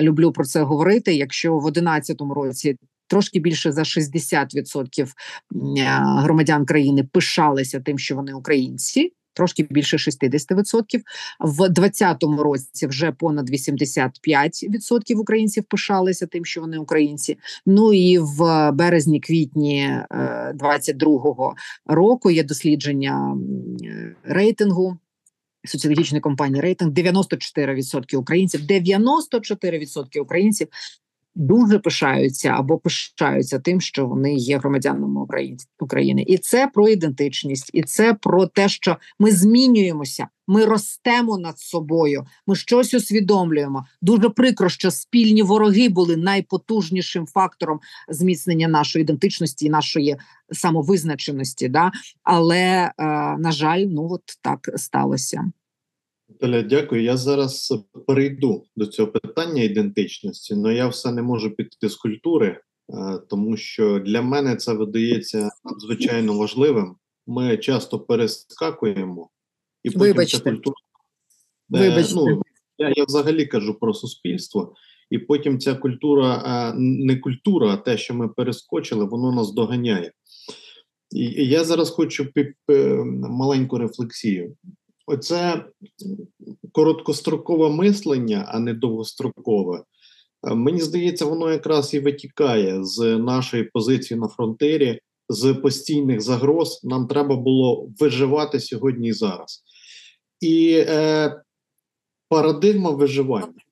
люблю 0.00 0.32
про 0.32 0.44
це 0.44 0.62
говорити. 0.62 1.14
Якщо 1.14 1.58
в 1.58 1.72
2011 1.72 2.16
році. 2.20 2.76
Трошки 3.08 3.40
більше 3.40 3.72
за 3.72 3.82
60% 3.82 5.08
громадян 6.18 6.66
країни 6.66 7.04
пишалися 7.12 7.80
тим, 7.80 7.98
що 7.98 8.14
вони 8.16 8.32
українці 8.32 9.12
трошки 9.38 9.66
більше 9.70 9.96
60%. 9.96 11.02
В 11.40 11.68
2020 11.68 12.22
році 12.22 12.86
вже 12.86 13.12
понад 13.12 13.50
85% 13.50 15.14
українців 15.16 15.64
пишалися 15.64 16.26
тим, 16.26 16.44
що 16.44 16.60
вони 16.60 16.78
українці. 16.78 17.38
Ну 17.66 17.92
і 17.92 18.18
в 18.18 18.70
березні-квітні 18.72 20.00
22-го 20.54 21.54
е, 21.56 21.94
року 21.94 22.30
є 22.30 22.42
дослідження 22.44 23.36
рейтингу. 24.24 24.98
Соціологічної 25.64 26.20
компанії 26.20 26.60
рейтинг 26.60 26.92
94% 26.92 28.16
українців, 28.16 28.60
94% 28.60 30.20
українців 30.20 30.68
дуже 31.38 31.78
пишаються 31.78 32.48
або 32.48 32.78
пишаються 32.78 33.58
тим, 33.58 33.80
що 33.80 34.06
вони 34.06 34.34
є 34.34 34.58
громадянами 34.58 35.26
України, 35.80 36.24
і 36.28 36.38
це 36.38 36.66
про 36.66 36.88
ідентичність, 36.88 37.70
і 37.72 37.82
це 37.82 38.14
про 38.14 38.46
те, 38.46 38.68
що 38.68 38.96
ми 39.18 39.32
змінюємося, 39.32 40.28
ми 40.46 40.64
ростемо 40.64 41.38
над 41.38 41.58
собою, 41.58 42.26
ми 42.46 42.56
щось 42.56 42.94
усвідомлюємо. 42.94 43.86
Дуже 44.02 44.28
прикро, 44.28 44.68
що 44.68 44.90
спільні 44.90 45.42
вороги 45.42 45.88
були 45.88 46.16
найпотужнішим 46.16 47.26
фактором 47.26 47.80
зміцнення 48.08 48.68
нашої 48.68 49.02
ідентичності 49.02 49.66
і 49.66 49.70
нашої 49.70 50.16
самовизначеності. 50.52 51.68
Да? 51.68 51.92
Але 52.22 52.56
е, 52.56 52.92
на 53.38 53.52
жаль, 53.52 53.80
ну 53.80 54.08
от 54.10 54.22
так 54.42 54.70
сталося. 54.76 55.44
Наталя, 56.28 56.62
дякую. 56.62 57.02
Я 57.02 57.16
зараз 57.16 57.74
перейду 58.06 58.64
до 58.76 58.86
цього 58.86 59.12
питання 59.12 59.62
ідентичності, 59.62 60.54
але 60.54 60.74
я 60.74 60.88
все 60.88 61.12
не 61.12 61.22
можу 61.22 61.50
піти 61.50 61.88
з 61.88 61.96
культури, 61.96 62.46
е, 62.48 63.18
тому 63.28 63.56
що 63.56 63.98
для 63.98 64.22
мене 64.22 64.56
це 64.56 64.72
видається 64.72 65.50
надзвичайно 65.64 66.38
важливим. 66.38 66.96
Ми 67.26 67.56
часто 67.56 68.00
перескакуємо 68.00 69.30
і 69.82 69.90
потім 69.90 70.00
Вибачте. 70.00 70.38
ця 70.38 70.44
культура. 70.44 70.76
Е, 71.74 71.88
Вибачте. 71.90 72.14
Ну, 72.14 72.42
я, 72.78 72.92
я 72.96 73.04
взагалі 73.04 73.46
кажу 73.46 73.74
про 73.74 73.94
суспільство, 73.94 74.74
і 75.10 75.18
потім 75.18 75.58
ця 75.58 75.74
культура, 75.74 76.42
е, 76.46 76.78
не 76.78 77.16
культура, 77.16 77.68
а 77.68 77.76
те, 77.76 77.98
що 77.98 78.14
ми 78.14 78.28
перескочили, 78.28 79.04
воно 79.04 79.32
нас 79.32 79.52
доганяє. 79.52 80.12
І 81.10 81.48
я 81.48 81.64
зараз 81.64 81.90
хочу 81.90 82.26
маленьку 83.28 83.78
рефлексію. 83.78 84.56
Оце 85.10 85.64
короткострокове 86.72 87.70
мислення, 87.70 88.44
а 88.48 88.58
не 88.58 88.74
довгострокове. 88.74 89.82
Е, 90.46 90.54
мені 90.54 90.80
здається, 90.80 91.24
воно 91.24 91.50
якраз 91.50 91.94
і 91.94 92.00
витікає 92.00 92.84
з 92.84 93.18
нашої 93.18 93.64
позиції 93.64 94.20
на 94.20 94.28
фронтирі, 94.28 95.00
з 95.28 95.54
постійних 95.54 96.20
загроз. 96.20 96.80
Нам 96.84 97.06
треба 97.06 97.36
було 97.36 97.88
виживати 97.98 98.60
сьогодні 98.60 99.08
і 99.08 99.12
зараз. 99.12 99.64
І 100.40 100.84
е, 100.88 101.42
парадигма 102.28 102.90
виживання 102.90 103.62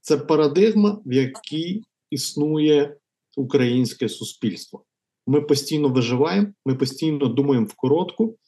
це 0.00 0.16
парадигма, 0.16 1.00
в 1.06 1.12
якій 1.12 1.82
існує 2.10 2.96
українське 3.36 4.08
суспільство. 4.08 4.84
Ми 5.26 5.40
постійно 5.40 5.88
виживаємо, 5.88 6.48
ми 6.66 6.74
постійно 6.74 7.26
думаємо 7.26 7.66
в 7.66 7.74
коротку. 7.74 8.38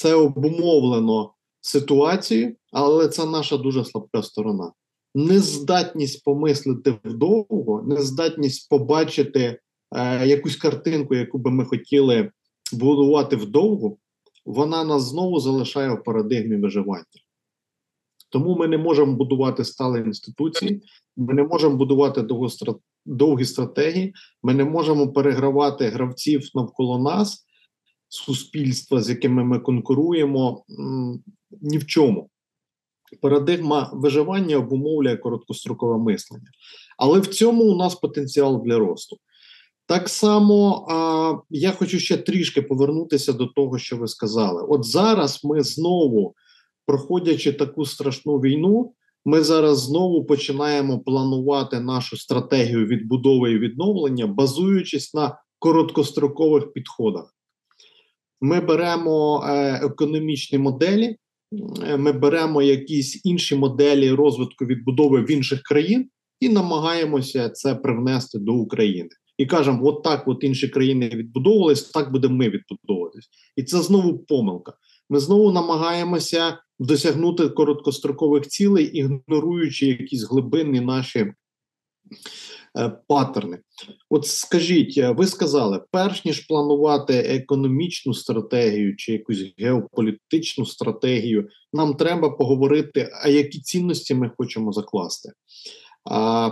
Це 0.00 0.14
обумовлено 0.14 1.32
ситуацією, 1.60 2.56
але 2.72 3.08
це 3.08 3.26
наша 3.26 3.56
дуже 3.56 3.84
слабка 3.84 4.22
сторона. 4.22 4.72
Нездатність 5.14 6.24
помислити 6.24 6.98
вдовго, 7.04 7.82
нездатність 7.86 8.68
побачити 8.68 9.58
е, 9.96 10.26
якусь 10.26 10.56
картинку, 10.56 11.14
яку 11.14 11.38
би 11.38 11.50
ми 11.50 11.64
хотіли 11.64 12.30
будувати 12.72 13.36
вдовго, 13.36 13.96
вона 14.44 14.84
нас 14.84 15.02
знову 15.02 15.40
залишає 15.40 15.94
в 15.94 16.04
парадигмі 16.04 16.56
виживання. 16.56 17.04
Тому 18.30 18.56
ми 18.56 18.68
не 18.68 18.78
можемо 18.78 19.12
будувати 19.12 19.64
стали 19.64 20.00
інституції, 20.00 20.82
ми 21.16 21.34
не 21.34 21.42
можемо 21.42 21.76
будувати 21.76 22.22
довгі 23.06 23.44
стратегії, 23.44 24.14
ми 24.42 24.54
не 24.54 24.64
можемо 24.64 25.12
перегравати 25.12 25.88
гравців 25.88 26.42
навколо 26.54 26.98
нас 26.98 27.46
суспільства, 28.10 29.02
з 29.02 29.08
якими 29.08 29.44
ми 29.44 29.58
конкуруємо, 29.58 30.64
ні 31.62 31.78
в 31.78 31.86
чому. 31.86 32.30
Парадигма 33.20 33.90
виживання 33.92 34.56
обумовлює 34.56 35.16
короткострокове 35.16 35.98
мислення. 35.98 36.50
Але 36.98 37.20
в 37.20 37.26
цьому 37.26 37.64
у 37.64 37.76
нас 37.76 37.94
потенціал 37.94 38.62
для 38.64 38.78
росту. 38.78 39.16
Так 39.86 40.08
само 40.08 40.86
а, 40.90 41.34
я 41.50 41.72
хочу 41.72 41.98
ще 41.98 42.16
трішки 42.16 42.62
повернутися 42.62 43.32
до 43.32 43.46
того, 43.46 43.78
що 43.78 43.96
ви 43.96 44.08
сказали. 44.08 44.62
От 44.68 44.84
зараз 44.84 45.44
ми 45.44 45.62
знову, 45.62 46.34
проходячи 46.86 47.52
таку 47.52 47.84
страшну 47.84 48.38
війну, 48.38 48.92
ми 49.24 49.42
зараз 49.42 49.78
знову 49.80 50.24
починаємо 50.24 50.98
планувати 50.98 51.80
нашу 51.80 52.16
стратегію 52.16 52.86
відбудови 52.86 53.52
і 53.52 53.58
відновлення, 53.58 54.26
базуючись 54.26 55.14
на 55.14 55.38
короткострокових 55.58 56.72
підходах. 56.72 57.34
Ми 58.40 58.60
беремо 58.60 59.44
е, 59.48 59.80
економічні 59.86 60.58
моделі, 60.58 61.16
е, 61.86 61.96
ми 61.96 62.12
беремо 62.12 62.62
якісь 62.62 63.20
інші 63.24 63.56
моделі 63.56 64.10
розвитку 64.10 64.64
відбудови 64.64 65.22
в 65.22 65.30
інших 65.30 65.62
країн 65.62 66.08
і 66.40 66.48
намагаємося 66.48 67.48
це 67.48 67.74
привнести 67.74 68.38
до 68.38 68.54
України. 68.54 69.08
І 69.38 69.46
кажемо, 69.46 69.86
от 69.86 70.02
так 70.02 70.28
от 70.28 70.44
інші 70.44 70.68
країни 70.68 71.08
відбудовувались, 71.08 71.82
так 71.82 72.12
будемо 72.12 72.34
ми 72.34 72.48
відбудовуватись. 72.50 73.28
І 73.56 73.62
це 73.62 73.82
знову 73.82 74.18
помилка. 74.18 74.72
Ми 75.10 75.20
знову 75.20 75.52
намагаємося 75.52 76.58
досягнути 76.78 77.48
короткострокових 77.48 78.46
цілей, 78.46 78.84
ігноруючи 78.84 79.86
якісь 79.86 80.30
глибинні 80.30 80.80
наші 80.80 81.32
паттерни. 83.06 83.58
От 84.10 84.26
скажіть, 84.26 84.98
е, 84.98 85.10
ви 85.10 85.26
сказали, 85.26 85.82
перш 85.90 86.24
ніж 86.24 86.40
планувати 86.40 87.14
економічну 87.14 88.14
стратегію 88.14 88.96
чи 88.96 89.12
якусь 89.12 89.44
геополітичну 89.58 90.66
стратегію, 90.66 91.48
нам 91.72 91.94
треба 91.94 92.30
поговорити, 92.30 93.10
а 93.22 93.28
які 93.28 93.60
цінності 93.60 94.14
ми 94.14 94.30
хочемо 94.36 94.72
закласти. 94.72 95.32
А, 96.10 96.50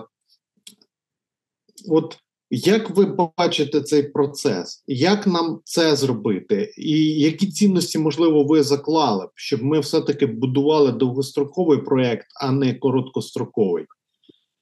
От 1.88 2.18
як 2.50 2.90
ви 2.90 3.16
бачите 3.36 3.80
цей 3.80 4.02
процес? 4.02 4.84
Як 4.86 5.26
нам 5.26 5.60
це 5.64 5.96
зробити? 5.96 6.74
І 6.78 7.20
які 7.20 7.46
цінності, 7.46 7.98
можливо, 7.98 8.44
ви 8.44 8.62
заклали 8.62 9.26
б, 9.26 9.30
щоб 9.34 9.62
ми 9.62 9.80
все-таки 9.80 10.26
будували 10.26 10.92
довгостроковий 10.92 11.78
проєкт, 11.78 12.26
а 12.40 12.52
не 12.52 12.74
короткостроковий? 12.74 13.84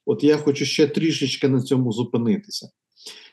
От 0.06 0.24
я 0.24 0.36
хочу 0.36 0.64
ще 0.64 0.86
трішечки 0.86 1.48
на 1.48 1.62
цьому 1.62 1.92
зупинитися. 1.92 2.68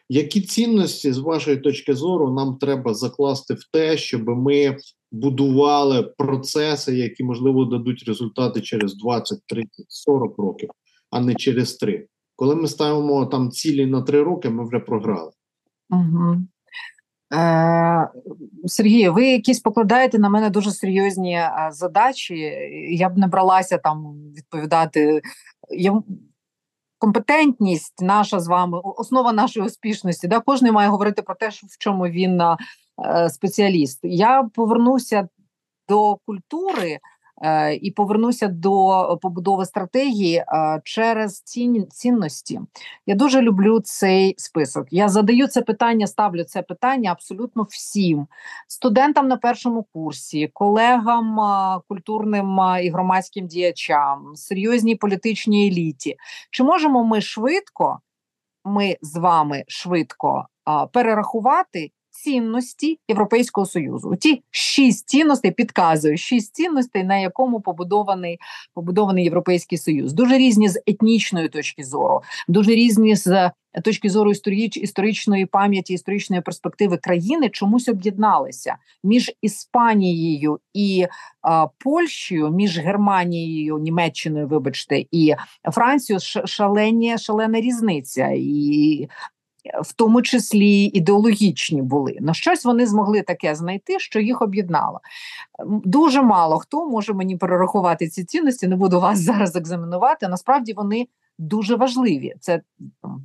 Які 0.10 0.42
цінності, 0.42 1.12
з 1.12 1.18
вашої 1.18 1.58
точки 1.58 1.94
зору, 1.96 2.34
нам 2.34 2.58
треба 2.58 2.94
закласти 2.94 3.54
в 3.54 3.64
те, 3.72 3.98
щоб 3.98 4.28
ми 4.28 4.78
будували 5.12 6.04
процеси, 6.04 6.98
які 6.98 7.24
можливо 7.24 7.66
дадуть 7.66 8.04
результати 8.08 8.62
через 8.62 8.98
20, 8.98 9.40
30, 9.48 9.86
40 9.88 10.38
років, 10.38 10.70
а 11.12 11.20
не 11.20 11.36
через 11.36 11.76
3? 11.76 12.08
Коли 12.36 12.56
ми 12.56 12.68
ставимо 12.68 13.26
там 13.26 13.52
цілі 13.52 13.86
на 13.86 14.02
3 14.02 14.24
роки, 14.24 14.50
ми 14.50 14.68
вже 14.68 14.80
програли. 14.80 15.32
Угу. 15.90 16.38
Е, 17.34 18.10
Сергію, 18.66 19.14
ви 19.14 19.28
якісь 19.28 19.60
покладаєте 19.60 20.20
на 20.20 20.30
мене 20.30 20.50
дуже 20.50 20.72
серйозні 20.72 21.40
задачі. 21.72 22.36
Я 22.90 23.10
б 23.10 23.18
не 23.18 23.28
бралася 23.28 23.78
там 23.78 24.16
відповідати. 24.38 25.22
Я 25.78 26.02
компетентність 27.04 28.02
наша 28.02 28.40
з 28.40 28.48
вами, 28.48 28.82
основа 28.84 29.34
нашої 29.34 29.66
успішності. 29.66 30.28
Да? 30.28 30.40
Кожен 30.40 30.72
має 30.72 30.90
говорити 30.90 31.22
про 31.22 31.36
те, 31.36 31.50
в 31.50 31.78
чому 31.80 32.08
він 32.08 32.42
е, 32.42 32.58
спеціаліст. 33.30 34.00
Я 34.04 34.50
повернуся 34.54 35.28
до 35.90 36.18
культури. 36.26 37.00
Е, 37.46 37.76
і 37.76 37.92
повернуся 37.92 38.48
до 38.48 39.20
побудови 39.22 39.66
стратегії 39.66 40.36
е, 40.38 40.82
через 40.84 41.42
цін, 41.42 41.88
цінності. 41.90 42.60
Я 43.06 43.16
дуже 43.16 43.42
люблю 43.42 43.80
цей 43.80 44.36
список. 44.38 44.88
Я 44.92 45.10
задаю 45.10 45.48
це 45.48 45.62
питання, 45.62 46.08
ставлю 46.08 46.44
це 46.44 46.62
питання 46.62 47.12
абсолютно 47.12 47.64
всім 47.64 48.28
студентам 48.68 49.28
на 49.28 49.38
першому 49.38 49.84
курсі, 49.84 50.50
колегам, 50.54 51.40
е, 51.40 51.80
культурним 51.88 52.60
і 52.84 52.90
громадським 52.90 53.48
діячам, 53.48 54.32
серйозній 54.36 54.96
політичній 54.96 55.68
еліті. 55.68 56.16
Чи 56.52 56.64
можемо 56.64 57.04
ми 57.04 57.22
швидко, 57.22 58.00
ми 58.66 58.98
з 59.02 59.18
вами 59.18 59.64
швидко 59.68 60.48
перерахувати 60.94 61.92
цінності 62.14 63.00
Європейського 63.08 63.66
союзу. 63.66 64.16
Ті 64.16 64.44
шість 64.52 65.10
цінностей 65.10 65.52
підказую, 65.52 66.18
шість 66.18 66.56
цінностей, 66.56 67.04
на 67.04 67.18
якому 67.18 67.62
побудований 67.62 68.40
побудований 68.74 69.24
європейський 69.24 69.78
союз. 69.78 70.14
Дуже 70.14 70.38
різні 70.38 70.70
з 70.70 70.82
етнічної 70.88 71.50
точки 71.50 71.84
зору, 71.84 72.22
дуже 72.48 72.72
різні 72.72 73.16
з 73.16 73.52
точки 73.84 74.10
зору 74.10 74.32
історич, 74.32 74.78
історичної 74.78 75.46
пам'яті, 75.46 75.94
історичної 75.94 76.42
перспективи 76.42 76.98
країни 76.98 77.50
чомусь 77.50 77.88
об'єдналися 77.88 78.76
між 79.04 79.32
Іспанією 79.42 80.60
і 80.74 81.08
а, 81.42 81.68
Польщею, 81.68 82.50
між 82.50 82.80
Германією, 82.80 83.78
Німеччиною, 83.78 84.48
вибачте, 84.48 85.06
і 85.12 85.36
Францією 85.72 86.20
шалені, 86.46 87.18
шалена 87.18 87.62
різниця 87.62 88.30
і 88.36 89.08
в 89.84 89.94
тому 89.94 90.22
числі 90.22 90.84
ідеологічні 90.84 91.82
були. 91.82 92.18
На 92.22 92.34
щось 92.34 92.66
вони 92.66 92.88
змогли 92.88 93.22
таке 93.22 93.56
знайти, 93.56 94.00
що 94.00 94.20
їх 94.20 94.42
об'єднало. 94.42 95.00
Дуже 95.66 96.22
мало 96.22 96.60
хто 96.60 96.90
може 96.90 97.14
мені 97.14 97.38
перерахувати 97.38 98.08
ці 98.08 98.24
цінності, 98.24 98.68
не 98.68 98.76
буду 98.76 99.00
вас 99.00 99.20
зараз 99.26 99.56
екзаменувати. 99.56 100.28
Насправді 100.28 100.74
вони 100.74 101.08
дуже 101.38 101.76
важливі. 101.76 102.34
Це 102.40 102.62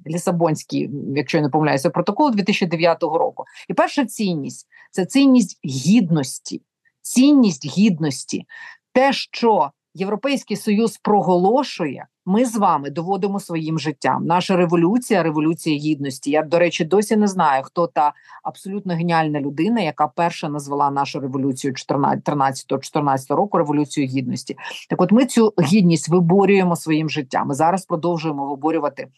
Лісабонський, 0.07 0.91
якщо 1.16 1.39
я 1.39 1.43
не 1.43 1.51
помиляюся, 1.51 1.91
протокол 1.91 2.30
2009 2.30 3.03
року. 3.03 3.45
І 3.68 3.74
перша 3.74 4.07
цінність 4.07 4.68
це 4.91 5.07
цінність 5.07 5.61
гідності, 5.64 6.62
цінність 7.03 7.78
гідності, 7.78 8.45
те, 8.93 9.12
що 9.12 9.70
Європейський 9.95 10.57
Союз 10.57 10.97
проголошує, 10.97 12.07
ми 12.26 12.45
з 12.45 12.57
вами 12.57 12.91
доводимо 12.91 13.41
своїм 13.41 13.78
життям. 13.78 14.26
Наша 14.26 14.57
революція, 14.57 15.22
революція 15.22 15.76
гідності. 15.76 16.30
Я, 16.30 16.43
до 16.43 16.59
речі, 16.59 16.84
досі 16.84 17.16
не 17.16 17.26
знаю, 17.26 17.62
хто 17.62 17.86
та 17.86 18.12
абсолютно 18.43 18.95
геніальна 18.95 19.41
людина, 19.41 19.80
яка 19.80 20.09
перша 20.09 20.49
назвала 20.49 20.91
нашу 20.91 21.20
революцію 21.20 21.72
13-14 21.72 23.34
року 23.34 23.59
революцію 23.59 24.07
гідності. 24.07 24.57
Так, 24.91 25.01
от 25.01 25.12
ми 25.12 25.26
цю 25.26 25.55
гідність 25.62 26.09
виборюємо 26.09 26.76
своїм 26.76 27.11
життям. 27.11 27.49
Ми 27.49 27.55
зараз 27.55 27.86
продовжуємо 27.86 28.47
виборювати 28.47 29.09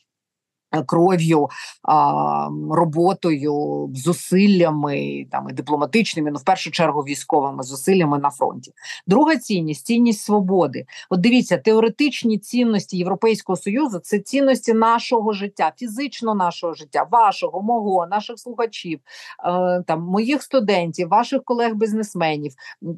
Кров'ю, 0.86 1.48
роботою, 2.70 3.88
зусиллями 3.94 5.26
там 5.30 5.46
і 5.50 5.52
дипломатичними, 5.52 6.30
ну 6.30 6.38
в 6.38 6.44
першу 6.44 6.70
чергу 6.70 7.00
військовими 7.00 7.62
зусиллями 7.62 8.18
на 8.18 8.30
фронті. 8.30 8.72
Друга 9.06 9.36
цінність 9.36 9.86
цінність 9.86 10.24
свободи. 10.24 10.84
От 11.10 11.20
дивіться, 11.20 11.58
теоретичні 11.58 12.38
цінності 12.38 12.98
Європейського 12.98 13.56
союзу 13.56 13.98
це 13.98 14.18
цінності 14.18 14.72
нашого 14.72 15.32
життя, 15.32 15.72
фізично 15.76 16.34
нашого 16.34 16.74
життя, 16.74 17.06
вашого, 17.10 17.62
мого, 17.62 18.06
наших 18.06 18.38
слухачів, 18.38 19.00
е, 19.44 19.82
там 19.86 20.02
моїх 20.02 20.42
студентів, 20.42 21.08
ваших 21.08 21.44
колег-бізнесменів, 21.44 22.52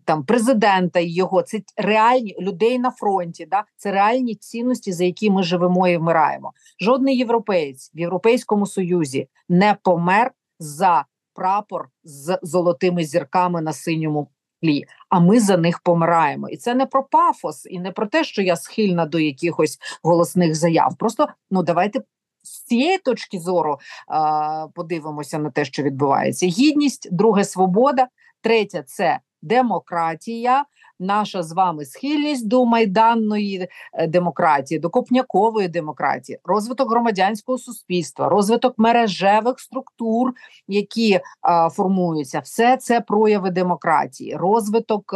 там 0.05 0.25
президента 0.25 1.01
і 1.01 1.09
його. 1.09 1.43
Це 1.43 1.61
реальні 1.77 2.37
людей 2.41 2.79
на 2.79 2.91
фронті. 2.91 3.47
Да, 3.51 3.65
це 3.77 3.93
реальні 3.93 4.35
цінності, 4.35 4.93
за 4.93 5.05
які 5.05 5.31
ми 5.31 5.43
живемо 5.43 5.89
і 5.89 5.97
вмираємо. 5.97 6.53
Жодний 6.81 7.17
європейський 7.17 7.62
європеєць 7.63 7.91
в 7.95 7.99
Європейському 7.99 8.67
Союзі 8.67 9.29
не 9.49 9.77
помер 9.83 10.33
за 10.59 11.05
прапор 11.35 11.89
з 12.05 12.39
золотими 12.43 13.05
зірками 13.05 13.63
на 13.63 13.73
синьому 13.73 14.31
тлі, 14.63 14.85
а 15.09 15.21
ми 15.21 15.41
за 15.41 15.57
них 15.57 15.81
помираємо. 15.81 16.49
І 16.49 16.57
це 16.57 16.75
не 16.75 16.87
про 16.87 17.05
пафос, 17.05 17.67
і 17.67 17.79
не 17.79 17.93
про 17.93 18.07
те, 18.07 18.25
що 18.25 18.43
я 18.43 18.57
схильна 18.57 19.07
до 19.07 19.19
якихось 19.19 19.79
голосних 20.03 20.55
заяв. 20.55 20.97
Просто 20.99 21.27
ну 21.51 21.63
давайте. 21.63 22.01
З 22.45 22.63
цієї 22.63 22.99
точки 22.99 23.39
зору 23.39 23.79
а, 24.09 24.67
подивимося 24.75 25.39
на 25.39 25.51
те, 25.51 25.65
що 25.65 25.83
відбувається. 25.83 26.47
Гідність, 26.47 27.09
друге 27.13 27.45
свобода, 27.45 28.09
третє 28.41 28.83
це 28.87 29.21
демократія, 29.43 30.65
наша 31.03 31.43
з 31.43 31.53
вами 31.53 31.85
схильність 31.85 32.49
до 32.49 32.65
майданної 32.65 33.69
е, 33.93 34.07
демократії, 34.07 34.79
до 34.79 34.91
копнякової 34.91 35.69
демократії, 35.69 36.39
розвиток 36.45 36.91
громадянського 36.91 37.59
суспільства, 37.59 38.29
розвиток 38.29 38.75
мережевих 38.79 39.61
структур, 39.61 40.33
які 40.69 41.21
а, 41.41 41.69
формуються, 41.71 42.41
все 42.41 42.77
це 42.77 43.01
прояви 43.01 43.51
демократії, 43.51 44.37
розвиток 44.37 45.15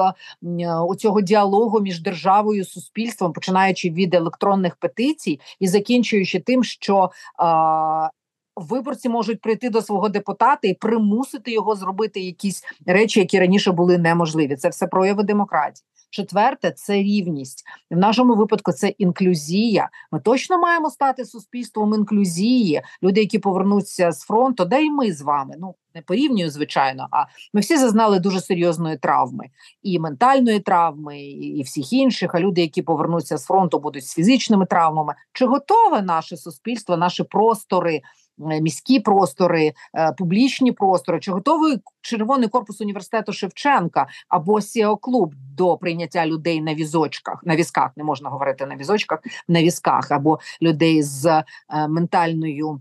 у 0.88 0.94
цього 0.94 1.20
діалогу 1.20 1.80
між 1.80 2.00
державою 2.00 2.60
і 2.60 2.64
суспільством, 2.64 3.32
починаючи 3.32 3.90
від 3.90 4.14
електронних 4.14 4.76
петицій 4.76 5.40
і 5.60 5.68
закінчуючи 5.68 6.40
тим, 6.40 6.64
що 6.64 7.10
а, 7.38 8.10
виборці 8.56 9.08
можуть 9.08 9.40
прийти 9.40 9.70
до 9.70 9.82
свого 9.82 10.08
депутата 10.08 10.68
і 10.68 10.74
примусити 10.74 11.52
його 11.52 11.74
зробити 11.74 12.20
якісь 12.20 12.64
речі, 12.86 13.20
які 13.20 13.40
раніше 13.40 13.72
були 13.72 13.98
неможливі. 13.98 14.56
Це 14.56 14.68
все 14.68 14.86
прояви 14.86 15.22
демократії. 15.22 15.86
Четверте 16.10 16.70
це 16.70 16.94
рівність 16.94 17.64
в 17.90 17.96
нашому 17.96 18.34
випадку. 18.34 18.72
Це 18.72 18.88
інклюзія. 18.88 19.88
Ми 20.12 20.20
точно 20.20 20.58
маємо 20.58 20.90
стати 20.90 21.24
суспільством 21.24 21.94
інклюзії. 21.94 22.82
Люди, 23.02 23.20
які 23.20 23.38
повернуться 23.38 24.12
з 24.12 24.20
фронту, 24.20 24.64
да 24.64 24.78
й 24.78 24.90
ми 24.90 25.12
з 25.12 25.22
вами. 25.22 25.54
Ну 25.58 25.74
не 25.94 26.02
порівнюю, 26.02 26.50
звичайно. 26.50 27.08
А 27.10 27.24
ми 27.54 27.60
всі 27.60 27.76
зазнали 27.76 28.20
дуже 28.20 28.40
серйозної 28.40 28.96
травми 28.98 29.44
і 29.82 29.98
ментальної 29.98 30.60
травми, 30.60 31.20
і 31.20 31.62
всіх 31.62 31.92
інших. 31.92 32.34
А 32.34 32.40
люди, 32.40 32.60
які 32.60 32.82
повернуться 32.82 33.36
з 33.36 33.44
фронту, 33.44 33.78
будуть 33.78 34.06
з 34.06 34.14
фізичними 34.14 34.66
травмами. 34.66 35.14
Чи 35.32 35.46
готове 35.46 36.02
наше 36.02 36.36
суспільство, 36.36 36.96
наші 36.96 37.24
простори? 37.24 38.02
Е, 38.40 38.60
міські 38.60 39.00
простори, 39.00 39.72
е, 39.94 40.12
публічні 40.12 40.72
простори, 40.72 41.20
чи 41.20 41.32
готовий 41.32 41.78
червоний 42.00 42.48
корпус 42.48 42.80
університету 42.80 43.32
Шевченка 43.32 44.06
або 44.28 44.60
Сіо 44.60 44.96
Клуб 44.96 45.34
до 45.56 45.76
прийняття 45.76 46.26
людей 46.26 46.60
на 46.60 46.74
візочках, 46.74 47.40
на 47.44 47.56
візках 47.56 47.90
не 47.96 48.04
можна 48.04 48.30
говорити 48.30 48.66
на 48.66 48.76
візочках, 48.76 49.18
на 49.48 49.62
візках 49.62 50.10
або 50.10 50.38
людей 50.62 51.02
з 51.02 51.26
е, 51.26 51.44
ментальною. 51.88 52.80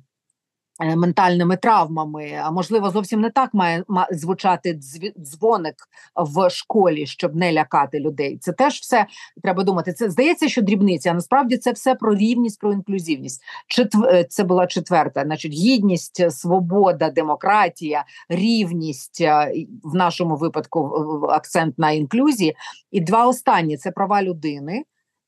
Е, 0.80 0.96
ментальними 0.96 1.58
травмами, 1.58 2.42
а 2.44 2.52
можливо, 2.52 2.90
зовсім 2.90 3.22
не 3.22 3.30
так 3.30 3.54
має 3.54 3.84
звучати 4.12 4.80
дзвоник 5.18 5.76
в 6.16 6.50
школі, 6.50 7.06
щоб 7.06 7.36
не 7.36 7.54
лякати 7.54 8.00
людей. 8.00 8.38
Це 8.38 8.54
теж 8.54 8.74
все 8.74 9.06
треба 9.44 9.64
думати. 9.64 9.94
Це 9.94 10.10
здається, 10.10 10.50
що 10.50 10.62
дрібниця. 10.62 11.12
а 11.12 11.14
Насправді 11.14 11.58
це 11.58 11.72
все 11.72 11.96
про 11.96 12.16
рівність, 12.16 12.60
про 12.60 12.74
інклюзивність. 12.74 13.44
Четв... 13.68 14.04
Е, 14.04 14.24
це 14.24 14.44
була 14.44 14.68
четверта, 14.68 15.24
значить, 15.24 15.54
гідність, 15.54 16.32
свобода, 16.32 17.10
демократія, 17.10 18.06
рівність 18.30 19.22
е, 19.22 19.54
в 19.84 19.96
нашому 19.96 20.36
випадку 20.36 20.80
акцент 21.30 21.80
на 21.80 21.92
інклюзії. 21.92 22.56
І 22.92 23.02
два 23.02 23.28
останні 23.28 23.78
це 23.78 23.92
права 23.92 24.24
людини 24.24 24.84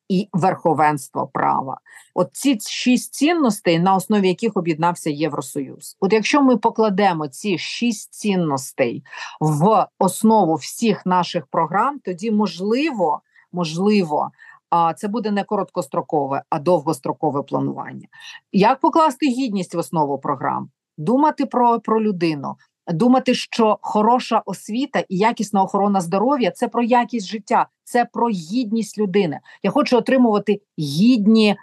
і 0.10 0.30
верховенство 0.34 1.28
права. 1.28 1.80
От 2.16 2.30
ці 2.32 2.58
шість 2.60 3.14
цінностей, 3.14 3.80
на 3.80 3.96
основі 3.96 4.28
яких 4.28 4.58
об'єднався 4.58 5.10
Євросоюз. 5.10 5.98
От 6.00 6.14
якщо 6.14 6.42
ми 6.42 6.58
покладемо 6.58 7.28
ці 7.28 7.58
шість 7.58 8.14
цінностей 8.14 9.04
в 9.40 9.88
основу 10.00 10.56
всіх 10.56 11.06
наших 11.06 11.48
програм, 11.48 12.00
тоді 12.00 12.32
можливо, 12.32 13.22
можливо. 13.52 14.32
А 14.70 14.94
це 14.94 15.08
буде 15.08 15.32
не 15.32 15.44
короткострокове, 15.44 16.44
а 16.50 16.60
довгострокове 16.60 17.44
планування. 17.44 18.08
Як 18.52 18.80
покласти 18.80 19.28
гідність 19.28 19.76
в 19.76 19.78
основу 19.78 20.20
програм? 20.20 20.70
Думати 20.98 21.46
про 21.46 21.80
про 21.80 22.02
людину, 22.02 22.56
думати, 22.90 23.34
що 23.34 23.78
хороша 23.82 24.42
освіта 24.46 25.04
і 25.10 25.18
якісна 25.18 25.64
охорона 25.64 26.02
здоров'я 26.02 26.52
це 26.52 26.68
про 26.68 26.84
якість 26.84 27.28
життя, 27.28 27.68
це 27.84 28.06
про 28.06 28.30
гідність 28.30 28.98
людини. 28.98 29.40
Я 29.64 29.72
хочу 29.72 29.98
отримувати 29.98 30.62
гідні. 30.80 31.56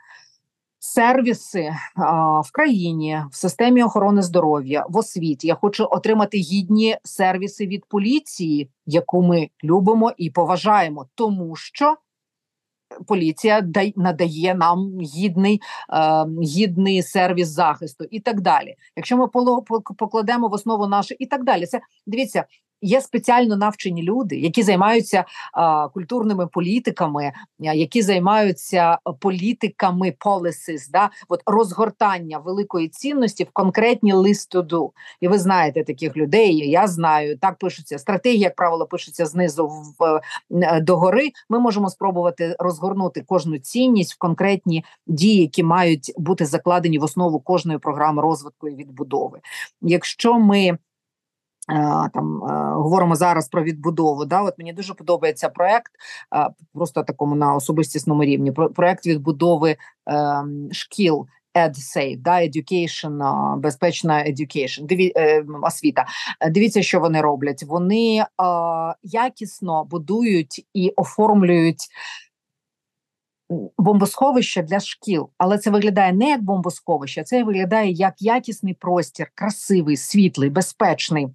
Сервіси 0.87 1.75
а, 1.97 2.41
в 2.41 2.51
країні 2.53 3.21
в 3.31 3.37
системі 3.37 3.83
охорони 3.83 4.23
здоров'я 4.23 4.87
в 4.89 4.97
освіті 4.97 5.47
я 5.47 5.55
хочу 5.55 5.89
отримати 5.91 6.39
гідні 6.39 6.97
сервіси 7.05 7.67
від 7.67 7.85
поліції, 7.85 8.71
яку 8.87 9.23
ми 9.23 9.49
любимо 9.65 10.13
і 10.17 10.31
поважаємо, 10.31 11.07
тому 11.15 11.57
що 11.57 11.97
поліція 13.07 13.67
надає 13.97 14.55
нам 14.55 15.01
гідний 15.01 15.61
е, 15.93 16.27
гідний 16.43 17.03
сервіс 17.03 17.49
захисту 17.49 18.05
і 18.11 18.21
так 18.21 18.41
далі. 18.41 18.75
Якщо 18.97 19.17
ми 19.17 19.29
покладемо 19.99 20.49
в 20.49 20.53
основу 20.53 20.87
наше 20.87 21.17
і 21.19 21.27
так 21.27 21.45
далі, 21.45 21.67
це 21.67 21.81
дивіться 22.07 22.45
є 22.83 23.01
спеціально 23.01 23.57
навчені 23.57 24.03
люди, 24.03 24.37
які 24.37 24.63
займаються 24.63 25.25
а, 25.53 25.89
культурними 25.89 26.47
політиками, 26.47 27.33
які 27.59 28.03
займаються 28.03 28.99
політиками 29.21 30.15
policies, 30.27 30.91
да, 30.93 31.11
от 31.29 31.43
розгортання 31.47 32.39
великої 32.39 32.89
цінності 32.89 33.45
в 33.45 33.51
конкретні 33.53 34.13
листу. 34.13 34.93
І 35.21 35.29
ви 35.29 35.39
знаєте 35.39 35.85
таких 35.85 36.17
людей. 36.17 36.71
Я 36.71 36.87
знаю, 36.87 37.39
так 37.39 37.59
пишуться 37.59 37.99
стратегії, 37.99 38.41
як 38.41 38.57
правило, 38.57 38.87
пишуться 38.87 39.27
знизу 39.27 39.71
в 39.99 40.21
е, 40.53 40.81
догори. 40.81 41.31
Ми 41.49 41.59
можемо 41.59 41.91
спробувати 41.91 42.57
розгорнути 42.59 43.25
кожну 43.27 43.59
цінність 43.59 44.15
в 44.15 44.19
конкретні 44.19 44.85
дії, 45.07 45.41
які 45.41 45.63
мають 45.63 46.13
бути 46.17 46.47
закладені 46.47 46.99
в 46.99 47.05
основу 47.05 47.41
кожної 47.41 47.79
програми 47.79 48.23
розвитку 48.23 48.69
і 48.69 48.75
відбудови. 48.75 49.41
Якщо 49.83 50.39
ми 50.39 50.79
Там 52.13 52.41
говоримо 52.75 53.17
зараз 53.17 53.49
про 53.49 53.63
відбудову. 53.63 54.25
Да, 54.25 54.43
от 54.43 54.59
мені 54.59 54.73
дуже 54.73 54.95
подобається 54.95 55.49
проект, 55.49 55.93
просто 56.75 57.03
такому 57.03 57.35
на 57.35 57.55
особистісному 57.55 58.25
рівні. 58.25 58.53
проект 58.53 59.07
відбудови 59.07 59.77
ем, 60.07 60.69
шкіл 60.73 61.27
EdSafe, 61.55 62.19
да, 62.19 62.41
education, 62.41 63.57
безпечна 63.57 64.25
education, 64.25 64.87
диві, 64.87 65.13
е, 65.17 65.45
освіта. 65.63 66.07
Дивіться, 66.51 66.83
що 66.83 67.01
вони 67.01 67.21
роблять. 67.21 67.63
Вони 67.63 68.17
е, 68.17 68.27
якісно 69.03 69.85
будують 69.85 70.67
і 70.75 70.93
оформлюють. 70.97 71.89
Бомбосховище 73.79 74.63
для 74.63 74.81
шкіл, 74.81 75.31
але 75.39 75.59
це 75.59 75.71
виглядає 75.71 76.13
не 76.13 76.29
як 76.29 76.43
бомбосховище, 76.43 77.23
це 77.23 77.45
виглядає 77.45 77.91
як 77.91 78.15
якісний 78.19 78.75
простір, 78.75 79.31
красивий, 79.35 79.97
світлий, 79.97 80.51
безпечний 80.51 81.29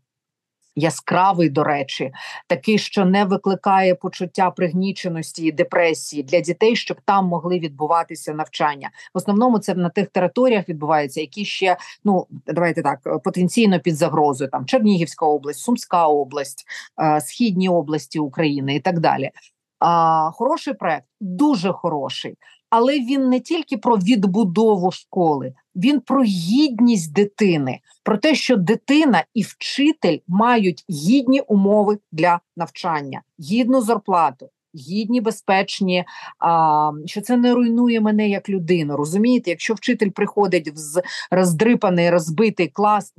яскравий, 0.75 1.49
до 1.49 1.63
речі, 1.63 2.11
такий, 2.47 2.77
що 2.77 3.05
не 3.05 3.25
викликає 3.25 3.95
почуття 3.95 4.51
пригніченості 4.51 5.45
і 5.45 5.51
депресії 5.51 6.23
для 6.23 6.39
дітей, 6.39 6.75
щоб 6.75 6.97
там 7.05 7.25
могли 7.25 7.59
відбуватися 7.59 8.33
навчання. 8.33 8.89
В 9.13 9.17
основному 9.17 9.59
це 9.59 9.75
на 9.75 9.89
тих 9.89 10.07
територіях 10.07 10.69
відбувається, 10.69 11.21
які 11.21 11.45
ще 11.45 11.77
ну 12.03 12.27
давайте 12.47 12.81
так 12.81 12.99
потенційно 13.23 13.79
під 13.79 13.97
загрозою. 13.97 14.49
Там 14.49 14.65
Чернігівська 14.65 15.25
область, 15.25 15.59
Сумська 15.59 16.07
область, 16.07 16.65
е, 17.01 17.21
східні 17.21 17.69
області 17.69 18.19
України 18.19 18.75
і 18.75 18.79
так 18.79 18.99
далі. 18.99 19.31
А, 19.79 20.31
Хороший 20.33 20.73
проект, 20.73 21.05
дуже 21.19 21.71
хороший, 21.71 22.37
але 22.69 22.99
він 22.99 23.29
не 23.29 23.39
тільки 23.39 23.77
про 23.77 23.97
відбудову 23.97 24.91
школи, 24.91 25.53
він 25.75 25.99
про 25.99 26.23
гідність 26.23 27.13
дитини, 27.13 27.79
про 28.03 28.17
те, 28.17 28.35
що 28.35 28.57
дитина 28.57 29.23
і 29.33 29.41
вчитель 29.41 30.17
мають 30.27 30.85
гідні 30.89 31.41
умови 31.41 31.97
для 32.11 32.39
навчання, 32.57 33.21
гідну 33.39 33.81
зарплату. 33.81 34.49
Гідні, 34.75 35.21
безпечні, 35.21 36.05
а, 36.39 36.91
що 37.05 37.21
це 37.21 37.37
не 37.37 37.53
руйнує 37.53 38.01
мене 38.01 38.29
як 38.29 38.49
людину. 38.49 38.97
Розумієте, 38.97 39.49
якщо 39.49 39.73
вчитель 39.73 40.09
приходить 40.09 40.67
в 40.67 41.01
роздрипаний, 41.31 42.09
розбитий 42.09 42.67
клас, 42.67 43.13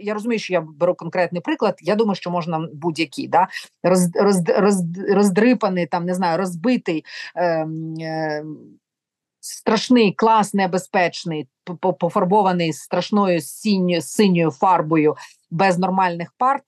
я, 0.00 0.14
розумію, 0.14 0.38
що 0.38 0.52
я 0.52 0.60
беру 0.60 0.94
конкретний 0.94 1.42
приклад. 1.42 1.78
Я 1.82 1.94
думаю, 1.94 2.14
що 2.14 2.30
можна 2.30 2.68
будь-який 2.74 3.28
да 3.28 3.48
роз, 3.82 4.10
роз, 4.14 4.42
роз, 4.48 4.76
роздрипаний, 5.08 5.86
там 5.86 6.04
не 6.04 6.14
знаю, 6.14 6.38
розбитий. 6.38 7.04
Е, 7.36 7.66
е, 8.00 8.44
Страшний 9.42 10.12
клас 10.12 10.54
небезпечний, 10.54 11.48
пофарбований 12.00 12.72
страшною 12.72 13.40
синьою 13.40 14.02
синьою 14.02 14.50
фарбою 14.50 15.16
без 15.50 15.78
нормальних 15.78 16.32
парт 16.38 16.62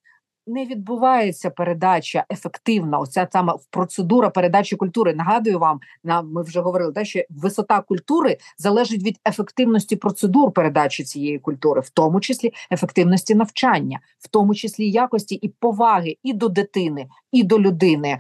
не 0.47 0.67
відбувається 0.67 1.51
передача 1.51 2.25
ефективна. 2.33 2.99
Оця 2.99 3.29
саме 3.33 3.55
процедура 3.71 4.31
передачі 4.31 4.77
культури. 4.77 5.15
Нагадую 5.15 5.59
вам, 5.59 5.81
на 6.05 6.23
ми 6.23 6.43
вже 6.43 6.61
говорили, 6.61 6.93
да, 6.93 7.05
що 7.05 7.21
висота 7.31 7.81
культури 7.81 8.39
залежить 8.59 9.03
від 9.03 9.21
ефективності 9.29 9.97
процедур 9.97 10.53
передачі 10.53 11.05
цієї 11.05 11.39
культури, 11.39 11.81
в 11.81 11.91
тому 11.91 12.21
числі 12.21 12.53
ефективності 12.71 13.35
навчання, 13.35 14.01
в 14.19 14.29
тому 14.29 14.55
числі 14.55 14.91
якості 14.91 15.35
і 15.35 15.49
поваги 15.49 16.17
і 16.23 16.33
до 16.33 16.49
дитини, 16.49 17.07
і 17.33 17.43
до 17.43 17.61
людини 17.61 18.19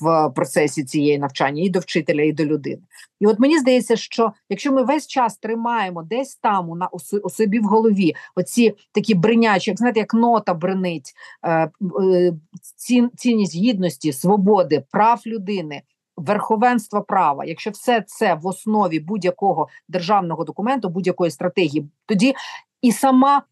в 0.00 0.30
процесі 0.34 0.84
цієї 0.84 1.18
навчання, 1.18 1.62
і 1.62 1.68
до 1.70 1.78
вчителя, 1.78 2.22
і 2.22 2.32
до 2.32 2.44
людини. 2.44 2.82
І 3.20 3.26
от 3.26 3.38
мені 3.38 3.58
здається, 3.58 3.96
що 3.96 4.32
якщо 4.48 4.72
ми 4.72 4.82
весь 4.82 5.06
час 5.06 5.36
тримаємо 5.36 6.02
десь 6.02 6.36
там 6.36 6.70
у, 6.70 6.76
на, 6.76 6.88
у 7.22 7.30
собі 7.30 7.58
в 7.58 7.64
голові 7.64 8.14
оці 8.34 8.74
такі 8.92 9.14
бринячі, 9.14 9.70
як 9.70 9.78
знаєте, 9.78 10.00
як 10.00 10.14
нота 10.14 10.54
бренить 10.54 11.12
е, 11.42 11.70
е, 12.02 12.32
цінність 13.16 13.56
гідності, 13.56 14.12
свободи, 14.12 14.84
прав 14.90 15.22
людини. 15.26 15.82
Верховенства 16.16 17.00
права, 17.00 17.44
якщо 17.44 17.70
все 17.70 18.04
це 18.06 18.34
в 18.34 18.46
основі 18.46 19.00
будь-якого 19.00 19.68
державного 19.88 20.44
документу, 20.44 20.88
будь-якої 20.88 21.30
стратегії, 21.30 21.90
тоді 22.06 22.34
і 22.82 22.92
сама 22.92 23.42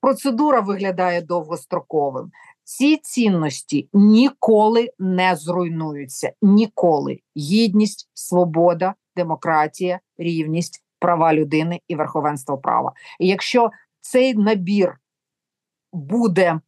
процедура 0.00 0.60
виглядає 0.60 1.22
довгостроковим. 1.22 2.30
Ці 2.68 2.96
цінності 2.96 3.88
ніколи 3.92 4.88
не 4.98 5.36
зруйнуються. 5.36 6.32
Ніколи 6.42 7.20
гідність, 7.36 8.10
свобода, 8.14 8.94
демократія, 9.16 10.00
рівність, 10.18 10.84
права 10.98 11.34
людини 11.34 11.80
і 11.88 11.96
верховенство 11.96 12.58
права. 12.58 12.92
І 13.20 13.26
якщо 13.28 13.70
цей 14.00 14.34
набір 14.34 14.98
буде, 15.92 16.60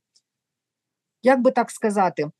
як 1.22 1.42
би 1.42 1.50
так 1.50 1.70
сказати, 1.70 2.30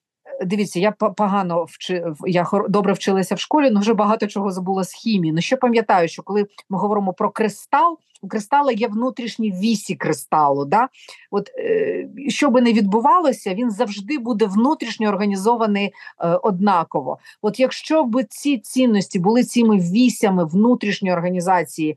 дивіться, 0.47 0.80
я 0.80 0.93
погано 0.93 1.64
вчи, 1.64 2.05
я 2.26 2.47
добре 2.68 2.93
вчилася 2.93 3.34
в 3.34 3.41
школі, 3.41 3.68
але 3.70 3.80
вже 3.80 3.95
багато 3.95 4.26
чого 4.26 4.51
забула 4.51 4.84
з 4.84 4.93
хімії. 4.93 5.32
Ну 5.32 5.41
що 5.41 5.57
пам'ятаю, 5.57 6.09
що 6.09 6.22
коли 6.22 6.47
ми 6.70 6.78
говоримо 6.78 7.12
про 7.12 7.30
кристал, 7.30 7.99
у 8.22 8.28
кристала 8.28 8.72
є 8.72 8.89
внутрішні 8.89 9.53
вісі 9.53 9.95
кристалу. 9.95 10.64
Да? 10.64 10.89
От 11.30 11.51
е, 11.59 12.09
Що 12.28 12.51
би 12.51 12.61
не 12.61 12.72
відбувалося, 12.72 13.55
він 13.55 13.70
завжди 13.70 14.18
буде 14.18 14.47
внутрішньо 14.47 15.09
організований 15.09 15.86
е, 15.86 16.28
однаково. 16.43 17.18
От 17.43 17.61
якщо 17.61 18.05
б 18.05 18.24
ці 18.24 18.59
цінності 18.59 19.18
були 19.18 19.45
цими 19.45 19.78
вісями 19.78 20.45
внутрішньої 20.45 21.14
організації 21.14 21.97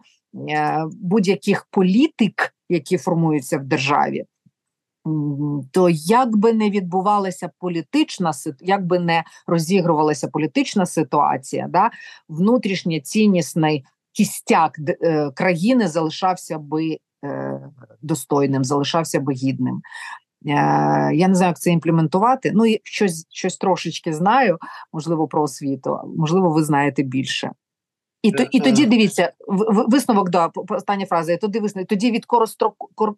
е, 0.50 0.86
будь-яких 1.02 1.68
політик, 1.72 2.54
які 2.70 2.98
формуються 2.98 3.58
в 3.58 3.64
державі, 3.64 4.26
то 5.72 5.90
як 5.90 6.38
би 6.38 6.54
не 6.54 6.70
відбувалася 6.70 7.50
політична 7.60 8.32
як 8.60 8.86
би 8.86 9.00
не 9.00 9.24
розігрувалася 9.48 10.28
політична 10.28 10.86
ситуація, 10.86 11.68
да, 11.70 11.92
внутрішній 12.30 13.02
ціннісний 13.02 13.86
кістяк 14.14 14.80
е, 14.80 15.32
країни 15.32 15.88
залишався 15.88 16.58
би 16.58 16.98
е, 17.26 17.60
достойним, 18.02 18.64
залишався 18.64 19.20
би 19.20 19.34
гідним. 19.34 19.82
Е, 20.48 20.52
я 21.14 21.28
не 21.28 21.36
знаю, 21.36 21.50
як 21.50 21.60
це 21.60 21.72
імплементувати. 21.72 22.52
Ну, 22.56 22.64
щось 22.84 23.26
щось 23.30 23.58
трошечки 23.58 24.14
знаю, 24.14 24.58
можливо, 24.94 25.28
про 25.28 25.44
освіту, 25.44 25.98
можливо, 26.18 26.50
ви 26.50 26.64
знаєте 26.64 27.04
більше. 27.04 27.52
І 28.22 28.32
то, 28.32 28.44
і 28.52 28.60
тоді 28.60 28.86
дивіться, 28.86 29.32
висновок 29.88 30.30
да, 30.30 30.52
остання 30.70 31.06
фраза. 31.06 31.38
Тоді 31.38 31.60
висновок, 31.60 31.88
тоді 31.88 32.12
від 32.12 32.26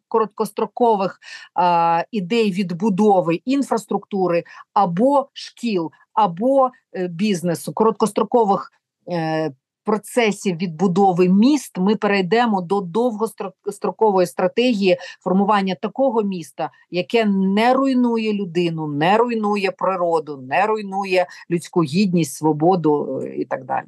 короткострокових 0.08 1.20
а, 1.54 2.04
ідей 2.12 2.52
відбудови 2.52 3.42
інфраструктури 3.46 4.44
або 4.74 5.30
шкіл, 5.34 5.92
або 6.14 6.70
е, 6.96 7.08
бізнесу, 7.08 7.74
короткострокових 7.74 8.72
е, 9.12 9.52
процесів 9.84 10.58
відбудови 10.58 11.30
міст. 11.30 11.78
Ми 11.78 11.96
перейдемо 11.96 12.62
до 12.62 12.82
довгострокової 12.82 14.28
стратегії 14.28 14.98
формування 15.24 15.76
такого 15.76 16.24
міста, 16.24 16.70
яке 16.92 17.26
не 17.26 17.74
руйнує 17.74 18.34
людину, 18.34 18.88
не 18.88 19.18
руйнує 19.18 19.72
природу, 19.72 20.38
не 20.38 20.66
руйнує 20.66 21.28
людську 21.52 21.84
гідність, 21.84 22.36
свободу 22.36 23.22
е, 23.24 23.36
і 23.36 23.46
так 23.46 23.66
далі. 23.66 23.86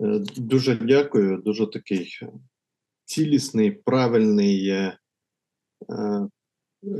Е, 0.00 0.22
дуже 0.36 0.74
дякую. 0.74 1.42
Дуже 1.44 1.66
такий 1.66 2.18
цілісний, 3.04 3.70
правильний 3.70 4.68
е, 4.68 4.98
е, 5.90 6.28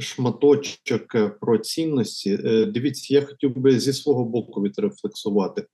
шматочок 0.01 1.17
про 1.41 1.59
цінності. 1.59 2.37
Дивіться, 2.67 3.15
я 3.15 3.23
хотів 3.23 3.57
би 3.57 3.81
зі 3.81 3.93
свого 3.93 4.25
боку 4.25 4.63
відрефлексувати. 4.63 5.67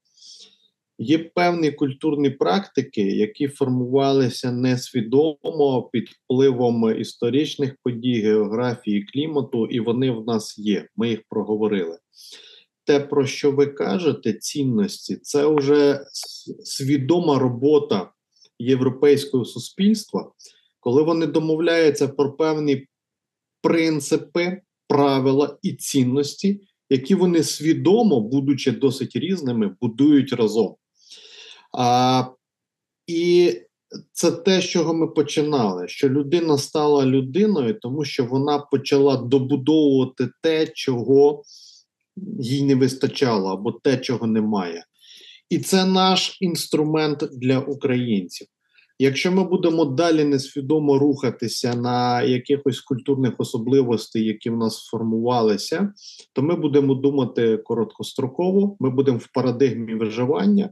Є 0.98 1.18
певні 1.18 1.72
культурні 1.72 2.30
практики, 2.30 3.02
які 3.02 3.48
формувалися 3.48 4.52
несвідомо 4.52 5.90
під 5.92 6.08
впливом 6.08 7.00
історичних 7.00 7.76
подій, 7.82 8.20
географії, 8.20 9.02
клімату, 9.02 9.66
і 9.66 9.80
вони 9.80 10.10
в 10.10 10.26
нас 10.26 10.58
є. 10.58 10.88
Ми 10.96 11.08
їх 11.08 11.20
проговорили 11.28 11.98
те, 12.85 13.01
про 13.01 13.26
що 13.26 13.53
ви 13.53 13.66
кажете, 13.66 14.33
цінності, 14.33 15.16
це 15.16 15.47
вже 15.47 16.05
свідома 16.64 17.39
робота 17.39 18.11
європейського 18.59 19.45
суспільства, 19.45 20.33
коли 20.81 21.03
вони 21.03 21.26
домовляються 21.26 22.09
про 22.09 22.33
певні 22.33 22.87
принципи, 23.62 24.62
правила 24.89 25.59
і 25.62 25.72
цінності, 25.72 26.61
які 26.91 27.14
вони 27.14 27.43
свідомо, 27.43 28.20
будучи 28.20 28.72
досить 28.72 29.16
різними, 29.16 29.76
будують 29.81 30.33
разом. 30.33 30.76
А, 31.78 32.24
І 33.07 33.55
це 34.12 34.31
те, 34.31 34.61
з 34.61 34.64
чого 34.64 34.95
ми 34.95 35.07
починали: 35.07 35.89
що 35.89 36.09
людина 36.09 36.59
стала 36.59 37.07
людиною, 37.07 37.74
тому 37.74 38.05
що 38.05 38.24
вона 38.24 38.59
почала 38.59 39.16
добудовувати 39.16 40.28
те, 40.43 40.66
чого 40.66 41.43
їй 42.40 42.64
не 42.64 42.74
вистачало 42.74 43.48
або 43.48 43.72
те, 43.72 43.96
чого 43.96 44.26
немає. 44.26 44.84
І 45.50 45.58
це 45.58 45.84
наш 45.84 46.36
інструмент 46.40 47.28
для 47.32 47.58
українців. 47.58 48.46
Якщо 49.02 49.32
ми 49.32 49.44
будемо 49.44 49.84
далі 49.84 50.24
несвідомо 50.24 50.98
рухатися 50.98 51.74
на 51.74 52.22
якихось 52.22 52.80
культурних 52.80 53.32
особливостей, 53.38 54.24
які 54.24 54.50
в 54.50 54.56
нас 54.56 54.76
сформувалися, 54.76 55.92
то 56.32 56.42
ми 56.42 56.56
будемо 56.56 56.94
думати 56.94 57.56
короткостроково, 57.56 58.76
ми 58.80 58.90
будемо 58.90 59.18
в 59.18 59.28
парадигмі 59.34 59.94
виживання, 59.94 60.70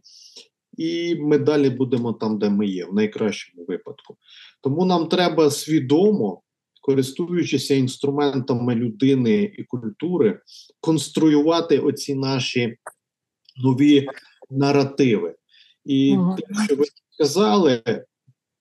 і 0.77 1.17
ми 1.21 1.39
далі 1.39 1.71
будемо 1.71 2.13
там, 2.13 2.39
де 2.39 2.51
ми 2.51 2.67
є, 2.67 2.85
в 2.85 2.95
найкращому 2.95 3.65
випадку. 3.65 4.17
Тому 4.63 4.85
нам 4.85 5.07
треба 5.07 5.51
свідомо, 5.51 6.43
користуючися 6.89 7.75
інструментами 7.75 8.75
людини 8.75 9.53
і 9.59 9.65
культури, 9.65 10.41
конструювати 10.81 11.79
оці 11.79 12.15
наші 12.15 12.77
нові 13.57 14.09
наративи. 14.51 15.35
І 15.85 16.17
Мгм. 16.17 16.37
те, 16.37 16.65
що 16.65 16.77
ви 16.77 16.85
сказали, 17.11 17.83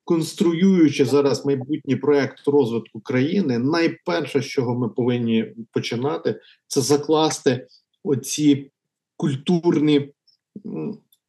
конструюючи 0.04 1.06
зараз 1.06 1.46
майбутній 1.46 1.96
проект 1.96 2.48
розвитку 2.48 3.00
країни, 3.00 3.60
найперше, 3.60 4.42
з 4.42 4.46
чого 4.46 4.80
ми 4.80 4.90
повинні 4.90 5.54
починати, 5.72 6.40
це 6.68 6.82
закласти 6.82 7.68
оці 8.04 8.72
культурні 9.18 10.14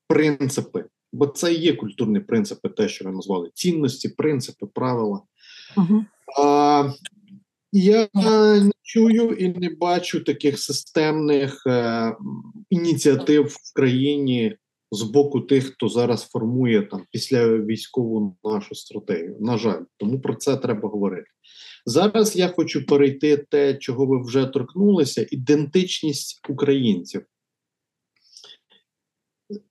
принципи. 0.07 0.85
Бо 1.13 1.27
це 1.27 1.55
і 1.55 1.61
є 1.61 1.73
культурні 1.73 2.21
принципи, 2.21 2.69
те, 2.69 2.89
що 2.89 3.05
ви 3.05 3.13
назвали: 3.13 3.51
цінності, 3.55 4.09
принципи, 4.09 4.67
правила. 4.67 5.23
Мгм. 5.77 6.07
А, 6.37 6.91
я 7.73 8.09
не 8.15 8.71
чую 8.83 9.33
і 9.33 9.49
не 9.49 9.71
бачу 9.71 10.25
таких 10.25 10.59
системних 10.59 11.63
е, 11.67 12.17
ініціатив 12.71 13.47
в 13.47 13.75
країні 13.75 14.57
з 14.91 15.03
боку 15.03 15.41
тих, 15.41 15.65
хто 15.65 15.89
зараз 15.89 16.29
формує 16.29 16.83
там 16.83 17.05
після 17.11 17.59
військову 17.59 18.37
нашу 18.45 18.75
стратегію. 18.75 19.37
На 19.41 19.59
жаль, 19.59 19.83
тому 19.97 20.21
про 20.21 20.35
це 20.35 20.57
треба 20.57 20.89
говорити. 20.89 21.29
Зараз 21.87 22.37
я 22.37 22.49
хочу 22.49 22.87
перейти 22.87 23.37
те, 23.37 23.75
чого 23.75 24.07
ви 24.07 24.23
вже 24.23 24.47
торкнулися: 24.47 25.27
ідентичність 25.31 26.41
українців. 26.49 27.23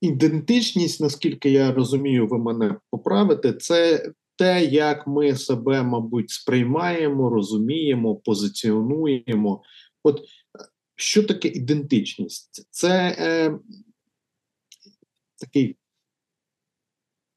Ідентичність, 0.01 1.01
наскільки 1.01 1.51
я 1.51 1.71
розумію, 1.71 2.27
ви 2.27 2.37
мене 2.37 2.75
поправите, 2.91 3.53
це 3.53 4.11
те, 4.37 4.65
як 4.65 5.07
ми 5.07 5.35
себе, 5.35 5.83
мабуть, 5.83 6.29
сприймаємо, 6.29 7.29
розуміємо, 7.29 8.15
позиціонуємо. 8.15 9.63
От 10.03 10.19
е, 10.19 10.23
що 10.95 11.23
таке 11.23 11.47
ідентичність? 11.47 12.67
Це 12.71 13.15
е, 13.19 13.59
такий 15.39 15.75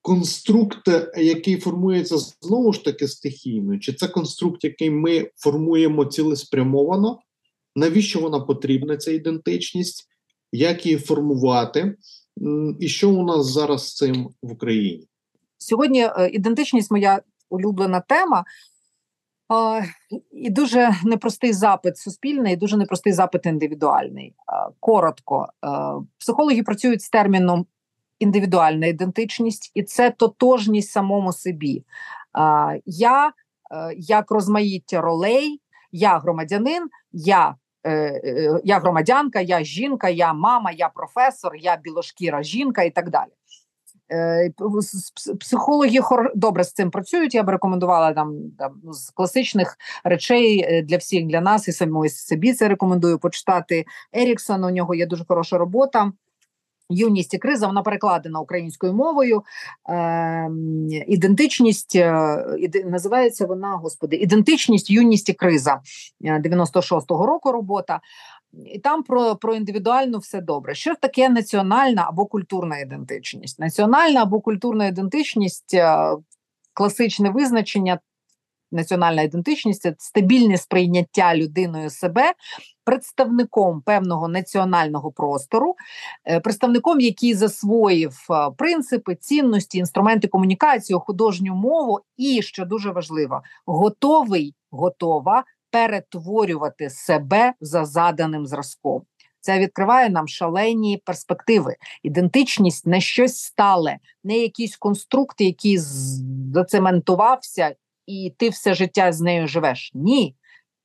конструкт, 0.02 0.88
який 1.16 1.56
формується 1.56 2.18
знову 2.18 2.72
ж 2.72 2.84
таки 2.84 3.08
стихійно, 3.08 3.78
чи 3.78 3.92
це 3.92 4.08
конструкт, 4.08 4.64
який 4.64 4.90
ми 4.90 5.30
формуємо 5.36 6.04
цілеспрямовано? 6.04 7.18
Навіщо 7.76 8.20
вона 8.20 8.40
потрібна, 8.40 8.96
ця 8.96 9.10
ідентичність? 9.12 10.08
Як 10.52 10.86
її 10.86 10.98
формувати? 10.98 11.96
І 12.80 12.88
що 12.88 13.10
у 13.10 13.24
нас 13.24 13.46
зараз 13.46 13.88
з 13.88 13.94
цим 13.94 14.28
в 14.42 14.52
Україні? 14.52 15.09
Сьогодні 15.62 16.02
е, 16.04 16.28
ідентичність 16.32 16.90
моя 16.90 17.20
улюблена 17.50 18.00
тема. 18.00 18.44
І 20.32 20.50
дуже 20.50 20.90
непростий 21.04 21.52
запит 21.52 21.98
суспільний, 21.98 22.52
і 22.52 22.56
дуже 22.56 22.76
непростий 22.76 23.12
запит 23.12 23.46
індивідуальний. 23.46 24.28
Е, 24.28 24.72
Коротко, 24.80 25.48
е, 25.64 25.68
психологи 26.18 26.62
працюють 26.62 27.02
з 27.02 27.10
терміном 27.10 27.66
індивідуальна 28.18 28.86
ідентичність, 28.86 29.72
і 29.74 29.82
це 29.82 30.10
тотожність 30.10 30.90
самому 30.90 31.32
собі. 31.32 31.84
Я, 32.84 33.32
як 33.96 34.30
розмаїття 34.30 35.00
ролей, 35.00 35.60
я 35.92 36.18
громадянин, 36.18 36.88
я. 37.12 37.56
Я 38.64 38.78
громадянка, 38.78 39.40
я 39.40 39.64
жінка, 39.64 40.08
я 40.08 40.32
мама, 40.32 40.70
я 40.70 40.88
професор, 40.88 41.56
я 41.56 41.76
білошкіра 41.76 42.42
жінка 42.42 42.82
і 42.82 42.90
так 42.90 43.10
далі. 43.10 43.30
Е, 44.12 44.50
Психологи 45.40 46.00
добре 46.34 46.64
з 46.64 46.72
цим 46.72 46.90
працюють. 46.90 47.34
Я 47.34 47.42
б 47.42 47.48
рекомендувала 47.48 48.12
там, 48.12 48.36
там 48.58 48.80
ну, 48.84 48.92
з 48.92 49.10
класичних 49.10 49.76
речей 50.04 50.64
е, 50.68 50.82
для 50.82 50.96
всіх 50.96 51.26
для 51.26 51.40
нас 51.40 51.68
і 51.68 51.72
самої 51.72 52.10
собі 52.10 52.52
це 52.52 52.68
рекомендую 52.68 53.18
почитати. 53.18 53.84
Еріксон. 54.12 54.64
У 54.64 54.70
нього 54.70 54.94
є 54.94 55.06
дуже 55.06 55.24
хороша 55.24 55.58
робота. 55.58 56.12
Юність 56.90 57.34
і 57.34 57.38
криза 57.38 57.66
вона 57.66 57.82
перекладена 57.82 58.40
українською 58.40 58.94
мовою. 58.94 59.42
Е, 59.88 60.50
ідентичність 61.06 61.96
е, 61.96 62.44
іде, 62.58 62.84
називається 62.84 63.46
вона, 63.46 63.76
господи, 63.76 64.16
ідентичність, 64.16 64.90
юність 64.90 65.28
і 65.28 65.32
криза 65.32 65.80
е, 66.24 66.38
96-го 66.38 67.26
року 67.26 67.52
робота. 67.52 68.00
І 68.52 68.78
там 68.78 69.02
про, 69.02 69.36
про 69.36 69.54
індивідуальну 69.54 70.18
все 70.18 70.40
добре. 70.40 70.74
Що 70.74 70.94
таке 70.94 71.28
національна 71.28 72.04
або 72.08 72.26
культурна 72.26 72.78
ідентичність? 72.78 73.58
Національна 73.58 74.22
або 74.22 74.40
культурна 74.40 74.86
ідентичність 74.86 75.74
е, 75.74 76.16
класичне 76.72 77.30
визначення. 77.30 77.98
Національна 78.72 79.22
ідентичність 79.22 79.80
це 79.82 79.94
стабільне 79.98 80.56
сприйняття 80.56 81.36
людиною 81.36 81.90
себе 81.90 82.32
представником 82.84 83.80
певного 83.80 84.28
національного 84.28 85.12
простору, 85.12 85.74
е, 86.26 86.40
представником, 86.40 87.00
який 87.00 87.34
засвоїв 87.34 88.26
е, 88.30 88.50
принципи, 88.56 89.14
цінності, 89.14 89.78
інструменти 89.78 90.28
комунікації, 90.28 90.98
художню 91.00 91.54
мову, 91.54 92.00
і 92.16 92.42
що 92.42 92.64
дуже 92.64 92.90
важливо, 92.90 93.42
готовий, 93.66 94.54
готова 94.70 95.44
перетворювати 95.70 96.90
себе 96.90 97.52
за 97.60 97.84
заданим 97.84 98.46
зразком. 98.46 99.02
Це 99.40 99.58
відкриває 99.58 100.10
нам 100.10 100.28
шалені 100.28 101.02
перспективи. 101.04 101.76
Ідентичність 102.02 102.86
не 102.86 103.00
щось 103.00 103.36
стале, 103.36 103.96
не 104.24 104.38
якийсь 104.38 104.76
конструкт, 104.76 105.40
який 105.40 105.78
зацементувався, 105.78 107.74
і 108.06 108.34
ти 108.36 108.48
все 108.48 108.74
життя 108.74 109.12
з 109.12 109.20
нею 109.20 109.48
живеш. 109.48 109.90
Ні. 109.94 110.36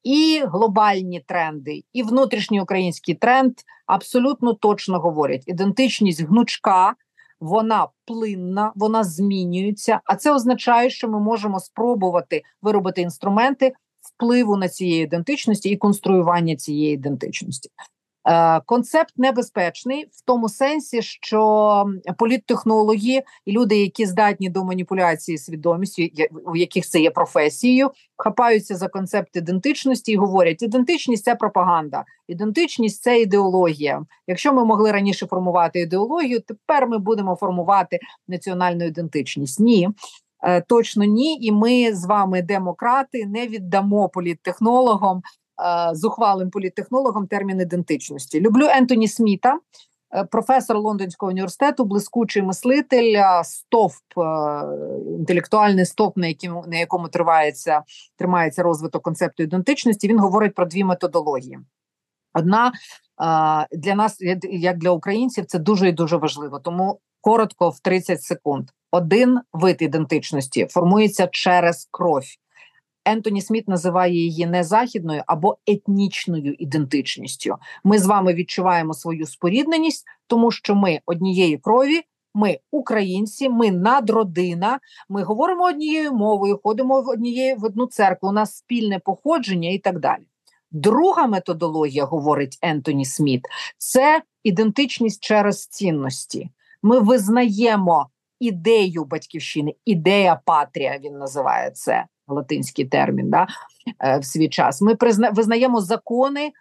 І 0.03 0.43
глобальні 0.45 1.19
тренди, 1.19 1.83
і 1.93 2.03
внутрішній 2.03 2.61
український 2.61 3.15
тренд 3.15 3.53
абсолютно 3.85 4.53
точно 4.53 4.99
говорять: 4.99 5.43
ідентичність 5.45 6.21
гнучка, 6.21 6.95
вона 7.39 7.87
плинна, 8.05 8.71
вона 8.75 9.03
змінюється. 9.03 9.99
А 10.05 10.15
це 10.15 10.33
означає, 10.33 10.89
що 10.89 11.07
ми 11.07 11.19
можемо 11.19 11.59
спробувати 11.59 12.41
виробити 12.61 13.01
інструменти 13.01 13.73
впливу 14.13 14.57
на 14.57 14.69
цієї 14.69 15.03
ідентичності 15.03 15.69
і 15.69 15.77
конструювання 15.77 16.55
цієї 16.55 16.93
ідентичності. 16.93 17.69
Е, 18.27 18.61
Концепт 18.65 19.13
небезпечний 19.17 20.05
в 20.11 20.25
тому 20.25 20.49
сенсі, 20.49 21.01
що 21.01 21.85
політтехнологи 22.17 23.21
і 23.45 23.51
люди, 23.51 23.77
які 23.77 24.05
здатні 24.05 24.49
до 24.49 24.63
маніпуляції 24.63 25.37
свідомістю, 25.37 26.03
у 26.45 26.55
яких 26.55 26.85
це 26.85 26.99
є 26.99 27.11
професією, 27.11 27.91
хапаються 28.17 28.75
за 28.75 28.87
концепт 28.87 29.35
ідентичності 29.35 30.11
і 30.11 30.15
говорять: 30.15 30.61
ідентичність 30.61 31.23
це 31.23 31.35
пропаганда, 31.35 32.05
ідентичність 32.27 33.03
це 33.03 33.21
ідеологія. 33.21 34.05
Якщо 34.27 34.53
ми 34.53 34.65
могли 34.65 34.91
раніше 34.91 35.25
формувати 35.25 35.79
ідеологію, 35.79 36.39
тепер 36.39 36.87
ми 36.87 36.97
будемо 36.97 37.35
формувати 37.35 37.99
національну 38.27 38.85
ідентичність. 38.85 39.59
Ні. 39.59 39.89
Е, 40.43 40.61
Точно 40.61 41.03
ні, 41.03 41.37
і 41.41 41.51
ми 41.51 41.95
з 41.95 42.05
вами, 42.05 42.41
демократи, 42.41 43.25
не 43.25 43.47
віддамо 43.47 44.09
політтехнологам 44.09 45.17
е, 45.17 45.95
зухвалим 45.95 46.49
політтехнологам 46.49 47.27
термін 47.27 47.61
ідентичності. 47.61 48.41
Люблю 48.41 48.65
Ентоні 48.65 49.07
Сміта, 49.07 49.59
е, 50.15 50.23
професор 50.23 50.77
Лондонського 50.77 51.29
університету, 51.29 51.85
блискучий 51.85 52.41
мислитель, 52.41 53.41
стовп, 53.43 54.03
інтелектуальний 55.19 55.85
стовп, 55.85 56.17
на 56.17 56.27
якому, 56.27 56.63
на 56.67 56.77
якому 56.77 57.07
тривається, 57.07 57.83
тримається 58.17 58.63
розвиток 58.63 59.03
концепту 59.03 59.43
ідентичності. 59.43 60.07
Він 60.07 60.19
говорить 60.19 60.55
про 60.55 60.65
дві 60.65 60.83
методології. 60.83 61.59
Одна 62.33 62.71
для 63.71 63.95
нас, 63.95 64.17
як 64.43 64.77
для 64.77 64.89
українців, 64.89 65.45
це 65.45 65.59
дуже 65.59 65.89
і 65.89 65.91
дуже 65.91 66.17
важливо. 66.17 66.59
Тому 66.59 66.99
коротко 67.21 67.69
в 67.69 67.79
30 67.79 68.23
секунд. 68.23 68.69
Один 68.95 69.39
вид 69.53 69.77
ідентичності 69.79 70.67
формується 70.69 71.27
через 71.31 71.87
кров. 71.91 72.23
Ентоні 73.05 73.41
Сміт 73.41 73.67
називає 73.67 74.13
її 74.13 74.45
не 74.45 74.63
західною 74.63 75.23
або 75.27 75.57
етнічною 75.67 76.53
ідентичністю. 76.53 77.55
Ми 77.83 77.99
з 77.99 78.05
вами 78.05 78.33
відчуваємо 78.33 78.93
свою 78.93 79.25
спорідненість, 79.25 80.05
тому 80.27 80.51
що 80.51 80.75
ми 80.75 80.99
однієї 81.05 81.57
крові, 81.57 82.01
ми 82.33 82.59
українці, 82.71 83.49
ми 83.49 83.71
надродина, 83.71 84.79
ми 85.09 85.23
говоримо 85.23 85.63
однією 85.63 86.13
мовою, 86.13 86.59
ходимо 86.63 87.01
в 87.01 87.09
однією 87.09 87.55
в 87.55 87.65
одну 87.65 87.85
церкву, 87.85 88.29
у 88.29 88.31
нас 88.31 88.57
спільне 88.57 88.99
походження 88.99 89.69
і 89.69 89.77
так 89.77 89.99
далі. 89.99 90.27
Друга 90.71 91.27
методологія, 91.27 92.05
говорить 92.05 92.57
Ентоні 92.61 93.05
Сміт, 93.05 93.45
це 93.77 94.21
ідентичність 94.43 95.23
через 95.23 95.67
цінності. 95.67 96.49
Ми 96.81 96.99
визнаємо 96.99 98.09
ідею 98.39 99.05
батьківщини, 99.05 99.75
ідея 99.85 100.41
патрія. 100.45 100.99
Він 101.03 101.17
називає 101.17 101.71
це 101.71 102.05
латинський 102.27 102.85
термін. 102.85 103.29
да, 103.29 103.47
е, 103.99 104.17
В 104.17 104.25
свій 104.25 104.49
час 104.49 104.81
ми 104.81 104.95
призна, 104.95 105.29
визнаємо 105.29 105.81
закони 105.81 106.51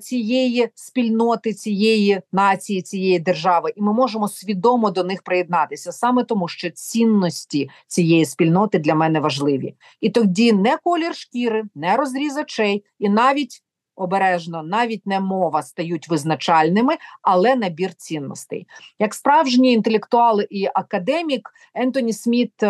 цієї 0.00 0.68
спільноти, 0.74 1.54
цієї 1.54 2.20
нації, 2.32 2.82
цієї 2.82 3.18
держави, 3.18 3.72
і 3.76 3.82
ми 3.82 3.92
можемо 3.92 4.28
свідомо 4.28 4.90
до 4.90 5.04
них 5.04 5.22
приєднатися 5.22 5.92
саме 5.92 6.24
тому, 6.24 6.48
що 6.48 6.70
цінності 6.70 7.70
цієї 7.86 8.24
спільноти 8.24 8.78
для 8.78 8.94
мене 8.94 9.20
важливі, 9.20 9.74
і 10.00 10.10
тоді 10.10 10.52
не 10.52 10.78
колір 10.84 11.14
шкіри, 11.14 11.64
не 11.74 11.96
розріз 11.96 12.36
очей, 12.36 12.84
і 12.98 13.08
навіть 13.08 13.62
обережно, 13.98 14.62
навіть 14.62 15.06
не 15.06 15.20
мова 15.20 15.62
стають 15.62 16.08
визначальними, 16.08 16.96
але 17.22 17.56
набір 17.56 17.94
цінностей. 17.94 18.66
Як 18.98 19.14
справжній 19.14 19.72
інтелектуал 19.72 20.40
і 20.50 20.68
академік, 20.74 21.50
Ентоні 21.74 22.12
Сміт 22.12 22.62
е, 22.62 22.66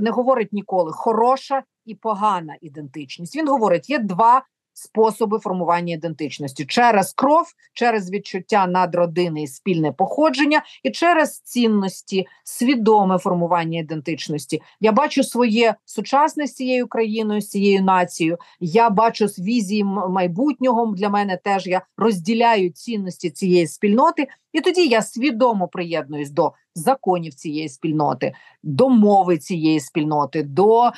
не 0.00 0.10
говорить 0.10 0.52
ніколи 0.52 0.92
хороша 0.92 1.62
і 1.86 1.94
погана 1.94 2.56
ідентичність. 2.60 3.36
Він 3.36 3.48
говорить: 3.48 3.90
є 3.90 3.98
два 3.98 4.42
способи 4.72 5.38
формування 5.38 5.94
ідентичності 5.94 6.64
через 6.64 7.12
кров, 7.12 7.46
через 7.72 8.10
відчуття 8.10 8.66
надродини 8.66 9.42
і 9.42 9.46
спільне 9.46 9.92
походження, 9.92 10.62
і 10.82 10.90
через 10.90 11.40
цінності, 11.40 12.26
свідоме 12.44 13.18
формування 13.18 13.78
ідентичності. 13.78 14.62
Я 14.80 14.92
бачу 14.92 15.24
своє 15.24 15.74
сучасне 15.84 16.46
з 16.46 16.54
цією 16.54 16.86
країною, 16.86 17.40
з 17.40 17.48
цією 17.48 17.82
нацією. 17.82 18.38
Я 18.60 18.90
бачу 18.90 19.26
візії 19.26 19.84
майбутнього. 19.84 20.94
Для 20.96 21.08
мене 21.08 21.38
теж 21.44 21.66
я 21.66 21.82
розділяю 21.96 22.70
цінності 22.70 23.30
цієї 23.30 23.66
спільноти, 23.66 24.28
і 24.52 24.60
тоді 24.60 24.86
я 24.86 25.02
свідомо 25.02 25.68
приєднуюсь 25.68 26.30
до 26.30 26.52
законів 26.74 27.34
цієї 27.34 27.68
спільноти, 27.68 28.34
до 28.62 28.88
мови 28.88 29.38
цієї 29.38 29.80
спільноти, 29.80 30.42
до 30.42 30.86
е, 30.86 30.92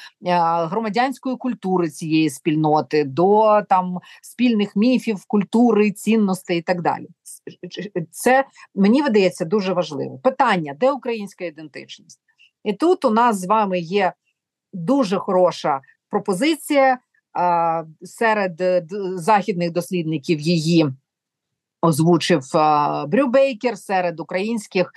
громадянської 0.67 1.37
культури 1.37 1.91
цієї 1.91 2.31
спільноти, 2.31 3.05
до 3.05 3.63
там 3.69 3.99
спільних 4.23 4.77
міфів, 4.77 5.25
культури, 5.27 5.91
цінностей 5.91 6.59
і 6.59 6.63
так 6.63 6.83
далі. 6.83 7.09
Це 8.11 8.45
мені 8.75 9.03
видається 9.03 9.45
дуже 9.45 9.73
важливо. 9.73 10.19
Питання: 10.19 10.77
де 10.81 10.93
українська 10.93 11.45
ідентичність? 11.45 12.21
І 12.65 12.73
тут 12.73 13.05
у 13.05 13.11
нас 13.11 13.37
з 13.37 13.47
вами 13.47 13.79
є 13.79 14.13
дуже 14.73 15.19
хороша 15.19 15.81
пропозиція 16.11 16.99
е, 17.39 17.85
серед 18.03 18.63
західних 19.17 19.71
дослідників 19.71 20.41
її 20.41 20.87
озвучив 21.85 22.43
Брю 23.09 23.27
Бейкер 23.27 23.79
серед 23.79 24.21
українських 24.21 24.93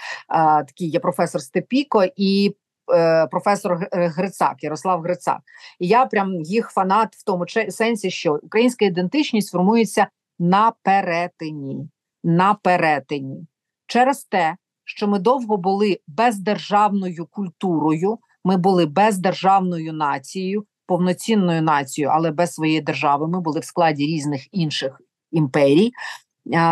такий 0.67 0.89
є 0.89 0.99
професор 0.99 1.41
Степіко 1.41 2.05
і 2.15 2.55
е, 2.93 3.27
професор 3.27 3.87
Грицак, 3.91 4.63
Ярослав 4.63 5.01
Грицак. 5.01 5.39
І 5.79 5.87
я 5.87 6.05
прям 6.05 6.41
їх 6.41 6.69
фанат 6.69 7.15
в 7.15 7.23
тому 7.23 7.45
сенсі, 7.69 8.11
що 8.11 8.39
українська 8.43 8.85
ідентичність 8.85 9.51
формується 9.51 10.07
на 10.39 10.73
перетині, 10.83 11.89
на 12.23 12.53
перетині 12.53 13.47
через 13.87 14.23
те, 14.23 14.57
що 14.83 15.07
ми 15.07 15.19
довго 15.19 15.57
були 15.57 15.99
бездержавною 16.07 17.25
культурою, 17.25 18.17
ми 18.43 18.57
були 18.57 18.85
бездержавною 18.85 19.93
нацією, 19.93 20.65
повноцінною 20.85 21.61
нацією, 21.61 22.11
але 22.13 22.31
без 22.31 22.53
своєї 22.53 22.81
держави. 22.81 23.27
Ми 23.27 23.41
були 23.41 23.59
в 23.59 23.65
складі 23.65 24.05
різних 24.05 24.47
інших 24.51 25.01
імперій. 25.31 25.91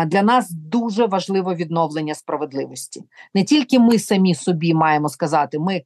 Для 0.06 0.22
нас 0.22 0.50
дуже 0.50 1.06
важливо 1.06 1.54
відновлення 1.54 2.14
справедливості. 2.14 3.04
Не 3.34 3.44
тільки 3.44 3.78
ми 3.78 3.98
самі 3.98 4.34
собі 4.34 4.74
маємо 4.74 5.08
сказати, 5.08 5.58
ми 5.58 5.82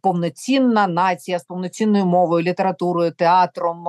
повноцінна 0.00 0.86
нація 0.86 1.38
з 1.38 1.44
повноцінною 1.44 2.06
мовою, 2.06 2.44
літературою, 2.44 3.12
театром, 3.12 3.84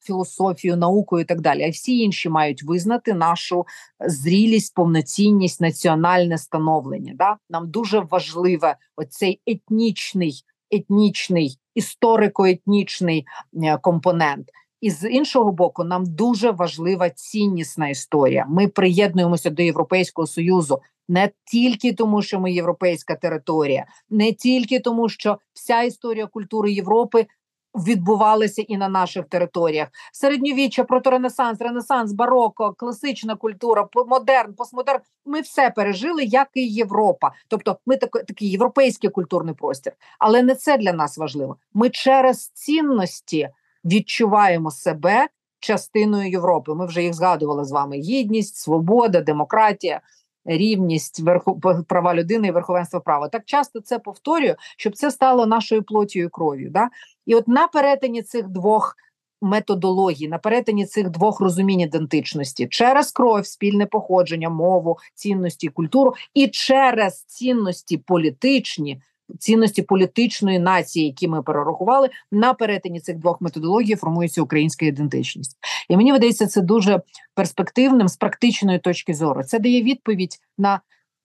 філософією, 0.00 0.76
наукою 0.76 1.22
і 1.22 1.24
так 1.24 1.40
далі. 1.40 1.64
А 1.64 1.70
всі 1.70 1.98
інші 1.98 2.28
мають 2.28 2.62
визнати 2.62 3.14
нашу 3.14 3.66
зрілість, 4.00 4.74
повноцінність, 4.74 5.60
національне 5.60 6.38
становлення. 6.38 7.14
Да? 7.16 7.36
Нам 7.50 7.70
дуже 7.70 8.00
важливе 8.00 8.76
оцей 8.96 9.40
етнічний, 9.46 10.44
етнічний, 10.70 11.58
історико-етнічний 11.74 13.24
е, 13.62 13.78
компонент. 13.78 14.50
І 14.80 14.90
з 14.90 15.08
іншого 15.08 15.52
боку, 15.52 15.84
нам 15.84 16.06
дуже 16.06 16.50
важлива 16.50 17.10
ціннісна 17.10 17.88
історія. 17.88 18.46
Ми 18.48 18.68
приєднуємося 18.68 19.50
до 19.50 19.62
Європейського 19.62 20.26
союзу 20.26 20.80
не 21.08 21.30
тільки 21.44 21.92
тому, 21.92 22.22
що 22.22 22.40
ми 22.40 22.52
європейська 22.52 23.14
територія, 23.14 23.86
не 24.10 24.32
тільки 24.32 24.80
тому, 24.80 25.08
що 25.08 25.38
вся 25.54 25.82
історія 25.82 26.26
культури 26.26 26.72
Європи 26.72 27.26
відбувалася 27.74 28.62
і 28.62 28.76
на 28.76 28.88
наших 28.88 29.24
територіях. 29.24 29.88
Середньовіччя, 30.12 30.84
проторенесанс, 30.84 31.60
ренесанс, 31.60 32.12
бароко, 32.12 32.74
класична 32.78 33.36
культура, 33.36 33.88
модерн, 34.06 34.54
постмодерн. 34.54 35.00
Ми 35.26 35.40
все 35.40 35.70
пережили, 35.70 36.24
як 36.24 36.48
і 36.54 36.66
Європа. 36.68 37.32
Тобто, 37.48 37.78
ми 37.86 37.96
так, 37.96 38.10
такий 38.10 38.50
європейський 38.50 39.10
культурний 39.10 39.54
простір, 39.54 39.92
але 40.18 40.42
не 40.42 40.54
це 40.54 40.76
для 40.76 40.92
нас 40.92 41.18
важливо. 41.18 41.56
Ми 41.74 41.90
через 41.90 42.48
цінності 42.48 43.48
відчуваємо 43.84 44.70
себе 44.70 45.28
частиною 45.60 46.30
Європи. 46.30 46.74
Ми 46.74 46.86
вже 46.86 47.02
їх 47.02 47.14
згадували 47.14 47.64
з 47.64 47.72
вами: 47.72 47.96
гідність, 47.96 48.56
свобода, 48.56 49.20
демократія, 49.20 50.00
рівність, 50.44 51.20
верху 51.20 51.60
права 51.88 52.14
людини 52.14 52.48
і 52.48 52.50
верховенство 52.50 53.00
права. 53.00 53.28
Так 53.28 53.42
часто 53.44 53.80
це 53.80 53.98
повторюю, 53.98 54.54
щоб 54.76 54.96
це 54.96 55.10
стало 55.10 55.46
нашою 55.46 55.82
плотію 55.82 56.26
і 56.26 56.28
кров'ю. 56.28 56.70
Да? 56.70 56.88
І 57.26 57.34
от 57.34 57.48
на 57.48 57.68
перетині 57.68 58.22
цих 58.22 58.48
двох. 58.48 58.96
Методології 59.40 60.28
на 60.28 60.38
перетині 60.38 60.86
цих 60.86 61.10
двох 61.10 61.40
розумінь 61.40 61.80
ідентичності 61.80 62.66
через 62.66 63.12
кров, 63.12 63.46
спільне 63.46 63.86
походження, 63.86 64.50
мову, 64.50 64.98
цінності, 65.14 65.68
культуру 65.68 66.14
і 66.34 66.48
через 66.48 67.24
цінності 67.24 67.98
політичні, 67.98 69.02
цінності 69.38 69.82
політичної 69.82 70.58
нації, 70.58 71.06
які 71.06 71.28
ми 71.28 71.42
перерахували 71.42 72.08
на 72.32 72.54
перетині 72.54 73.00
цих 73.00 73.18
двох 73.18 73.40
методологій, 73.40 73.94
формується 73.94 74.42
українська 74.42 74.86
ідентичність. 74.86 75.56
І 75.88 75.96
мені 75.96 76.12
видається 76.12 76.46
це 76.46 76.60
дуже 76.60 77.02
перспективним 77.34 78.08
з 78.08 78.16
практичної 78.16 78.78
точки 78.78 79.14
зору. 79.14 79.42
Це 79.42 79.58
дає 79.58 79.82
відповідь 79.82 80.38
на 80.58 80.80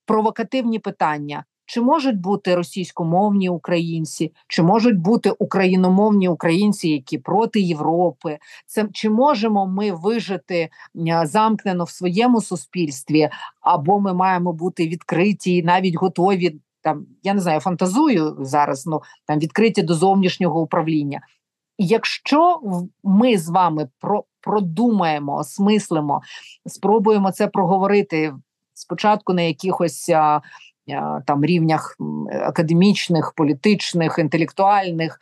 провокативні 0.06 0.80
питання. 0.80 1.43
Чи 1.66 1.82
можуть 1.82 2.20
бути 2.20 2.56
російськомовні 2.56 3.49
українці, 3.49 4.32
чи 4.47 4.64
можуть 4.64 4.99
бути 4.99 5.32
україномовні 5.39 6.30
українці, 6.30 6.89
які 6.89 7.18
проти 7.18 7.60
Європи? 7.60 8.38
Це 8.66 8.88
чи 8.93 9.10
можемо 9.10 9.68
ми 9.68 9.91
вижити 9.91 10.70
замкнено 11.24 11.84
в 11.84 11.89
своєму 11.89 12.41
суспільстві, 12.41 13.30
або 13.62 13.99
ми 13.99 14.14
маємо 14.14 14.54
бути 14.54 14.88
відкриті 14.88 15.38
і 15.45 15.64
навіть 15.64 15.95
готові 15.95 16.60
там 16.84 17.05
я 17.23 17.34
не 17.34 17.41
знаю, 17.41 17.59
фантазую 17.59 18.38
зараз, 18.39 18.86
ну 18.86 19.01
там 19.25 19.39
відкриті 19.39 19.81
до 19.84 19.93
зовнішнього 19.93 20.61
управління. 20.61 21.21
Якщо 21.77 22.61
ми 23.03 23.38
з 23.38 23.49
вами 23.49 23.89
про, 23.99 24.23
продумаємо, 24.41 25.36
осмислимо, 25.36 26.21
спробуємо 26.65 27.31
це 27.31 27.47
проговорити 27.47 28.34
спочатку 28.73 29.34
на 29.34 29.41
якихось 29.41 30.09
а, 30.09 30.41
а, 30.95 31.21
там 31.27 31.45
рівнях 31.45 31.97
академічних, 32.43 33.34
політичних, 33.36 34.19
інтелектуальних. 34.19 35.19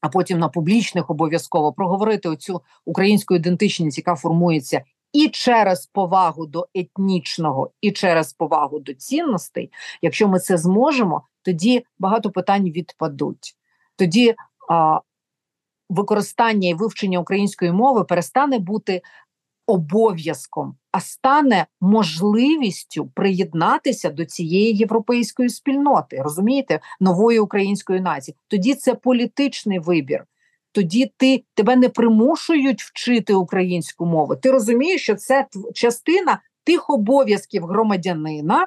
А 0.00 0.08
потім 0.08 0.38
на 0.38 0.48
публічних 0.48 1.10
обов'язково 1.10 1.72
проговорити 1.72 2.28
оцю 2.28 2.62
українську 2.84 3.34
ідентичність, 3.34 3.98
яка 3.98 4.14
формується 4.14 4.82
і 5.12 5.28
через 5.28 5.86
повагу 5.86 6.46
до 6.46 6.68
етнічного, 6.74 7.70
і 7.80 7.92
через 7.92 8.32
повагу 8.32 8.78
до 8.78 8.94
цінностей, 8.94 9.70
якщо 10.02 10.28
ми 10.28 10.38
це 10.38 10.56
зможемо, 10.56 11.22
тоді 11.42 11.84
багато 11.98 12.30
питань 12.30 12.70
відпадуть. 12.70 13.56
Тоді 13.96 14.34
а, 14.70 15.00
використання 15.88 16.68
і 16.68 16.74
вивчення 16.74 17.18
української 17.18 17.72
мови 17.72 18.04
перестане 18.04 18.58
бути 18.58 19.02
обов'язком, 19.66 20.76
а 20.92 21.00
стане 21.00 21.66
можливістю 21.80 23.10
приєднатися 23.14 24.10
до 24.10 24.24
цієї 24.24 24.76
європейської 24.76 25.48
спільноти, 25.48 26.22
розумієте, 26.22 26.80
нової 27.00 27.38
української 27.38 28.00
нації. 28.00 28.36
Тоді 28.48 28.74
це 28.74 28.94
політичний 28.94 29.78
вибір 29.78 30.24
тоді 30.78 31.12
ти 31.16 31.44
тебе 31.54 31.76
не 31.76 31.88
примушують 31.88 32.82
вчити 32.82 33.34
українську 33.34 34.06
мову. 34.06 34.36
Ти 34.36 34.50
розумієш, 34.50 35.02
що 35.02 35.14
це 35.14 35.46
частина 35.74 36.40
тих 36.64 36.90
обов'язків 36.90 37.64
громадянина, 37.64 38.66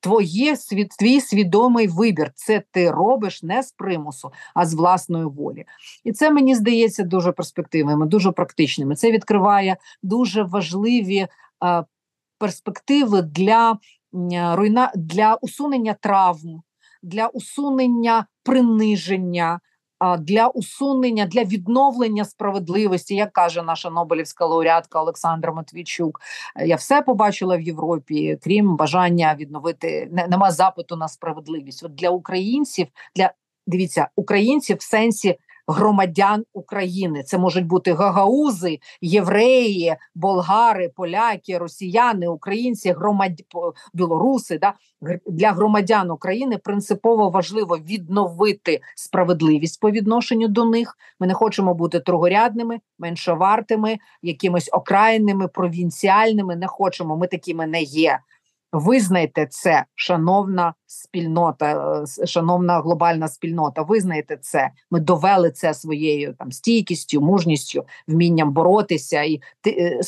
твоє 0.00 0.56
твій 0.98 1.20
свідомий 1.20 1.88
вибір. 1.88 2.30
Це 2.34 2.62
ти 2.70 2.90
робиш 2.90 3.42
не 3.42 3.62
з 3.62 3.72
примусу, 3.72 4.32
а 4.54 4.66
з 4.66 4.74
власної 4.74 5.24
волі. 5.24 5.64
І 6.04 6.12
це 6.12 6.30
мені 6.30 6.54
здається 6.54 7.02
дуже 7.02 7.32
перспективними, 7.32 8.06
дуже 8.06 8.32
практичними. 8.32 8.96
Це 8.96 9.12
відкриває 9.12 9.76
дуже 10.02 10.42
важливі 10.42 11.26
а, 11.60 11.84
перспективи 12.38 13.22
для 13.22 13.78
руйна 14.54 14.92
для 14.94 15.34
усунення 15.34 15.96
травм 16.00 16.62
для 17.02 17.26
усунення 17.26 18.26
приниження, 18.42 19.60
для 20.18 20.48
усунення 20.48 21.26
для 21.26 21.44
відновлення 21.44 22.24
справедливості, 22.24 23.14
як 23.14 23.32
каже 23.32 23.62
наша 23.62 23.90
Нобелівська 23.90 24.46
лауреатка 24.46 25.00
Олександра 25.00 25.52
Матвійчук. 25.52 26.20
Я 26.66 26.76
все 26.76 27.02
побачила 27.02 27.56
в 27.56 27.60
Європі, 27.60 28.38
крім 28.42 28.76
бажання 28.76 29.36
відновити 29.38 30.08
нема 30.28 30.50
запиту 30.50 30.96
на 30.96 31.08
справедливість. 31.08 31.84
От 31.84 31.94
для 31.94 32.10
українців, 32.10 32.86
для 33.16 33.32
дивіться, 33.66 34.08
українців 34.16 34.76
в 34.76 34.82
сенсі 34.82 35.38
громадян 35.66 36.44
України. 36.52 37.22
Це 37.22 37.38
можуть 37.38 37.66
бути 37.66 37.92
гагаузи, 37.92 38.78
євреї, 39.00 39.96
болгари, 40.14 40.92
поляки, 40.96 41.58
росіяни, 41.58 42.28
українці, 42.28 42.92
громад... 42.92 43.32
білоруси. 43.94 44.58
Да? 44.58 44.74
Для 45.26 45.52
громадян 45.52 46.10
України 46.10 46.58
принципово 46.58 47.30
важливо 47.30 47.78
відновити 47.78 48.80
справедливість 48.96 49.80
по 49.80 49.90
відношенню 49.90 50.48
до 50.48 50.64
них. 50.64 50.98
Ми 51.20 51.26
не 51.26 51.34
хочемо 51.34 51.74
бути 51.74 52.00
другорядними, 52.00 52.78
меншовартими, 52.98 53.98
якимись 54.22 54.70
окраїнними, 54.72 55.48
провінціальними. 55.48 56.56
Не 56.56 56.66
хочемо. 56.66 57.16
Ми 57.16 57.26
такими 57.26 57.66
не 57.66 57.82
є. 57.82 58.18
Визнайте 58.78 59.46
це, 59.50 59.84
шановна 59.94 60.74
спільнота, 60.86 62.02
е, 62.22 62.26
шановна 62.26 62.80
глобальна 62.80 63.28
спільнота. 63.28 63.82
Визнайте 63.82 64.36
це. 64.36 64.70
Ми 64.90 65.00
довели 65.00 65.50
це 65.50 65.74
своєю 65.74 66.34
там 66.38 66.52
стійкістю, 66.52 67.20
мужністю, 67.20 67.84
вмінням 68.08 68.52
боротися 68.52 69.22
і 69.22 69.40
е, 69.66 70.00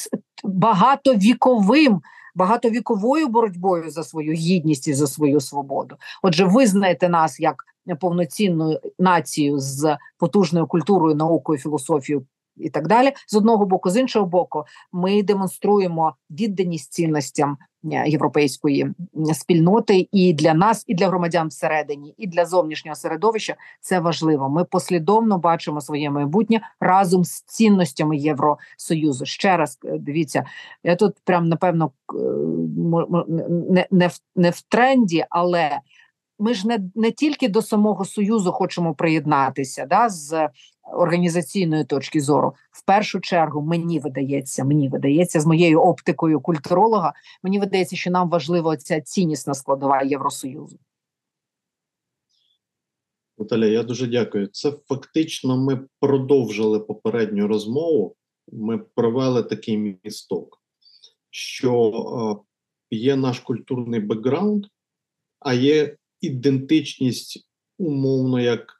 багатовіковим, 0.44 2.00
багатовіковою 2.34 3.28
боротьбою 3.28 3.90
за 3.90 4.04
свою 4.04 4.32
гідність 4.32 4.88
і 4.88 4.94
за 4.94 5.06
свою 5.06 5.40
свободу. 5.40 5.96
Отже, 6.22 6.44
визнайте 6.44 7.08
нас 7.08 7.40
як 7.40 7.64
повноцінну 8.00 8.80
націю 8.98 9.58
з 9.58 9.96
потужною 10.18 10.66
культурою, 10.66 11.14
наукою, 11.14 11.58
філософією 11.58 12.26
і 12.60 12.70
так 12.70 12.88
далі. 12.88 13.12
З 13.26 13.34
одного 13.34 13.66
боку, 13.66 13.90
з 13.90 13.96
іншого 13.96 14.26
боку, 14.26 14.64
ми 14.92 15.22
демонструємо 15.22 16.14
відданість 16.30 16.92
цінностям 16.92 17.56
е, 17.92 18.08
європейської 18.08 18.94
спільноти, 19.32 20.08
і 20.12 20.32
для 20.32 20.54
нас, 20.54 20.84
і 20.86 20.94
для 20.94 21.08
громадян 21.08 21.48
всередині, 21.48 22.14
і 22.18 22.26
для 22.26 22.46
зовнішнього 22.46 22.94
середовища 22.94 23.56
це 23.80 24.00
важливо. 24.00 24.48
Ми 24.48 24.64
послідовно 24.64 25.38
бачимо 25.38 25.80
своє 25.80 26.10
майбутнє 26.10 26.60
разом 26.80 27.24
з 27.24 27.42
цінностями 27.42 28.16
Євросоюзу. 28.16 29.24
Ще 29.24 29.56
раз 29.56 29.78
е, 29.84 29.98
дивіться, 29.98 30.44
я 30.84 30.96
тут 30.96 31.14
прям 31.24 31.48
напевно 31.48 31.90
не, 33.70 33.86
не, 33.90 34.06
в, 34.06 34.18
не 34.36 34.50
в 34.50 34.60
тренді, 34.60 35.24
але. 35.30 35.80
Ми 36.40 36.54
ж 36.54 36.68
не 36.68 36.78
не 36.94 37.10
тільки 37.10 37.48
до 37.48 37.62
самого 37.62 38.04
союзу 38.04 38.52
хочемо 38.52 38.94
приєднатися, 38.94 39.86
да 39.86 40.08
з 40.08 40.48
організаційної 40.92 41.84
точки 41.84 42.20
зору, 42.20 42.54
в 42.70 42.84
першу 42.84 43.20
чергу 43.20 43.62
мені 43.62 43.98
видається, 43.98 44.64
мені 44.64 44.88
видається 44.88 45.40
з 45.40 45.46
моєю 45.46 45.80
оптикою 45.80 46.40
культуролога. 46.40 47.12
Мені 47.42 47.58
видається, 47.58 47.96
що 47.96 48.10
нам 48.10 48.30
важлива 48.30 48.76
ця 48.76 49.00
ціннісна 49.00 49.54
складова 49.54 50.02
Євросоюзу. 50.02 50.78
Наталя, 53.38 53.66
я 53.66 53.82
дуже 53.82 54.06
дякую. 54.06 54.46
Це 54.46 54.72
фактично 54.86 55.56
ми 55.56 55.88
продовжили 56.00 56.80
попередню 56.80 57.46
розмову. 57.46 58.16
Ми 58.52 58.78
провели 58.78 59.42
такий 59.42 59.98
місток, 60.04 60.62
що 61.30 61.90
е, 61.90 62.96
є 62.96 63.16
наш 63.16 63.40
культурний 63.40 64.00
бекграунд, 64.00 64.66
а 65.40 65.54
є 65.54 65.96
ідентичність 66.20 67.48
умовно 67.78 68.40
як 68.40 68.77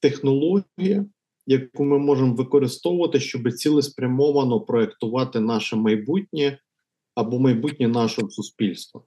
технологія, 0.00 1.06
яку 1.46 1.84
ми 1.84 1.98
можемо 1.98 2.34
використовувати, 2.34 3.20
щоб 3.20 3.52
цілеспрямовано 3.52 4.60
проєктувати 4.60 5.40
наше 5.40 5.76
майбутнє 5.76 6.58
або 7.14 7.38
майбутнє 7.38 7.88
нашого 7.88 8.30
суспільства. 8.30 9.02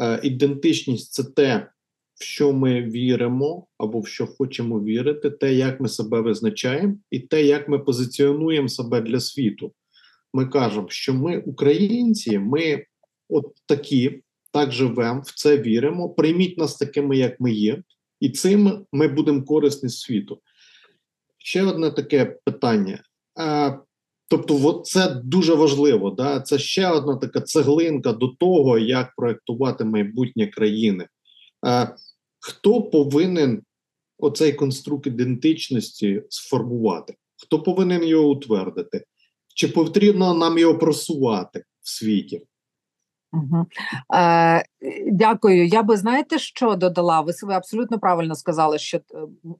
Е, 0.00 0.20
Ідентичність 0.22 1.12
це 1.12 1.24
те, 1.24 1.70
в 2.14 2.24
що 2.24 2.52
ми 2.52 2.82
віримо, 2.82 3.66
або 3.78 4.00
в 4.00 4.08
що 4.08 4.26
хочемо 4.26 4.80
вірити, 4.80 5.30
те, 5.30 5.54
як 5.54 5.80
ми 5.80 5.88
себе 5.88 6.20
визначаємо, 6.20 6.96
і 7.10 7.20
те, 7.20 7.44
як 7.44 7.68
ми 7.68 7.78
позиціонуємо 7.78 8.68
себе 8.68 9.00
для 9.00 9.20
світу. 9.20 9.72
Ми 10.34 10.46
кажемо, 10.46 10.86
що 10.90 11.14
ми, 11.14 11.38
українці, 11.38 12.38
ми 12.38 12.84
от 13.28 13.54
такі, 13.66 14.22
так 14.52 14.72
живемо, 14.72 15.22
в 15.26 15.32
це 15.34 15.58
віримо. 15.58 16.08
Прийміть 16.08 16.58
нас 16.58 16.76
такими, 16.76 17.16
як 17.16 17.40
ми 17.40 17.52
є 17.52 17.82
і 18.20 18.30
цим 18.30 18.86
ми 18.92 19.08
будемо 19.08 19.42
корисні 19.44 19.88
світу. 19.88 20.40
Ще 21.38 21.62
одне 21.62 21.90
таке 21.90 22.38
питання. 22.44 23.02
А, 23.34 23.78
Тобто, 24.30 24.82
це 24.84 25.20
дуже 25.24 25.54
важливо. 25.54 26.10
Да? 26.10 26.40
Це 26.40 26.58
ще 26.58 26.88
одна 26.90 27.16
така 27.16 27.40
цеглинка 27.40 28.12
до 28.12 28.28
того, 28.28 28.78
як 28.78 29.14
проектувати 29.16 29.84
майбутнє 29.84 30.46
країни. 30.46 31.08
А, 31.62 31.86
Хто 32.40 32.82
повинен 32.82 33.62
оцей 34.18 34.52
конструкт 34.52 35.06
ідентичності 35.06 36.22
сформувати? 36.28 37.14
Хто 37.36 37.62
повинен 37.62 38.04
його 38.04 38.30
утвердити? 38.30 39.04
Чи 39.54 39.68
потрібно 39.68 40.34
нам 40.34 40.58
його 40.58 40.78
просувати 40.78 41.64
в 41.80 41.90
світі? 41.90 42.42
Е, 44.14 44.64
Дякую. 45.12 45.66
Я 45.66 45.82
би 45.82 45.96
знаєте, 45.96 46.38
що 46.38 46.74
додала? 46.74 47.20
Ви 47.20 47.32
себе 47.32 47.54
абсолютно 47.54 47.98
правильно 47.98 48.34
сказали, 48.34 48.78
що 48.78 48.96
е, 48.96 49.00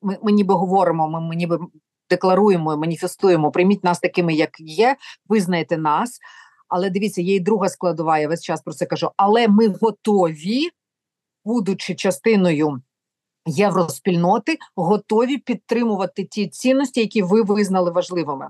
ми, 0.03 0.19
ми 0.23 0.32
ніби 0.32 0.55
говоримо, 0.55 1.09
ми, 1.09 1.20
ми 1.20 1.36
ніби 1.36 1.59
декларуємо, 2.11 2.77
маніфестуємо, 2.77 3.51
прийміть 3.51 3.85
нас 3.85 4.01
такими, 4.01 4.35
як 4.35 4.61
є, 4.61 4.97
визнайте 5.28 5.78
нас. 5.78 6.19
Але 6.69 6.90
дивіться, 6.90 7.23
є 7.23 7.35
і 7.35 7.40
друга 7.40 7.69
складова, 7.69 8.19
я 8.19 8.28
весь 8.28 8.43
час 8.43 8.62
про 8.62 8.74
це 8.74 8.86
кажу. 8.86 9.11
Але 9.16 9.49
ми 9.49 9.69
готові, 9.69 10.69
будучи 11.45 11.95
частиною 11.95 12.82
євроспільноти, 13.47 14.59
готові 14.77 15.39
підтримувати 15.39 16.24
ті 16.24 16.49
цінності, 16.49 17.01
які 17.01 17.23
ви 17.23 17.43
визнали 17.43 17.90
важливими. 17.90 18.49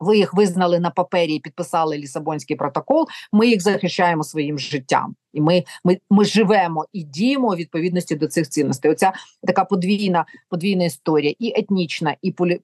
Ви 0.00 0.16
їх 0.16 0.34
визнали 0.34 0.80
на 0.80 0.90
папері 0.90 1.34
і 1.34 1.40
підписали 1.40 1.98
Лісабонський 1.98 2.56
протокол. 2.56 3.06
Ми 3.32 3.46
їх 3.46 3.62
захищаємо 3.62 4.24
своїм 4.24 4.58
життям, 4.58 5.14
і 5.32 5.40
ми 5.40 5.64
ми, 5.84 5.98
ми 6.10 6.24
живемо 6.24 6.86
і 6.92 7.02
діємо 7.02 7.48
у 7.48 7.54
відповідності 7.54 8.14
до 8.14 8.26
цих 8.26 8.48
цінностей. 8.48 8.90
Оця 8.90 9.12
така 9.46 9.64
подвійна 9.64 10.24
подвійна 10.48 10.84
історія, 10.84 11.34
і 11.38 11.60
етнічна, 11.60 12.16
і 12.22 12.32
полі... 12.32 12.60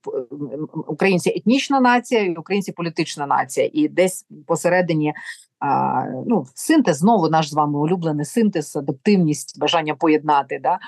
українці 0.87 1.31
етнічна 1.31 1.81
нація, 1.81 2.25
і 2.25 2.35
українці 2.35 2.73
політична 2.73 3.27
нація, 3.27 3.71
і 3.73 3.89
десь 3.89 4.27
посередині. 4.47 5.15
А, 5.59 6.05
ну, 6.27 6.47
синтез 6.55 6.97
знову 6.97 7.29
наш 7.29 7.51
з 7.51 7.53
вами 7.53 7.79
улюблений 7.79 8.25
синтез, 8.25 8.77
адаптивність, 8.77 9.59
бажання 9.59 9.95
поєднати, 9.95 10.59
да, 10.63 10.79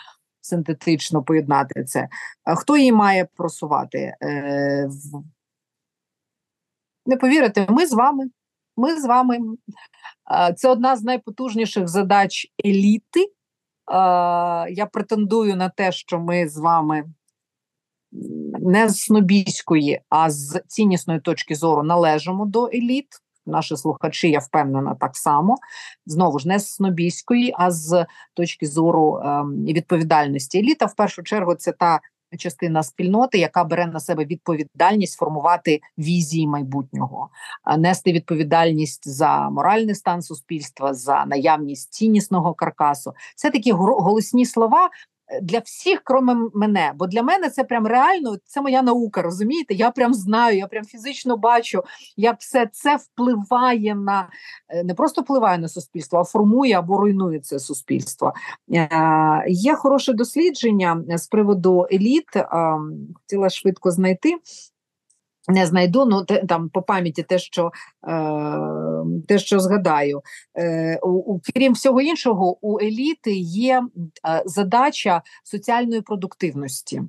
синтетично 0.40 1.22
поєднати 1.22 1.84
це. 1.84 2.08
А 2.44 2.54
хто 2.54 2.76
її 2.76 2.92
має 2.92 3.28
просувати? 3.36 4.14
Е, 4.22 4.88
не 7.06 7.16
повірите, 7.16 7.66
ми 7.68 7.86
з 7.86 7.93
вами. 7.93 8.24
Ми 8.76 9.01
з 9.01 9.05
вами. 9.05 9.39
Це 10.56 10.68
одна 10.68 10.97
з 10.97 11.02
найпотужніших 11.02 11.89
задач 11.89 12.47
еліти. 12.66 13.32
Я 14.70 14.89
претендую 14.93 15.56
на 15.56 15.68
те, 15.68 15.93
що 15.93 16.20
ми 16.20 16.48
з 16.48 16.59
вами 16.59 17.05
не 18.60 18.89
з 18.89 19.01
снобійської, 19.01 20.01
а 20.09 20.31
з 20.31 20.62
ціннісної 20.68 21.20
точки 21.20 21.55
зору 21.55 21.82
належимо 21.82 22.47
до 22.47 22.66
еліт. 22.66 23.06
Наші 23.47 23.76
слухачі, 23.76 24.31
я 24.31 24.39
впевнена, 24.39 24.94
так 25.01 25.16
само 25.16 25.56
знову 26.06 26.39
ж 26.39 26.48
не 26.48 26.59
з 26.59 26.72
снобійської, 26.72 27.55
а 27.59 27.70
з 27.70 28.06
точки 28.35 28.66
зору 28.66 29.20
ем, 29.24 29.64
відповідальності. 29.64 30.59
Еліта 30.59 30.86
в 30.86 30.94
першу 30.94 31.22
чергу 31.22 31.55
це 31.55 31.72
та 31.72 32.01
частина 32.36 32.82
спільноти, 32.82 33.39
яка 33.39 33.65
бере 33.65 33.86
на 33.86 34.01
себе 34.01 34.24
відповідальність 34.24 35.19
формувати 35.19 35.81
візії 35.98 36.47
майбутнього, 36.47 37.28
нести 37.78 38.12
відповідальність 38.12 39.09
за 39.09 39.51
моральний 39.51 39.94
стан 39.94 40.23
суспільства, 40.23 40.94
за 40.94 41.24
наявність 41.24 41.93
ціннісного 41.93 42.55
каркасу. 42.55 43.12
Це 43.36 43.51
такі 43.51 43.73
голосні 43.73 44.47
слова, 44.47 44.90
для 45.42 45.59
всіх, 45.59 46.01
крім 46.05 46.51
мене, 46.55 46.92
бо 46.94 47.06
для 47.06 47.22
мене 47.22 47.51
це 47.51 47.64
прям 47.64 47.86
реально 47.86 48.36
це 48.44 48.60
моя 48.60 48.82
наука. 48.82 49.22
Розумієте? 49.22 49.74
Я 49.74 49.90
прям 49.90 50.14
знаю, 50.14 50.59
я 50.59 50.66
прям 50.66 50.84
фізично 50.84 51.36
бачу, 51.36 51.82
як 52.16 52.36
все 52.40 52.68
це 52.72 52.96
впливає 52.96 53.94
на 53.94 54.28
е, 54.68 54.84
не 54.84 54.94
просто 54.94 55.22
впливає 55.22 55.59
на 55.59 55.68
суспільство, 55.68 56.18
а 56.18 56.24
формує 56.24 56.78
або 56.78 56.98
руйнує 56.98 57.40
це 57.40 57.59
суспільство. 57.59 58.32
Е, 58.74 59.44
Є 59.46 59.74
хороше 59.74 60.12
дослідження 60.12 61.05
з 61.09 61.26
приводу 61.26 61.86
еліт. 61.92 62.28
Хотіла 63.14 63.51
швидко 63.51 63.90
знайти. 63.90 64.34
Не 65.48 65.66
знайду, 65.66 66.04
ну 66.04 66.24
те, 66.24 66.44
там 66.46 66.68
по 66.68 66.82
пам'яті 66.82 67.22
те, 67.22 67.38
що 67.38 67.72
е, 68.08 68.12
те, 69.28 69.38
що 69.38 69.60
згадаю. 69.60 70.22
Е, 70.58 70.98
у, 71.02 71.40
Крім 71.54 71.72
всього 71.72 72.00
іншого, 72.00 72.66
у 72.66 72.80
еліти 72.80 73.32
є 73.36 73.82
е, 74.28 74.42
задача 74.46 75.22
соціальної 75.44 76.00
продуктивності. 76.00 77.02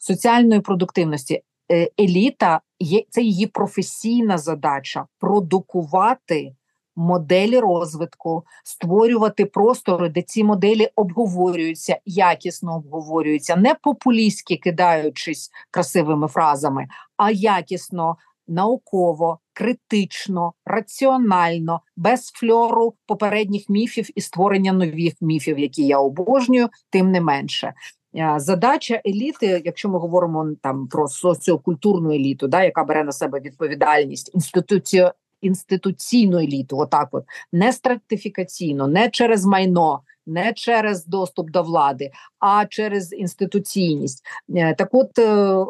Соціальної 0.00 0.60
продуктивності. 0.60 1.42
Е, 1.72 1.90
еліта 2.00 2.60
є 2.80 3.02
це 3.10 3.22
її 3.22 3.46
професійна 3.46 4.38
задача 4.38 5.06
продукувати 5.18 6.54
моделі 6.98 7.58
розвитку, 7.58 8.44
створювати 8.64 9.46
простори, 9.46 10.08
де 10.08 10.22
ці 10.22 10.44
моделі 10.44 10.88
обговорюються, 10.96 11.98
якісно 12.06 12.76
обговорюються, 12.76 13.56
не 13.56 13.74
популістськи 13.82 14.56
кидаючись 14.56 15.50
красивими 15.70 16.28
фразами, 16.28 16.86
а 17.16 17.30
якісно. 17.30 18.16
Науково, 18.50 19.38
критично, 19.52 20.52
раціонально, 20.66 21.80
без 21.96 22.26
фльору 22.26 22.94
попередніх 23.06 23.68
міфів 23.68 24.08
і 24.14 24.20
створення 24.20 24.72
нових 24.72 25.14
міфів, 25.20 25.58
які 25.58 25.86
я 25.86 25.98
обожнюю, 25.98 26.68
тим 26.90 27.10
не 27.10 27.20
менше. 27.20 27.74
Е, 28.16 28.34
задача 28.36 29.00
еліти, 29.06 29.62
якщо 29.64 29.88
ми 29.88 29.98
говоримо 29.98 30.46
там 30.62 30.88
про 30.88 31.08
соціокультурну 31.08 32.10
еліту, 32.10 32.48
да, 32.48 32.64
яка 32.64 32.84
бере 32.84 33.04
на 33.04 33.12
себе 33.12 33.40
відповідальність 33.40 34.34
інституцію 34.34 35.10
інституційну 35.40 36.38
еліту, 36.38 36.78
отак, 36.78 37.08
от 37.12 37.24
не 37.52 37.72
стратифікаційно, 37.72 38.86
не 38.86 39.10
через 39.10 39.44
майно, 39.44 40.00
не 40.26 40.52
через 40.52 41.06
доступ 41.06 41.50
до 41.50 41.62
влади, 41.62 42.10
а 42.38 42.66
через 42.66 43.12
інституційність. 43.12 44.24
Е, 44.56 44.74
так, 44.74 44.88
от 44.92 45.18
е, 45.18 45.64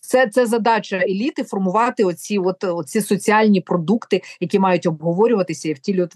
це 0.00 0.26
це 0.26 0.46
задача 0.46 0.96
еліти 0.96 1.44
формувати 1.44 2.04
оці 2.04 2.38
от 2.38 2.64
оці 2.64 3.00
соціальні 3.00 3.60
продукти, 3.60 4.22
які 4.40 4.58
мають 4.58 4.86
обговорюватися 4.86 5.68
і 5.68 5.72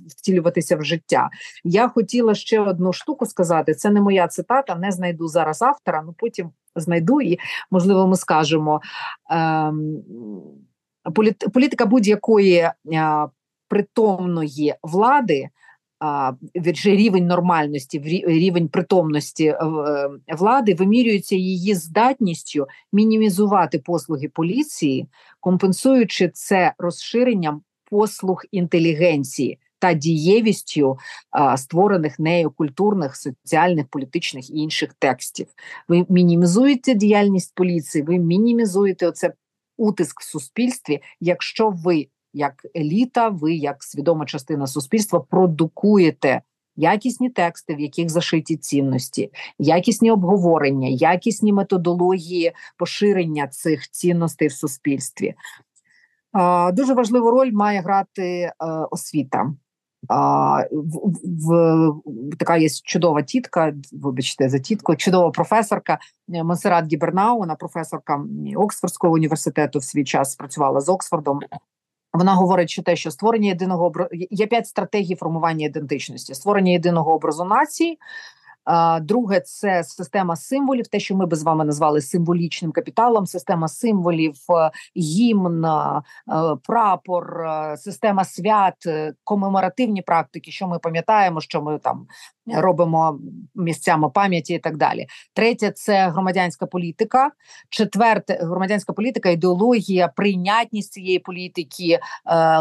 втілюватися 0.08 0.76
в 0.76 0.84
життя. 0.84 1.30
Я 1.64 1.88
хотіла 1.88 2.34
ще 2.34 2.60
одну 2.60 2.92
штуку 2.92 3.26
сказати. 3.26 3.74
Це 3.74 3.90
не 3.90 4.00
моя 4.00 4.28
цитата, 4.28 4.74
не 4.74 4.92
знайду 4.92 5.28
зараз 5.28 5.62
автора. 5.62 6.02
Ну 6.06 6.14
потім 6.18 6.50
знайду 6.76 7.20
і 7.20 7.38
можливо 7.70 8.06
ми 8.06 8.16
скажемо. 8.16 8.80
Ем, 9.30 10.02
політика 11.52 11.86
будь-якої 11.86 12.70
притомної 13.68 14.74
влади. 14.82 15.48
Вірше 16.56 16.90
рівень 16.90 17.26
нормальності, 17.26 17.98
рівень 18.26 18.68
притомності 18.68 19.46
е, 19.46 19.56
е, 19.64 20.10
влади 20.38 20.74
вимірюється 20.74 21.36
її 21.36 21.74
здатністю 21.74 22.66
мінімізувати 22.92 23.78
послуги 23.78 24.28
поліції, 24.28 25.06
компенсуючи 25.40 26.28
це 26.28 26.74
розширенням 26.78 27.62
послуг 27.90 28.42
інтелігенції 28.50 29.58
та 29.78 29.92
дієвістю 29.92 30.98
створених 31.56 32.18
нею 32.18 32.50
культурних, 32.50 33.16
соціальних, 33.16 33.86
політичних 33.86 34.50
і 34.50 34.54
інших 34.54 34.94
текстів. 34.98 35.46
Ви 35.88 36.06
мінімізуєте 36.08 36.94
діяльність 36.94 37.54
поліції, 37.54 38.04
ви 38.04 38.18
мінімізуєте 38.18 39.06
оце 39.06 39.32
утиск 39.78 40.20
в 40.20 40.24
суспільстві, 40.24 41.00
якщо 41.20 41.70
ви, 41.70 42.08
як 42.32 42.66
еліта, 42.76 43.28
ви 43.28 43.54
як 43.54 43.84
свідома 43.84 44.26
частина 44.26 44.66
суспільства, 44.66 45.20
продукуєте. 45.20 46.42
Якісні 46.80 47.30
тексти, 47.30 47.74
в 47.74 47.80
яких 47.80 48.10
зашиті 48.10 48.56
цінності, 48.56 49.30
якісні 49.58 50.10
обговорення, 50.10 50.88
якісні 50.88 51.52
методології 51.52 52.52
поширення 52.76 53.46
цих 53.46 53.88
цінностей 53.90 54.48
в 54.48 54.52
суспільстві. 54.52 55.34
Дуже 56.72 56.94
важливу 56.94 57.30
роль 57.30 57.52
має 57.52 57.80
грати 57.80 58.22
е, 58.22 58.52
освіта. 58.90 59.52
А, 60.08 60.62
в, 60.72 61.10
в, 61.24 61.92
Така 62.38 62.56
є 62.56 62.68
чудова 62.84 63.22
тітка, 63.22 63.72
вибачте, 63.92 64.48
за 64.48 64.58
тітку, 64.58 64.96
чудова 64.96 65.30
професорка 65.30 65.98
е, 66.34 66.44
Монсерат 66.44 66.92
Гібернау, 66.92 67.38
вона 67.38 67.54
професорка 67.54 68.24
Оксфордського 68.56 69.14
університету 69.14 69.78
в 69.78 69.84
свій 69.84 70.04
час 70.04 70.36
працювала 70.36 70.80
з 70.80 70.88
Оксфордом. 70.88 71.40
Вона 72.12 72.34
говорить, 72.34 72.70
що 72.70 72.82
те, 72.82 72.96
що 72.96 73.10
створення 73.10 73.48
єдиного 73.48 73.84
образу 73.84 74.10
є 74.12 74.46
п'ять 74.46 74.66
стратегій 74.66 75.14
формування 75.14 75.66
ідентичності: 75.66 76.34
створення 76.34 76.72
єдиного 76.72 77.14
образу 77.14 77.44
нації, 77.44 77.98
Друге, 79.02 79.40
це 79.40 79.84
система 79.84 80.36
символів, 80.36 80.86
те, 80.86 81.00
що 81.00 81.16
ми 81.16 81.26
би 81.26 81.36
з 81.36 81.42
вами 81.42 81.64
назвали 81.64 82.00
символічним 82.00 82.72
капіталом, 82.72 83.26
система 83.26 83.68
символів, 83.68 84.34
е, 84.50 84.70
гімн, 84.96 85.64
е, 85.64 86.02
прапор, 86.62 87.40
е, 87.40 87.76
система 87.76 88.24
свят, 88.24 88.74
комеморативні 89.24 90.02
практики, 90.02 90.50
що 90.50 90.68
ми 90.68 90.78
пам'ятаємо, 90.78 91.40
що 91.40 91.62
ми 91.62 91.78
там 91.78 92.06
робимо 92.46 93.20
місцями 93.54 94.10
пам'яті 94.10 94.54
і 94.54 94.58
так 94.58 94.76
далі. 94.76 95.06
Третє 95.34 95.70
це 95.70 96.08
громадянська 96.08 96.66
політика. 96.66 97.30
Четверте 97.68 98.38
громадянська 98.42 98.92
політика, 98.92 99.30
ідеологія, 99.30 100.08
прийнятність 100.08 100.92
цієї 100.92 101.18
політики, 101.18 101.98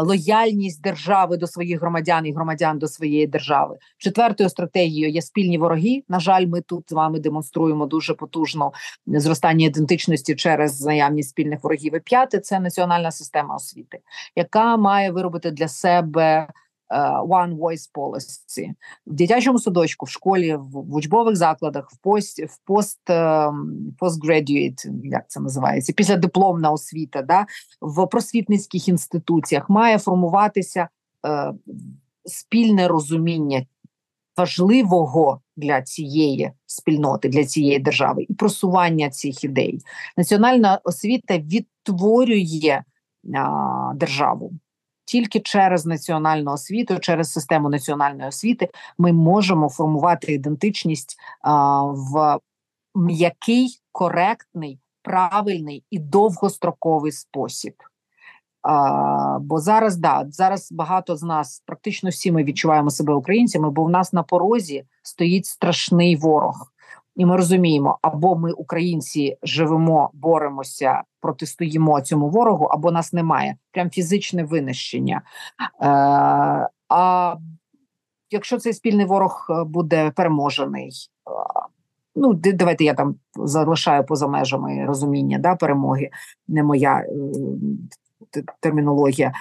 лояльність 0.00 0.82
держави 0.82 1.36
до 1.36 1.46
своїх 1.46 1.80
громадян 1.80 2.26
і 2.26 2.32
громадян 2.32 2.78
до 2.78 2.88
своєї 2.88 3.26
держави. 3.26 3.76
Четвертою 3.98 4.50
стратегією 4.50 5.10
є 5.10 5.22
спільні 5.22 5.58
вороги. 5.58 5.97
На 6.08 6.20
жаль, 6.20 6.46
ми 6.46 6.60
тут 6.60 6.84
з 6.90 6.92
вами 6.92 7.20
демонструємо 7.20 7.86
дуже 7.86 8.14
потужно 8.14 8.72
зростання 9.06 9.66
ідентичності 9.66 10.34
через 10.34 10.80
наявність 10.80 11.30
спільних 11.30 11.62
ворогів. 11.62 11.94
І 11.94 12.00
П'яте 12.00 12.40
це 12.40 12.60
національна 12.60 13.10
система 13.10 13.56
освіти, 13.56 14.00
яка 14.36 14.76
має 14.76 15.10
виробити 15.10 15.50
для 15.50 15.68
себе. 15.68 16.48
Е, 16.90 16.98
one 17.20 17.58
Voice 17.58 17.90
Policy. 17.94 18.70
в 19.06 19.14
дитячому 19.14 19.58
садочку, 19.58 20.06
в 20.06 20.08
школі, 20.08 20.54
в 20.54 20.94
учбових 20.94 21.36
закладах, 21.36 21.90
в 21.92 21.96
пост 21.96 22.42
в 22.42 22.58
пост 22.64 23.00
postgraduate, 24.00 25.04
як 25.04 25.24
це 25.28 25.40
називається, 25.40 25.92
після 25.92 26.16
дипломна 26.16 26.70
освіта, 26.70 27.22
да, 27.22 27.46
в 27.80 28.06
просвітницьких 28.06 28.88
інституціях 28.88 29.70
має 29.70 29.98
формуватися 29.98 30.88
е, 31.26 31.52
спільне 32.24 32.88
розуміння 32.88 33.66
важливого 34.36 35.40
для 35.58 35.82
цієї 35.82 36.52
спільноти, 36.66 37.28
для 37.28 37.44
цієї 37.44 37.78
держави 37.78 38.26
і 38.28 38.34
просування 38.34 39.10
цих 39.10 39.44
ідей. 39.44 39.80
Національна 40.16 40.80
освіта 40.84 41.38
відтворює 41.38 42.82
а, 43.34 43.92
державу. 43.94 44.52
Тільки 45.04 45.40
через 45.40 45.86
національну 45.86 46.52
освіту, 46.52 46.98
через 46.98 47.32
систему 47.32 47.68
національної 47.68 48.28
освіти, 48.28 48.68
ми 48.98 49.12
можемо 49.12 49.68
формувати 49.68 50.32
ідентичність 50.32 51.16
а, 51.40 51.82
в 51.82 52.38
м'який, 52.94 53.80
коректний, 53.92 54.78
правильний 55.02 55.84
і 55.90 55.98
довгостроковий 55.98 57.12
спосіб. 57.12 57.74
А, 58.70 59.38
Бо 59.40 59.60
зараз 59.60 59.96
да 59.96 60.26
зараз 60.30 60.72
багато 60.72 61.16
з 61.16 61.22
нас, 61.22 61.62
практично 61.66 62.10
всі 62.10 62.32
ми 62.32 62.44
відчуваємо 62.44 62.90
себе 62.90 63.14
українцями, 63.14 63.70
бо 63.70 63.84
в 63.84 63.90
нас 63.90 64.12
на 64.12 64.22
порозі 64.22 64.84
стоїть 65.02 65.46
страшний 65.46 66.16
ворог, 66.16 66.72
і 67.16 67.26
ми 67.26 67.36
розуміємо, 67.36 67.98
або 68.02 68.36
ми, 68.36 68.52
українці, 68.52 69.36
живемо, 69.42 70.10
боремося, 70.12 71.02
протистоїмо 71.20 72.00
цьому 72.00 72.28
ворогу, 72.28 72.64
або 72.64 72.90
нас 72.90 73.12
немає. 73.12 73.56
Прям 73.72 73.90
фізичне 73.90 74.44
винищення. 74.44 75.22
Е, 75.82 76.68
А 76.88 77.34
якщо 78.30 78.58
цей 78.58 78.72
спільний 78.72 79.06
ворог 79.06 79.46
е, 79.50 79.64
буде 79.64 80.10
переможений. 80.10 80.90
Ну, 82.16 82.34
давайте 82.34 82.84
я 82.84 82.94
там 82.94 83.14
залишаю 83.36 84.04
поза 84.04 84.26
межами 84.26 84.84
розуміння 84.86 85.38
да, 85.38 85.56
перемоги, 85.56 86.10
не 86.48 86.62
моя 86.62 87.04
термінологія. 88.60 89.32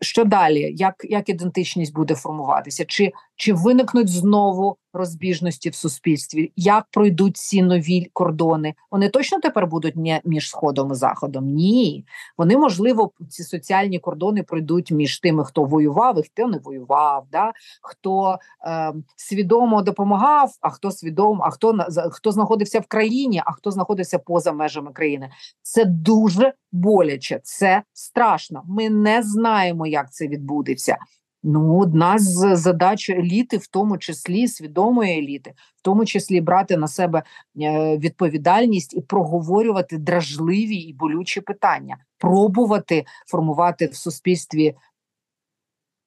Що 0.00 0.24
далі? 0.24 0.72
Як 0.74 0.94
як 1.04 1.28
ідентичність 1.28 1.94
буде 1.94 2.14
формуватися? 2.14 2.84
Чи 2.84 3.12
чи 3.42 3.52
виникнуть 3.52 4.08
знову 4.08 4.76
розбіжності 4.92 5.70
в 5.70 5.74
суспільстві? 5.74 6.52
Як 6.56 6.86
пройдуть 6.90 7.36
ці 7.36 7.62
нові 7.62 8.10
кордони? 8.12 8.74
Вони 8.90 9.08
точно 9.08 9.40
тепер 9.40 9.66
будуть 9.66 9.96
не 9.96 10.20
між 10.24 10.48
сходом 10.48 10.92
і 10.92 10.94
заходом? 10.94 11.44
Ні, 11.44 12.04
вони 12.38 12.56
можливо 12.56 13.12
ці 13.28 13.42
соціальні 13.42 13.98
кордони 13.98 14.42
пройдуть 14.42 14.90
між 14.90 15.20
тими, 15.20 15.44
хто 15.44 15.64
воював, 15.64 16.18
і 16.18 16.22
хто 16.22 16.46
не 16.46 16.58
воював, 16.58 17.26
да? 17.32 17.52
хто 17.82 18.38
е, 18.66 18.92
свідомо 19.16 19.82
допомагав, 19.82 20.50
а 20.60 20.70
хто 20.70 20.90
свідомо, 20.90 21.42
а 21.46 21.50
хто 21.50 21.86
хто 22.10 22.32
знаходився 22.32 22.80
в 22.80 22.86
країні, 22.86 23.42
а 23.44 23.52
хто 23.52 23.70
знаходився 23.70 24.18
поза 24.18 24.52
межами 24.52 24.92
країни. 24.92 25.30
Це 25.62 25.84
дуже 25.84 26.52
боляче, 26.72 27.40
це 27.42 27.82
страшно. 27.92 28.62
Ми 28.68 28.90
не 28.90 29.22
знаємо, 29.22 29.86
як 29.86 30.12
це 30.12 30.28
відбудеться. 30.28 30.96
Ну, 31.44 31.78
одна 31.78 32.18
з 32.18 32.56
задач 32.56 33.10
еліти, 33.10 33.56
в 33.56 33.66
тому 33.66 33.98
числі 33.98 34.48
свідомої 34.48 35.18
еліти, 35.18 35.54
в 35.76 35.82
тому 35.82 36.04
числі 36.04 36.40
брати 36.40 36.76
на 36.76 36.88
себе 36.88 37.22
е, 37.62 37.98
відповідальність 37.98 38.94
і 38.94 39.00
проговорювати 39.00 39.98
дражливі 39.98 40.76
і 40.76 40.92
болючі 40.92 41.40
питання, 41.40 41.98
пробувати 42.18 43.04
формувати 43.26 43.86
в 43.86 43.94
суспільстві, 43.94 44.74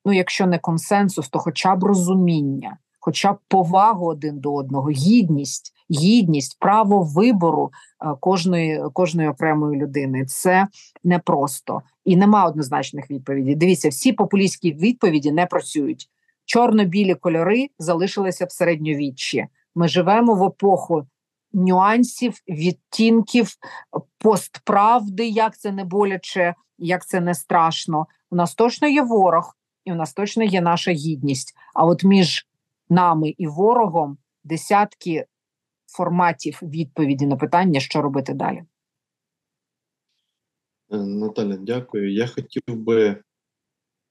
ну, 0.05 0.13
якщо 0.13 0.47
не 0.47 0.59
консенсус, 0.59 1.29
то 1.29 1.39
хоча 1.39 1.75
б 1.75 1.83
розуміння, 1.83 2.77
хоча 2.99 3.33
б 3.33 3.37
повагу 3.47 4.05
один 4.05 4.39
до 4.39 4.53
одного, 4.53 4.89
гідність, 4.89 5.74
гідність, 5.91 6.57
право 6.59 7.01
вибору 7.01 7.71
е, 8.05 8.15
кожної 8.19 8.83
кожної 8.93 9.29
окремої 9.29 9.81
людини. 9.81 10.25
Це 10.25 10.67
непросто 11.03 11.81
і 12.05 12.15
нема 12.15 12.45
однозначних 12.45 13.11
відповідей. 13.11 13.55
Дивіться, 13.55 13.89
всі 13.89 14.13
популістські 14.13 14.73
відповіді 14.73 15.31
не 15.31 15.45
працюють. 15.45 16.09
Чорно-білі 16.45 17.15
кольори 17.15 17.67
залишилися 17.79 18.45
в 18.45 18.51
середньовіччі. 18.51 19.47
Ми 19.75 19.87
живемо 19.87 20.35
в 20.35 20.43
епоху 20.43 21.07
нюансів, 21.53 22.33
відтінків, 22.47 23.49
постправди, 24.17 25.27
як 25.27 25.57
це 25.57 25.71
не 25.71 25.83
боляче, 25.83 26.55
як 26.77 27.07
це 27.07 27.21
не 27.21 27.33
страшно. 27.33 28.07
У 28.31 28.35
нас 28.35 28.55
точно 28.55 28.87
є 28.87 29.01
ворог, 29.01 29.55
і 29.85 29.91
у 29.91 29.95
нас 29.95 30.13
точно 30.13 30.43
є 30.43 30.61
наша 30.61 30.91
гідність. 30.91 31.53
А 31.73 31.85
от 31.85 32.03
між 32.03 32.47
нами 32.89 33.29
і 33.37 33.47
ворогом 33.47 34.17
десятки 34.43 35.25
форматів 35.87 36.59
відповіді 36.61 37.25
на 37.25 37.35
питання, 37.35 37.79
що 37.79 38.01
робити 38.01 38.33
далі. 38.33 38.63
Е, 40.91 40.97
Наталя, 40.97 41.57
дякую. 41.57 42.13
Я 42.13 42.27
хотів 42.27 42.63
би 42.67 43.23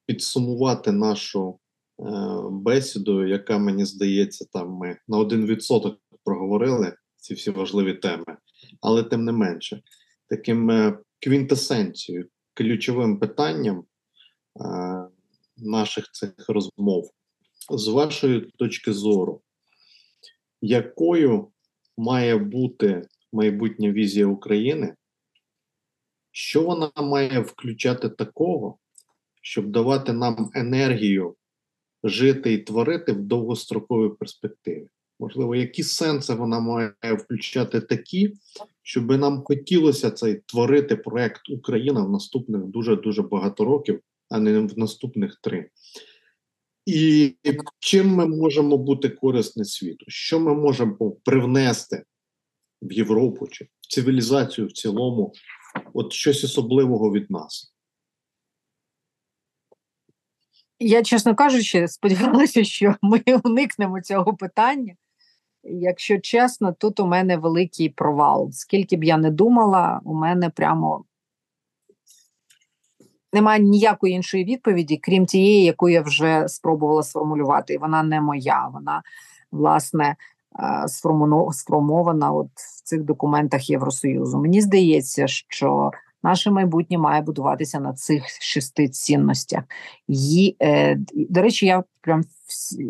підсумувати 0.06 0.92
нашу 0.92 1.58
е, 2.00 2.04
бесіду, 2.50 3.26
яка 3.26 3.58
мені 3.58 3.84
здається, 3.84 4.46
там 4.52 4.70
ми 4.70 4.98
на 5.08 5.18
один 5.18 5.46
відсоток 5.46 6.00
проговорили 6.24 6.96
ці 7.16 7.34
всі 7.34 7.50
важливі 7.50 7.94
теми, 7.94 8.36
але 8.80 9.02
тим 9.02 9.24
не 9.24 9.32
менше, 9.32 9.82
таким 10.28 10.70
е, 10.70 10.98
квінтесенцією, 11.20 12.28
ключовим 12.54 13.18
питанням 13.18 13.84
наших 15.56 16.10
цих 16.12 16.34
розмов, 16.48 17.10
з 17.70 17.88
вашої 17.88 18.40
точки 18.40 18.92
зору, 18.92 19.42
якою 20.60 21.52
має 21.96 22.36
бути 22.36 23.02
майбутня 23.32 23.92
візія 23.92 24.26
України? 24.26 24.94
Що 26.30 26.62
вона 26.62 26.90
має 26.96 27.40
включати 27.40 28.08
такого, 28.08 28.78
щоб 29.42 29.66
давати 29.66 30.12
нам 30.12 30.50
енергію 30.54 31.36
жити 32.04 32.52
і 32.52 32.58
творити 32.58 33.12
в 33.12 33.20
довгостроковій 33.20 34.14
перспективі? 34.18 34.88
Можливо, 35.20 35.54
які 35.54 35.82
сенси 35.82 36.34
вона 36.34 36.60
має 36.60 36.92
включати 37.02 37.80
такі, 37.80 38.32
щоб 38.82 39.10
нам 39.10 39.42
хотілося 39.44 40.10
цей 40.10 40.40
творити 40.46 40.96
проект 40.96 41.50
Україна 41.50 42.04
в 42.04 42.10
наступних 42.10 42.62
дуже 42.62 42.96
дуже 42.96 43.22
багато 43.22 43.64
років, 43.64 44.00
а 44.30 44.38
не 44.38 44.60
в 44.60 44.78
наступних 44.78 45.38
три. 45.42 45.70
І 46.86 47.36
чим 47.78 48.14
ми 48.14 48.26
можемо 48.26 48.78
бути 48.78 49.08
корисні 49.08 49.64
світу? 49.64 50.04
Що 50.08 50.40
ми 50.40 50.54
можемо 50.54 51.10
привнести 51.10 52.04
в 52.82 52.92
Європу 52.92 53.46
чи 53.46 53.64
в 53.64 53.86
цивілізацію 53.88 54.66
в 54.66 54.72
цілому? 54.72 55.32
От 55.94 56.12
щось 56.12 56.44
особливого 56.44 57.12
від 57.12 57.30
нас. 57.30 57.74
Я, 60.78 61.02
чесно 61.02 61.34
кажучи, 61.34 61.88
сподівалася, 61.88 62.64
що 62.64 62.94
ми 63.02 63.22
уникнемо 63.44 64.00
цього 64.00 64.34
питання. 64.34 64.94
Якщо 65.62 66.18
чесно, 66.18 66.72
тут 66.72 67.00
у 67.00 67.06
мене 67.06 67.36
великий 67.36 67.88
провал. 67.88 68.50
Скільки 68.52 68.96
б 68.96 69.04
я 69.04 69.16
не 69.16 69.30
думала, 69.30 70.00
у 70.04 70.14
мене 70.14 70.50
прямо 70.50 71.04
немає 73.34 73.60
ніякої 73.60 74.14
іншої 74.14 74.44
відповіді, 74.44 74.96
крім 74.96 75.26
тієї, 75.26 75.64
яку 75.64 75.88
я 75.88 76.02
вже 76.02 76.48
спробувала 76.48 77.02
сформулювати. 77.02 77.74
І 77.74 77.78
вона 77.78 78.02
не 78.02 78.20
моя. 78.20 78.68
Вона, 78.72 79.02
власне, 79.52 80.16
сформована 81.52 82.32
от 82.32 82.48
в 82.54 82.82
цих 82.82 83.02
документах 83.02 83.70
Євросоюзу. 83.70 84.38
Мені 84.38 84.60
здається, 84.60 85.26
що 85.26 85.90
наше 86.22 86.50
майбутнє 86.50 86.98
має 86.98 87.22
будуватися 87.22 87.80
на 87.80 87.92
цих 87.92 88.24
шести 88.40 88.88
цінностях. 88.88 89.64
І, 90.08 90.56
е, 90.62 90.98
До 91.14 91.42
речі, 91.42 91.66
я 91.66 91.84
прям 92.00 92.22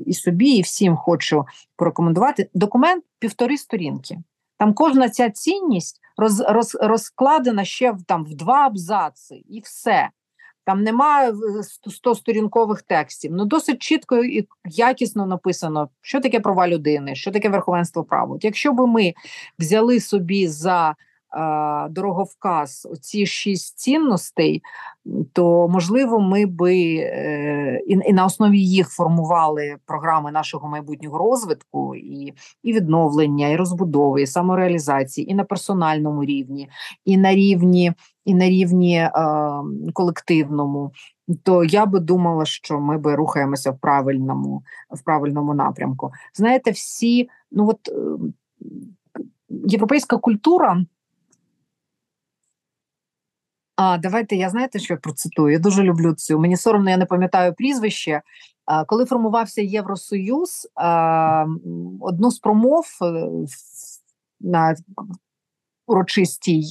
і 0.07 0.15
собі, 0.15 0.51
і 0.51 0.63
всім 0.63 0.97
хочу 0.97 1.45
порекомендувати 1.77 2.51
документ 2.55 3.05
півтори 3.19 3.57
сторінки. 3.57 4.19
Там 4.59 4.75
кожна 4.75 5.09
ця 5.09 5.31
цінність 5.31 6.01
роз, 6.17 6.41
роз, 6.41 6.77
розкладена 6.81 7.65
ще 7.65 7.93
в 7.93 8.03
там 8.03 8.25
в 8.25 8.35
два 8.35 8.67
абзаци, 8.67 9.43
і 9.49 9.61
все. 9.61 10.11
Там 10.65 10.83
немає 10.83 11.33
100 11.63 12.15
сторінкових 12.15 12.83
текстів. 12.83 13.33
Ну 13.35 13.45
досить 13.45 13.83
чітко 13.83 14.17
і 14.17 14.49
якісно 14.65 15.27
написано, 15.27 15.89
що 16.03 16.21
таке 16.21 16.41
права 16.41 16.69
людини, 16.69 17.15
що 17.15 17.31
таке 17.31 17.49
верховенство 17.49 18.05
права. 18.05 18.35
От 18.35 18.45
Якщо 18.45 18.73
би 18.73 18.87
ми 18.87 19.15
взяли 19.59 20.01
собі 20.01 20.49
за 20.49 20.95
дороговказ 21.91 22.89
ці 23.01 23.27
шість 23.27 23.79
цінностей, 23.79 24.63
то 25.33 25.69
можливо 25.69 26.21
ми 26.21 26.47
би 26.47 26.97
е, 26.97 27.81
і, 27.87 27.99
і 28.07 28.13
на 28.13 28.25
основі 28.25 28.61
їх 28.61 28.89
формували 28.89 29.77
програми 29.87 30.33
нашого 30.33 30.69
майбутнього 30.69 31.19
розвитку 31.19 31.95
і 31.95 32.33
і 32.63 32.73
відновлення, 32.73 33.49
і 33.49 33.57
розбудови, 33.57 34.23
і 34.23 34.27
самореалізації, 34.27 35.31
і 35.31 35.35
на 35.35 35.45
персональному 35.45 36.25
рівні, 36.25 36.69
і 37.05 37.17
на 37.17 37.35
рівні, 37.35 37.93
і 38.25 38.35
на 38.35 38.49
рівні 38.49 38.97
е, 38.97 39.11
колективному. 39.93 40.93
То 41.43 41.65
я 41.65 41.87
би 41.87 42.01
думала, 42.01 42.45
що 42.45 42.81
ми 42.81 42.99
би 42.99 43.15
рухаємося 43.15 43.71
в 43.71 43.79
правильному 43.79 44.63
в 44.91 45.03
правильному 45.03 45.55
напрямку. 45.55 46.13
Знаєте, 46.35 46.71
всі 46.71 47.29
ну 47.53 47.69
от 47.69 47.89
е, 47.89 47.93
європейська 49.49 50.17
культура. 50.17 50.85
А 53.77 53.99
давайте 53.99 54.37
я 54.37 54.51
знаєте, 54.51 54.79
що 54.79 54.95
я 54.95 54.99
процитую. 54.99 55.53
Я 55.53 55.59
дуже 55.59 55.83
люблю 55.83 56.15
цю. 56.15 56.39
Мені 56.39 56.57
соромно, 56.57 56.91
я 56.91 56.97
не 56.97 57.07
пам'ятаю 57.07 57.55
прізвище. 57.55 58.23
Коли 58.87 59.05
формувався 59.05 59.63
Євросоюз, 59.63 60.69
одну 62.01 62.31
з 62.31 62.39
промов 62.39 62.85
е, 63.03 63.29
на 64.41 64.77
урочистій 65.87 66.65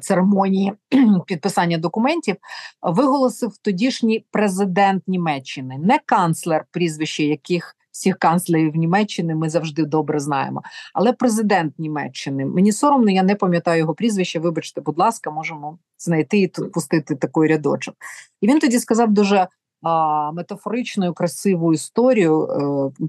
церемонії 0.00 0.72
підписання 1.26 1.78
документів 1.78 2.36
виголосив 2.82 3.56
тодішній 3.62 4.26
президент 4.30 5.08
Німеччини, 5.08 5.78
не 5.78 5.98
канцлер, 6.06 6.64
прізвище 6.70 7.24
яких 7.24 7.76
всіх 7.92 8.18
канцлерів 8.18 8.76
Німеччини 8.76 9.34
ми 9.34 9.50
завжди 9.50 9.84
добре 9.84 10.20
знаємо. 10.20 10.62
Але 10.94 11.12
президент 11.12 11.78
Німеччини 11.78 12.44
мені 12.46 12.72
соромно, 12.72 13.10
я 13.10 13.22
не 13.22 13.34
пам'ятаю 13.34 13.78
його 13.78 13.94
прізвище. 13.94 14.38
Вибачте, 14.38 14.80
будь 14.80 14.98
ласка, 14.98 15.30
можемо 15.30 15.78
знайти 15.98 16.38
і 16.38 16.48
тут 16.48 16.72
пустити 16.72 17.16
такий 17.16 17.48
рядочок. 17.48 17.94
І 18.40 18.46
він 18.46 18.58
тоді 18.58 18.78
сказав 18.78 19.10
дуже 19.12 19.48
а, 19.82 20.32
метафоричну, 20.32 21.14
красиву 21.14 21.72
історію. 21.72 22.42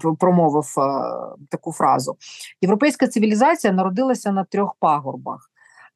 Е, 0.04 0.16
промовив 0.20 0.74
а, 0.80 1.36
таку 1.50 1.72
фразу: 1.72 2.18
Європейська 2.62 3.08
цивілізація 3.08 3.74
народилася 3.74 4.32
на 4.32 4.44
трьох 4.44 4.76
пагорбах: 4.80 5.52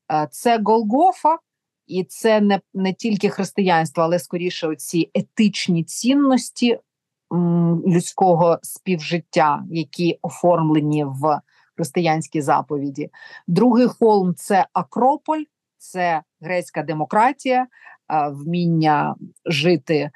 а, 0.07 0.27
це 0.27 0.59
Голгофа. 0.65 1.37
І 1.87 2.03
це 2.03 2.41
не 2.41 2.59
не 2.73 2.93
тільки 2.93 3.29
християнство, 3.29 4.03
але 4.03 4.19
скоріше 4.19 4.67
оці 4.67 5.11
етичні 5.13 5.83
цінності 5.83 6.79
людського 7.87 8.59
співжиття, 8.61 9.63
які 9.69 10.19
оформлені 10.21 11.03
в 11.03 11.39
християнській 11.75 12.41
заповіді. 12.41 13.09
Другий 13.47 13.87
холм 13.87 14.35
це 14.35 14.67
Акрополь, 14.73 15.43
це 15.77 16.21
грецька 16.41 16.83
демократія, 16.83 17.67
вміння 18.31 19.15
жити. 19.45 20.11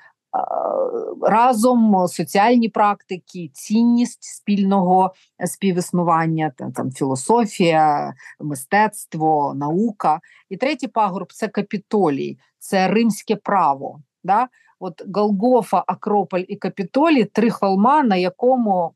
Разом 1.22 2.08
соціальні 2.08 2.70
практики, 2.70 3.50
цінність 3.54 4.24
спільного 4.24 5.14
співіснування, 5.46 6.52
там, 6.58 6.72
там 6.72 6.92
філософія, 6.92 8.14
мистецтво, 8.40 9.54
наука. 9.56 10.20
І 10.50 10.58
третій 10.58 10.88
пагорб 10.88 11.34
це 11.34 11.48
капітолій, 11.48 12.38
це 12.60 12.88
римське 12.88 13.36
право. 13.36 14.02
Да? 14.24 14.48
От 14.80 15.04
Голгофа, 15.14 15.84
Акрополь 15.88 16.44
і 16.48 16.56
Капітолій 16.56 17.26
три 17.26 17.50
холма, 17.50 18.04
на 18.04 18.16
якому 18.16 18.94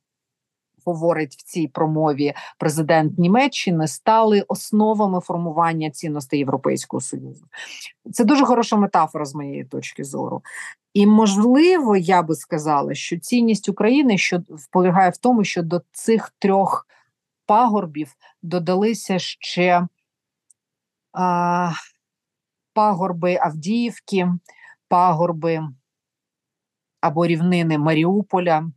говорить 0.86 1.36
в 1.36 1.44
цій 1.44 1.68
промові 1.68 2.34
президент 2.58 3.20
Німеччини, 3.20 3.88
стали 3.88 4.46
основами 4.48 5.20
формування 5.20 5.90
цінностей 5.90 6.40
Європейського 6.40 7.02
союзу. 7.02 7.46
Це 8.12 8.26
дуже 8.26 8.46
хороша 8.46 8.76
метафора 8.76 9.26
з 9.26 9.36
моєї 9.36 9.66
точки 9.66 10.04
зору. 10.04 10.42
І 10.94 11.08
можливо, 11.08 11.98
я 11.98 12.22
би 12.22 12.36
сказала, 12.36 12.94
що 12.94 13.20
цінність 13.20 13.70
України 13.70 14.18
що 14.18 14.42
полягає 14.72 15.10
в 15.10 15.18
тому, 15.18 15.44
що 15.44 15.64
до 15.64 15.82
цих 15.92 16.34
трьох 16.40 16.88
пагорбів 17.46 18.16
додалися 18.42 19.20
ще 19.20 19.88
а, 21.14 21.72
пагорби 22.74 23.38
Авдіївки, 23.42 24.28
пагорби 24.88 25.68
або 27.02 27.28
рівнини 27.28 27.78
Маріуполя, 27.78 28.72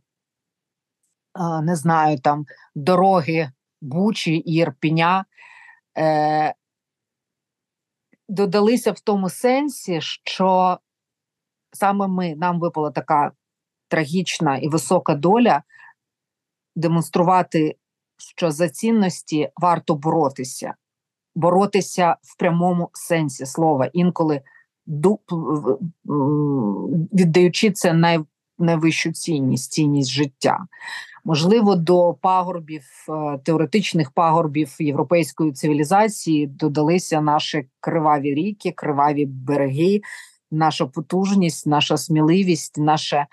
не 1.63 1.75
знаю, 1.75 2.19
там 2.19 2.45
дороги 2.75 3.51
Бучі 3.81 4.33
і 4.35 4.53
Ірпіня. 4.53 5.25
Е, 5.97 6.53
Додалися 8.29 8.91
в 8.91 8.99
тому 8.99 9.29
сенсі, 9.29 10.01
що 10.01 10.79
саме 11.73 12.07
ми 12.07 12.35
нам 12.35 12.59
випала 12.59 12.91
така 12.91 13.31
трагічна 13.87 14.57
і 14.57 14.67
висока 14.67 15.15
доля 15.15 15.63
демонструвати, 16.75 17.75
що 18.17 18.51
за 18.51 18.69
цінності 18.69 19.49
варто 19.57 19.95
боротися, 19.95 20.73
боротися 21.35 22.15
в 22.21 22.37
прямому 22.37 22.89
сенсі 22.93 23.45
слова, 23.45 23.89
інколи 23.93 24.41
віддаючи 27.13 27.71
це 27.71 27.93
най, 27.93 28.19
найвищу 28.57 29.11
цінність, 29.11 29.71
цінність 29.71 30.11
життя. 30.11 30.59
Можливо, 31.29 31.75
до 31.75 32.13
пагорбів, 32.21 32.83
е, 33.09 33.37
теоретичних 33.37 34.11
пагорбів 34.11 34.75
європейської 34.79 35.51
цивілізації 35.51 36.47
додалися 36.47 37.21
наші 37.21 37.67
криваві 37.79 38.33
ріки, 38.33 38.71
криваві 38.71 39.25
береги, 39.25 40.01
наша 40.51 40.85
потужність, 40.85 41.67
наша 41.67 41.97
сміливість, 41.97 42.77
наша 42.77 43.27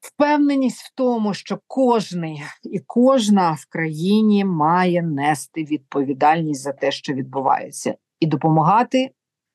впевненість 0.00 0.82
в 0.82 0.92
тому, 0.94 1.34
що 1.34 1.58
кожний 1.66 2.42
і 2.62 2.78
кожна 2.78 3.52
в 3.52 3.66
країні 3.68 4.44
має 4.44 5.02
нести 5.02 5.64
відповідальність 5.64 6.62
за 6.62 6.72
те, 6.72 6.90
що 6.90 7.12
відбувається, 7.12 7.94
і 8.20 8.26
допомагати 8.26 9.10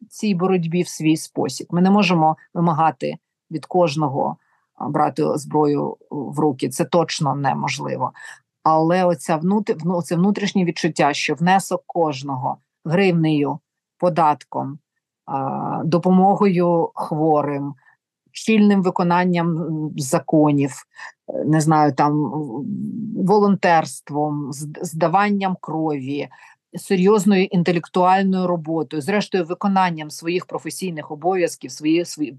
цій 0.10 0.36
боротьбі 0.36 0.82
в 0.82 0.88
свій 0.88 1.18
спосіб. 1.18 1.68
Ми 1.70 1.82
не 1.82 1.92
можемо 1.92 2.38
вимагати 2.54 3.16
від 3.52 3.66
кожного 3.66 4.38
брати 4.82 5.38
зброю 5.38 5.98
в 6.10 6.40
руки. 6.40 6.70
Це 6.70 6.86
точно 6.86 7.36
неможливо. 7.36 8.12
Але 8.64 9.06
оця 9.06 9.36
внутр... 9.36 9.76
оце 9.86 10.16
внутрішнє 10.16 10.66
відчуття, 10.66 11.14
що 11.14 11.34
внесок 11.36 11.84
кожного 11.88 12.58
гривнею, 12.86 13.60
податком, 13.98 14.80
допомогою 15.84 16.92
хворим, 16.96 17.74
щільним 18.32 18.84
виконанням 18.84 19.58
законів, 19.98 20.72
не 21.46 21.62
знаю, 21.62 21.94
там 21.94 22.32
волонтерством, 23.16 24.50
здаванням 24.82 25.58
крові, 25.62 26.28
серйозною 26.78 27.46
інтелектуальною 27.46 28.48
роботою, 28.48 29.02
зрештою, 29.02 29.46
виконанням 29.46 30.10
своїх 30.10 30.46
професійних 30.46 31.12
обов'язків, 31.12 31.72
свої, 31.72 32.06
свої 32.06 32.38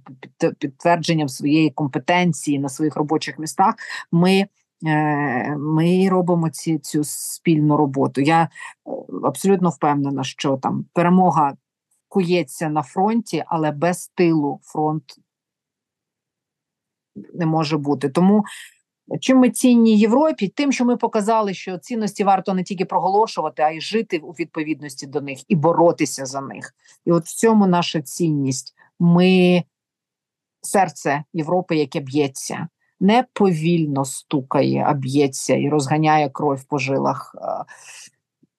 підтвердженням 0.58 1.28
своєї 1.28 1.70
компетенції 1.70 2.58
на 2.58 2.68
своїх 2.68 2.96
робочих 2.96 3.38
містах. 3.38 3.74
Ми 4.12 4.46
е, 4.86 5.56
ми 5.56 6.08
робимо 6.08 6.50
ці, 6.50 6.78
цю 6.78 7.04
спільну 7.04 7.76
роботу. 7.76 8.20
Я 8.20 8.42
е, 8.42 8.48
абсолютно 9.24 9.70
впевнена, 9.70 10.24
що 10.24 10.56
там 10.56 10.84
перемога 10.92 11.56
кується 12.08 12.68
на 12.68 12.82
фронті, 12.82 13.44
але 13.46 13.70
без 13.70 14.08
тилу 14.14 14.60
фронт 14.62 15.02
не 17.34 17.46
може 17.46 17.76
бути. 17.76 18.08
Тому 18.08 18.44
чим 19.20 19.38
ми 19.38 19.50
цінні 19.50 19.98
Європі, 19.98 20.48
тим, 20.48 20.72
що 20.72 20.84
ми 20.84 20.96
показали, 20.96 21.54
що 21.54 21.78
цінності 21.78 22.24
варто 22.24 22.54
не 22.54 22.62
тільки 22.62 22.84
проголошувати, 22.84 23.62
а 23.62 23.70
й 23.70 23.80
жити 23.80 24.18
у 24.18 24.30
відповідності 24.30 25.06
до 25.06 25.20
них 25.20 25.38
і 25.48 25.56
боротися 25.56 26.26
за 26.26 26.40
них. 26.40 26.74
І 27.04 27.12
от 27.12 27.24
в 27.24 27.36
цьому 27.36 27.66
наша 27.66 28.02
цінність. 28.02 28.74
Ми 28.98 29.62
серце 30.62 31.24
Європи, 31.32 31.76
яке 31.76 32.00
б'ється. 32.00 32.68
Не 33.00 33.24
повільно 33.32 34.04
стукає, 34.04 34.84
а 34.88 34.94
б'ється 34.94 35.54
і 35.54 35.68
розганяє 35.68 36.28
кров 36.28 36.64
по 36.64 36.78
жилах 36.78 37.34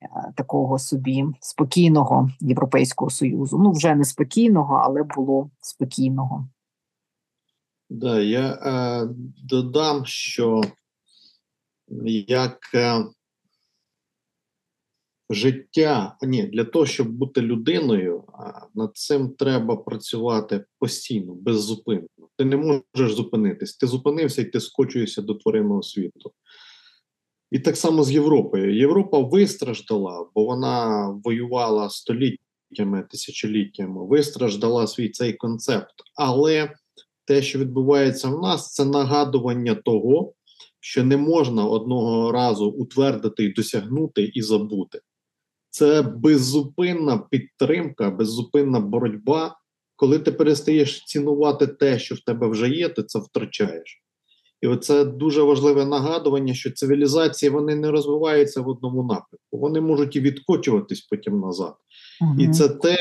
Е, 0.02 0.32
такого 0.36 0.78
собі 0.78 1.24
спокійного 1.40 2.30
Європейського 2.40 3.10
Союзу. 3.10 3.58
Ну, 3.58 3.72
вже 3.72 3.94
не 3.94 4.04
спокійного, 4.04 4.74
але 4.84 5.02
було 5.02 5.50
спокійного. 5.60 6.48
Да, 7.90 8.20
я 8.20 8.52
е, 8.52 9.08
додам, 9.44 10.06
що 10.06 10.62
як 12.28 12.58
е, 12.74 13.04
життя, 15.30 16.16
ні, 16.22 16.42
для 16.42 16.64
того, 16.64 16.86
щоб 16.86 17.08
бути 17.08 17.42
людиною, 17.42 18.24
над 18.74 18.96
цим 18.96 19.30
треба 19.30 19.76
працювати 19.76 20.64
постійно, 20.78 21.34
беззупинно. 21.34 22.08
Ти 22.36 22.44
не 22.44 22.56
можеш 22.56 23.14
зупинитись. 23.14 23.76
Ти 23.76 23.86
зупинився 23.86 24.42
і 24.42 24.44
ти 24.44 24.60
скочуєшся 24.60 25.22
до 25.22 25.34
тваринного 25.34 25.82
світу. 25.82 26.32
І 27.50 27.58
так 27.58 27.76
само 27.76 28.04
з 28.04 28.12
Європою. 28.12 28.76
Європа 28.76 29.18
вистраждала, 29.18 30.28
бо 30.34 30.44
вона 30.44 31.08
воювала 31.24 31.90
століттями, 31.90 33.06
тисячоліттями, 33.10 34.06
вистраждала 34.06 34.86
свій 34.86 35.08
цей 35.08 35.32
концепт. 35.32 35.94
Але 36.14 36.77
те, 37.28 37.42
що 37.42 37.58
відбувається 37.58 38.28
в 38.28 38.42
нас, 38.42 38.72
це 38.72 38.84
нагадування 38.84 39.74
того, 39.74 40.32
що 40.80 41.04
не 41.04 41.16
можна 41.16 41.66
одного 41.66 42.32
разу 42.32 42.66
утвердити 42.66 43.44
і 43.44 43.52
досягнути 43.52 44.30
і 44.34 44.42
забути. 44.42 45.00
Це 45.70 46.02
беззупинна 46.02 47.18
підтримка, 47.18 48.10
беззупинна 48.10 48.80
боротьба. 48.80 49.58
Коли 49.96 50.18
ти 50.18 50.32
перестаєш 50.32 51.04
цінувати 51.04 51.66
те, 51.66 51.98
що 51.98 52.14
в 52.14 52.20
тебе 52.20 52.48
вже 52.48 52.68
є, 52.68 52.88
ти 52.88 53.02
це 53.02 53.18
втрачаєш. 53.18 54.02
І 54.60 54.66
оце 54.66 55.04
дуже 55.04 55.42
важливе 55.42 55.84
нагадування, 55.84 56.54
що 56.54 56.70
цивілізації 56.70 57.50
вони 57.50 57.74
не 57.74 57.90
розвиваються 57.90 58.60
в 58.60 58.68
одному 58.68 59.02
напрямку. 59.02 59.38
Вони 59.52 59.80
можуть 59.80 60.16
і 60.16 60.20
відкочуватись 60.20 61.00
потім 61.00 61.40
назад. 61.40 61.74
Угу. 62.20 62.34
І 62.38 62.48
це 62.48 62.68
те, 62.68 62.96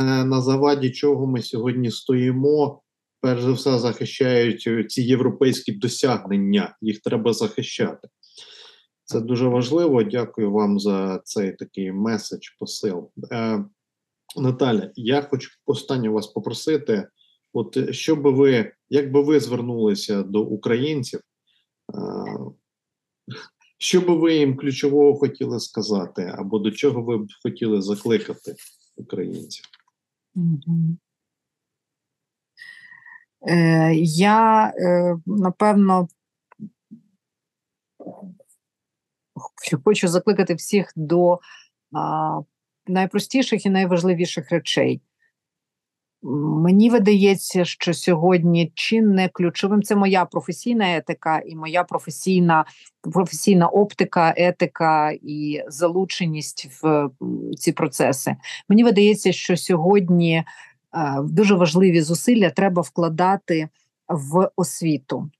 е, 0.00 0.24
на 0.24 0.40
заваді 0.40 0.90
чого 0.90 1.26
ми 1.26 1.42
сьогодні 1.42 1.90
стоїмо. 1.90 2.82
Перш 3.20 3.42
за 3.42 3.52
все, 3.52 3.78
захищають 3.78 4.90
ці 4.90 5.02
європейські 5.02 5.72
досягнення, 5.72 6.76
їх 6.80 7.00
треба 7.00 7.32
захищати. 7.32 8.08
Це 9.04 9.20
дуже 9.20 9.48
важливо. 9.48 10.02
Дякую 10.02 10.52
вам 10.52 10.80
за 10.80 11.20
цей 11.24 11.52
такий 11.52 11.92
меседж, 11.92 12.48
посил. 12.58 13.10
Е, 13.32 13.64
Наталя, 14.36 14.90
я 14.94 15.22
хочу 15.22 15.50
останнє 15.66 16.08
вас 16.08 16.26
попросити. 16.26 17.08
От 17.52 17.94
що 17.94 18.16
би 18.16 18.30
ви, 18.30 18.72
як 18.88 19.12
би 19.12 19.22
ви 19.22 19.40
звернулися 19.40 20.22
до 20.22 20.42
українців, 20.42 21.20
що 23.78 24.00
би 24.00 24.16
ви 24.16 24.34
їм 24.34 24.56
ключового 24.56 25.18
хотіли 25.18 25.60
сказати, 25.60 26.34
або 26.38 26.58
до 26.58 26.70
чого 26.70 27.02
ви 27.02 27.18
б 27.18 27.26
хотіли 27.42 27.82
закликати 27.82 28.54
українців? 28.96 29.64
Е, 33.46 33.94
Я 33.94 34.72
е, 34.76 35.16
напевно 35.26 36.08
хочу 39.84 40.08
закликати 40.08 40.54
всіх 40.54 40.92
до 40.96 41.38
найпростіших 42.86 43.66
і 43.66 43.70
найважливіших 43.70 44.50
речей. 44.50 45.00
Мені 46.22 46.90
видається, 46.90 47.64
що 47.64 47.94
сьогодні 47.94 48.72
чинне 48.74 49.28
ключовим 49.32 49.82
це 49.82 49.96
моя 49.96 50.24
професійна 50.24 50.96
етика 50.96 51.42
і 51.46 51.56
моя 51.56 51.84
професійна 51.84 52.64
професійна 53.12 53.68
оптика, 53.68 54.34
етика 54.36 55.12
і 55.22 55.62
залученість 55.68 56.68
в 56.82 57.10
ці 57.58 57.72
процеси. 57.72 58.36
Мені 58.68 58.84
видається, 58.84 59.32
що 59.32 59.56
сьогодні 59.56 60.44
дуже 61.22 61.54
важливі 61.54 62.02
зусилля 62.02 62.50
треба 62.50 62.82
вкладати 62.82 63.68
в 64.08 64.50
освіту 64.56 65.30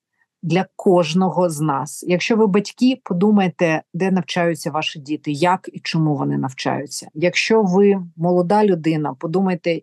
для 0.43 0.67
кожного 0.77 1.51
з 1.51 1.61
нас. 1.61 2.05
Якщо 2.09 2.37
ви 2.37 2.47
батьки, 2.47 3.01
подумайте, 3.05 3.83
де 3.95 4.11
навчаються 4.11 4.71
ваші 4.71 4.99
діти, 4.99 5.33
як 5.33 5.71
і 5.73 5.81
чому 5.81 6.17
вони 6.17 6.39
навчаються. 6.39 7.09
Якщо 7.15 7.63
ви 7.63 8.03
молода 8.17 8.65
людина, 8.65 9.15
подумайте 9.15 9.81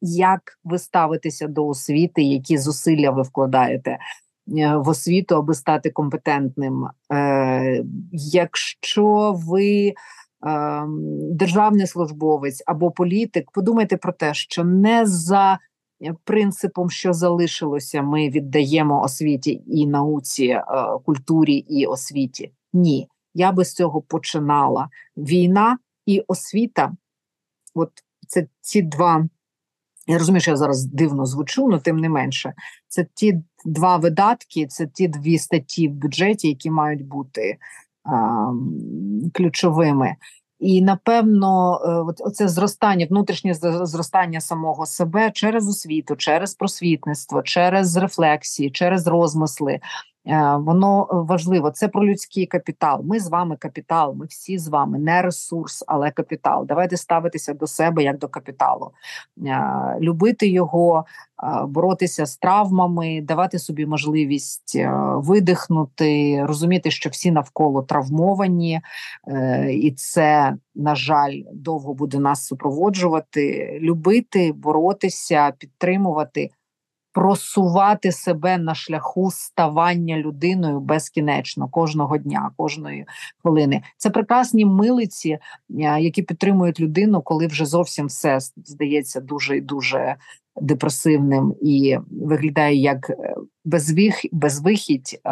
як 0.00 0.40
ви 0.64 0.78
ставитеся 0.78 1.48
до 1.48 1.66
освіти, 1.66 2.22
які 2.22 2.58
зусилля 2.58 3.10
ви 3.10 3.22
вкладаєте. 3.22 3.98
е, 4.58 4.76
в 4.76 4.88
освіту, 4.88 5.34
аби 5.34 5.54
стати 5.54 5.90
компетентним. 5.90 6.86
Е, 7.12 7.84
Якщо 8.12 9.32
ви 9.46 9.86
е, 9.86 9.94
державний 11.30 11.86
службовець 11.86 12.62
або 12.66 12.90
політик, 12.90 13.50
подумайте 13.50 13.96
про 13.96 14.12
те, 14.12 14.34
що 14.34 14.64
не 14.64 15.06
за 15.06 15.58
е, 16.02 16.14
принципом, 16.24 16.90
що 16.90 17.12
залишилося, 17.12 18.02
ми 18.02 18.28
віддаємо 18.28 19.02
освіті 19.02 19.62
і 19.66 19.86
науці, 19.86 20.46
е, 20.46 20.64
культурі 21.04 21.54
і 21.54 21.86
освіті. 21.86 22.52
Ні, 22.72 23.08
я 23.34 23.52
би 23.52 23.64
з 23.64 23.74
цього 23.74 24.02
починала. 24.02 24.88
Війна 25.16 25.78
і 26.06 26.24
освіта, 26.28 26.92
от 27.74 27.90
це 28.28 28.46
ці 28.60 28.82
два. 28.82 29.28
Я 30.06 30.18
розумію, 30.18 30.40
що 30.40 30.50
я 30.50 30.56
зараз 30.56 30.84
дивно 30.84 31.26
звучу, 31.26 31.66
але 31.66 31.80
тим 31.80 31.96
не 31.96 32.08
менше, 32.08 32.54
це 32.88 33.06
ті 33.14 33.42
два 33.64 33.96
видатки, 33.96 34.66
це 34.66 34.86
ті 34.86 35.08
дві 35.08 35.38
статті 35.38 35.88
в 35.88 35.92
бюджеті, 35.92 36.48
які 36.48 36.70
мають 36.70 37.06
бути 37.06 37.58
ключовими. 39.34 40.16
І 40.58 40.82
напевно, 40.82 41.80
е, 41.84 42.14
оце 42.24 42.48
зростання, 42.48 43.06
внутрішнє 43.10 43.54
зростання 43.82 44.40
самого 44.40 44.86
себе 44.86 45.30
через 45.30 45.68
освіту, 45.68 46.16
через 46.16 46.54
просвітництво, 46.54 47.42
через 47.42 47.96
рефлексії, 47.96 48.70
через 48.70 49.06
розмисли. 49.06 49.80
Е, 50.26 50.56
Воно 50.56 51.08
важливо. 51.10 51.70
Це 51.70 51.88
про 51.88 52.06
людський 52.06 52.46
капітал. 52.46 53.00
Ми 53.04 53.20
з 53.20 53.28
вами 53.28 53.56
капітал. 53.56 54.14
Ми 54.14 54.26
всі 54.26 54.58
з 54.58 54.68
вами 54.68 54.98
не 54.98 55.22
ресурс, 55.22 55.84
але 55.86 56.10
капітал. 56.10 56.66
Давайте 56.66 56.96
ставитися 56.96 57.54
до 57.54 57.66
себе 57.66 58.02
як 58.02 58.18
до 58.18 58.28
капіталу, 58.28 58.92
Е, 59.46 59.98
любити 60.00 60.48
його, 60.48 61.04
е, 61.42 61.66
боротися 61.66 62.26
з 62.26 62.36
травмами, 62.36 63.20
давати 63.22 63.58
собі 63.58 63.86
можливість 63.86 64.72
е, 64.76 64.90
видихнути, 65.14 66.44
розуміти, 66.44 66.90
що 66.90 67.10
всі 67.10 67.30
навколо 67.30 67.82
травмовані, 67.82 68.80
е, 69.28 69.72
і 69.72 69.92
це, 69.92 70.56
на 70.74 70.94
жаль, 70.94 71.42
довго 71.52 71.94
буде 71.94 72.18
нас 72.18 72.46
супроводжувати. 72.46 73.78
Любити, 73.82 74.52
боротися, 74.52 75.52
підтримувати. 75.58 76.50
Просувати 77.16 78.12
себе 78.12 78.58
на 78.58 78.74
шляху 78.74 79.30
ставання 79.30 80.16
людиною 80.16 80.80
безкінечно 80.80 81.68
кожного 81.68 82.18
дня, 82.18 82.50
кожної 82.56 83.06
хвилини. 83.42 83.82
Це 83.96 84.10
прекрасні 84.10 84.64
милиці, 84.64 85.30
е, 85.30 85.40
які 86.00 86.22
підтримують 86.22 86.80
людину, 86.80 87.22
коли 87.22 87.46
вже 87.46 87.66
зовсім 87.66 88.06
все 88.06 88.38
здається 88.56 89.20
дуже 89.20 89.56
і 89.56 89.60
дуже 89.60 90.16
депресивним 90.60 91.54
і 91.62 91.98
виглядає 92.10 92.76
як 92.76 93.10
е, 93.10 93.34
безвих, 93.64 94.20
безвихідь. 94.32 95.20
Е, 95.24 95.30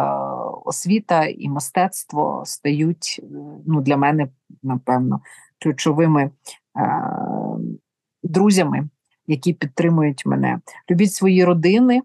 Освіта 0.65 1.25
і 1.25 1.49
мистецтво 1.49 2.43
стають 2.47 3.21
ну 3.67 3.81
для 3.81 3.97
мене, 3.97 4.29
напевно, 4.63 5.21
ключовими 5.63 6.31
друзями, 8.23 8.89
які 9.27 9.53
підтримують 9.53 10.27
мене. 10.27 10.61
Любіть 10.91 11.13
свої 11.13 11.45
родини, 11.45 12.03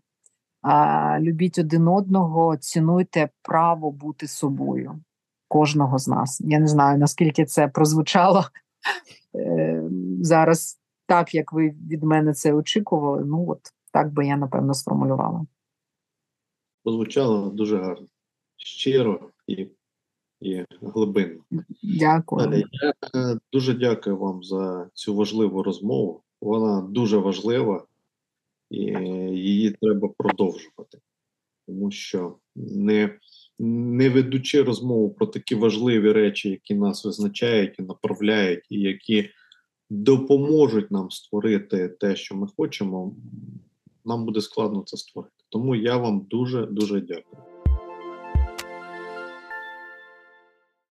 любіть 1.19 1.59
один 1.59 1.87
одного, 1.87 2.57
цінуйте 2.57 3.29
право 3.41 3.91
бути 3.91 4.27
собою 4.27 4.99
кожного 5.47 5.97
з 5.99 6.07
нас. 6.07 6.41
Я 6.41 6.59
не 6.59 6.67
знаю, 6.67 6.97
наскільки 6.97 7.45
це 7.45 7.67
прозвучало 7.67 8.43
е, 9.35 9.83
зараз 10.21 10.79
так, 11.05 11.35
як 11.35 11.53
ви 11.53 11.69
від 11.69 12.03
мене 12.03 12.33
це 12.33 12.53
очікували. 12.53 13.25
Ну 13.25 13.49
от 13.49 13.59
так 13.91 14.13
би 14.13 14.27
я 14.27 14.37
напевно 14.37 14.73
сформулювала. 14.73 15.45
Прозвучало 16.83 17.49
дуже 17.49 17.77
гарно, 17.77 18.07
щиро 18.57 19.29
і, 19.47 19.67
і 20.41 20.65
глибинно. 20.81 21.43
Дякую. 21.83 22.63
Я 22.71 22.93
е, 23.15 23.39
дуже 23.53 23.73
дякую 23.73 24.17
вам 24.17 24.43
за 24.43 24.89
цю 24.93 25.15
важливу 25.15 25.63
розмову. 25.63 26.23
Вона 26.41 26.81
дуже 26.81 27.17
важлива, 27.17 27.85
і 28.69 28.79
її 29.31 29.75
треба 29.81 30.09
продовжувати, 30.17 30.97
тому 31.67 31.91
що 31.91 32.35
не, 32.55 33.19
не 33.59 34.09
ведучи 34.09 34.63
розмову 34.63 35.09
про 35.09 35.27
такі 35.27 35.55
важливі 35.55 36.11
речі, 36.11 36.49
які 36.49 36.75
нас 36.75 37.05
визначають 37.05 37.75
і 37.79 37.81
направляють, 37.81 38.65
і 38.69 38.79
які 38.79 39.29
допоможуть 39.89 40.91
нам 40.91 41.11
створити 41.11 41.87
те, 41.87 42.15
що 42.15 42.35
ми 42.35 42.47
хочемо, 42.57 43.15
нам 44.05 44.25
буде 44.25 44.41
складно 44.41 44.83
це 44.85 44.97
створити. 44.97 45.33
Тому 45.49 45.75
я 45.75 45.97
вам 45.97 46.25
дуже 46.29 46.65
дуже 46.65 47.01
дякую. 47.01 47.43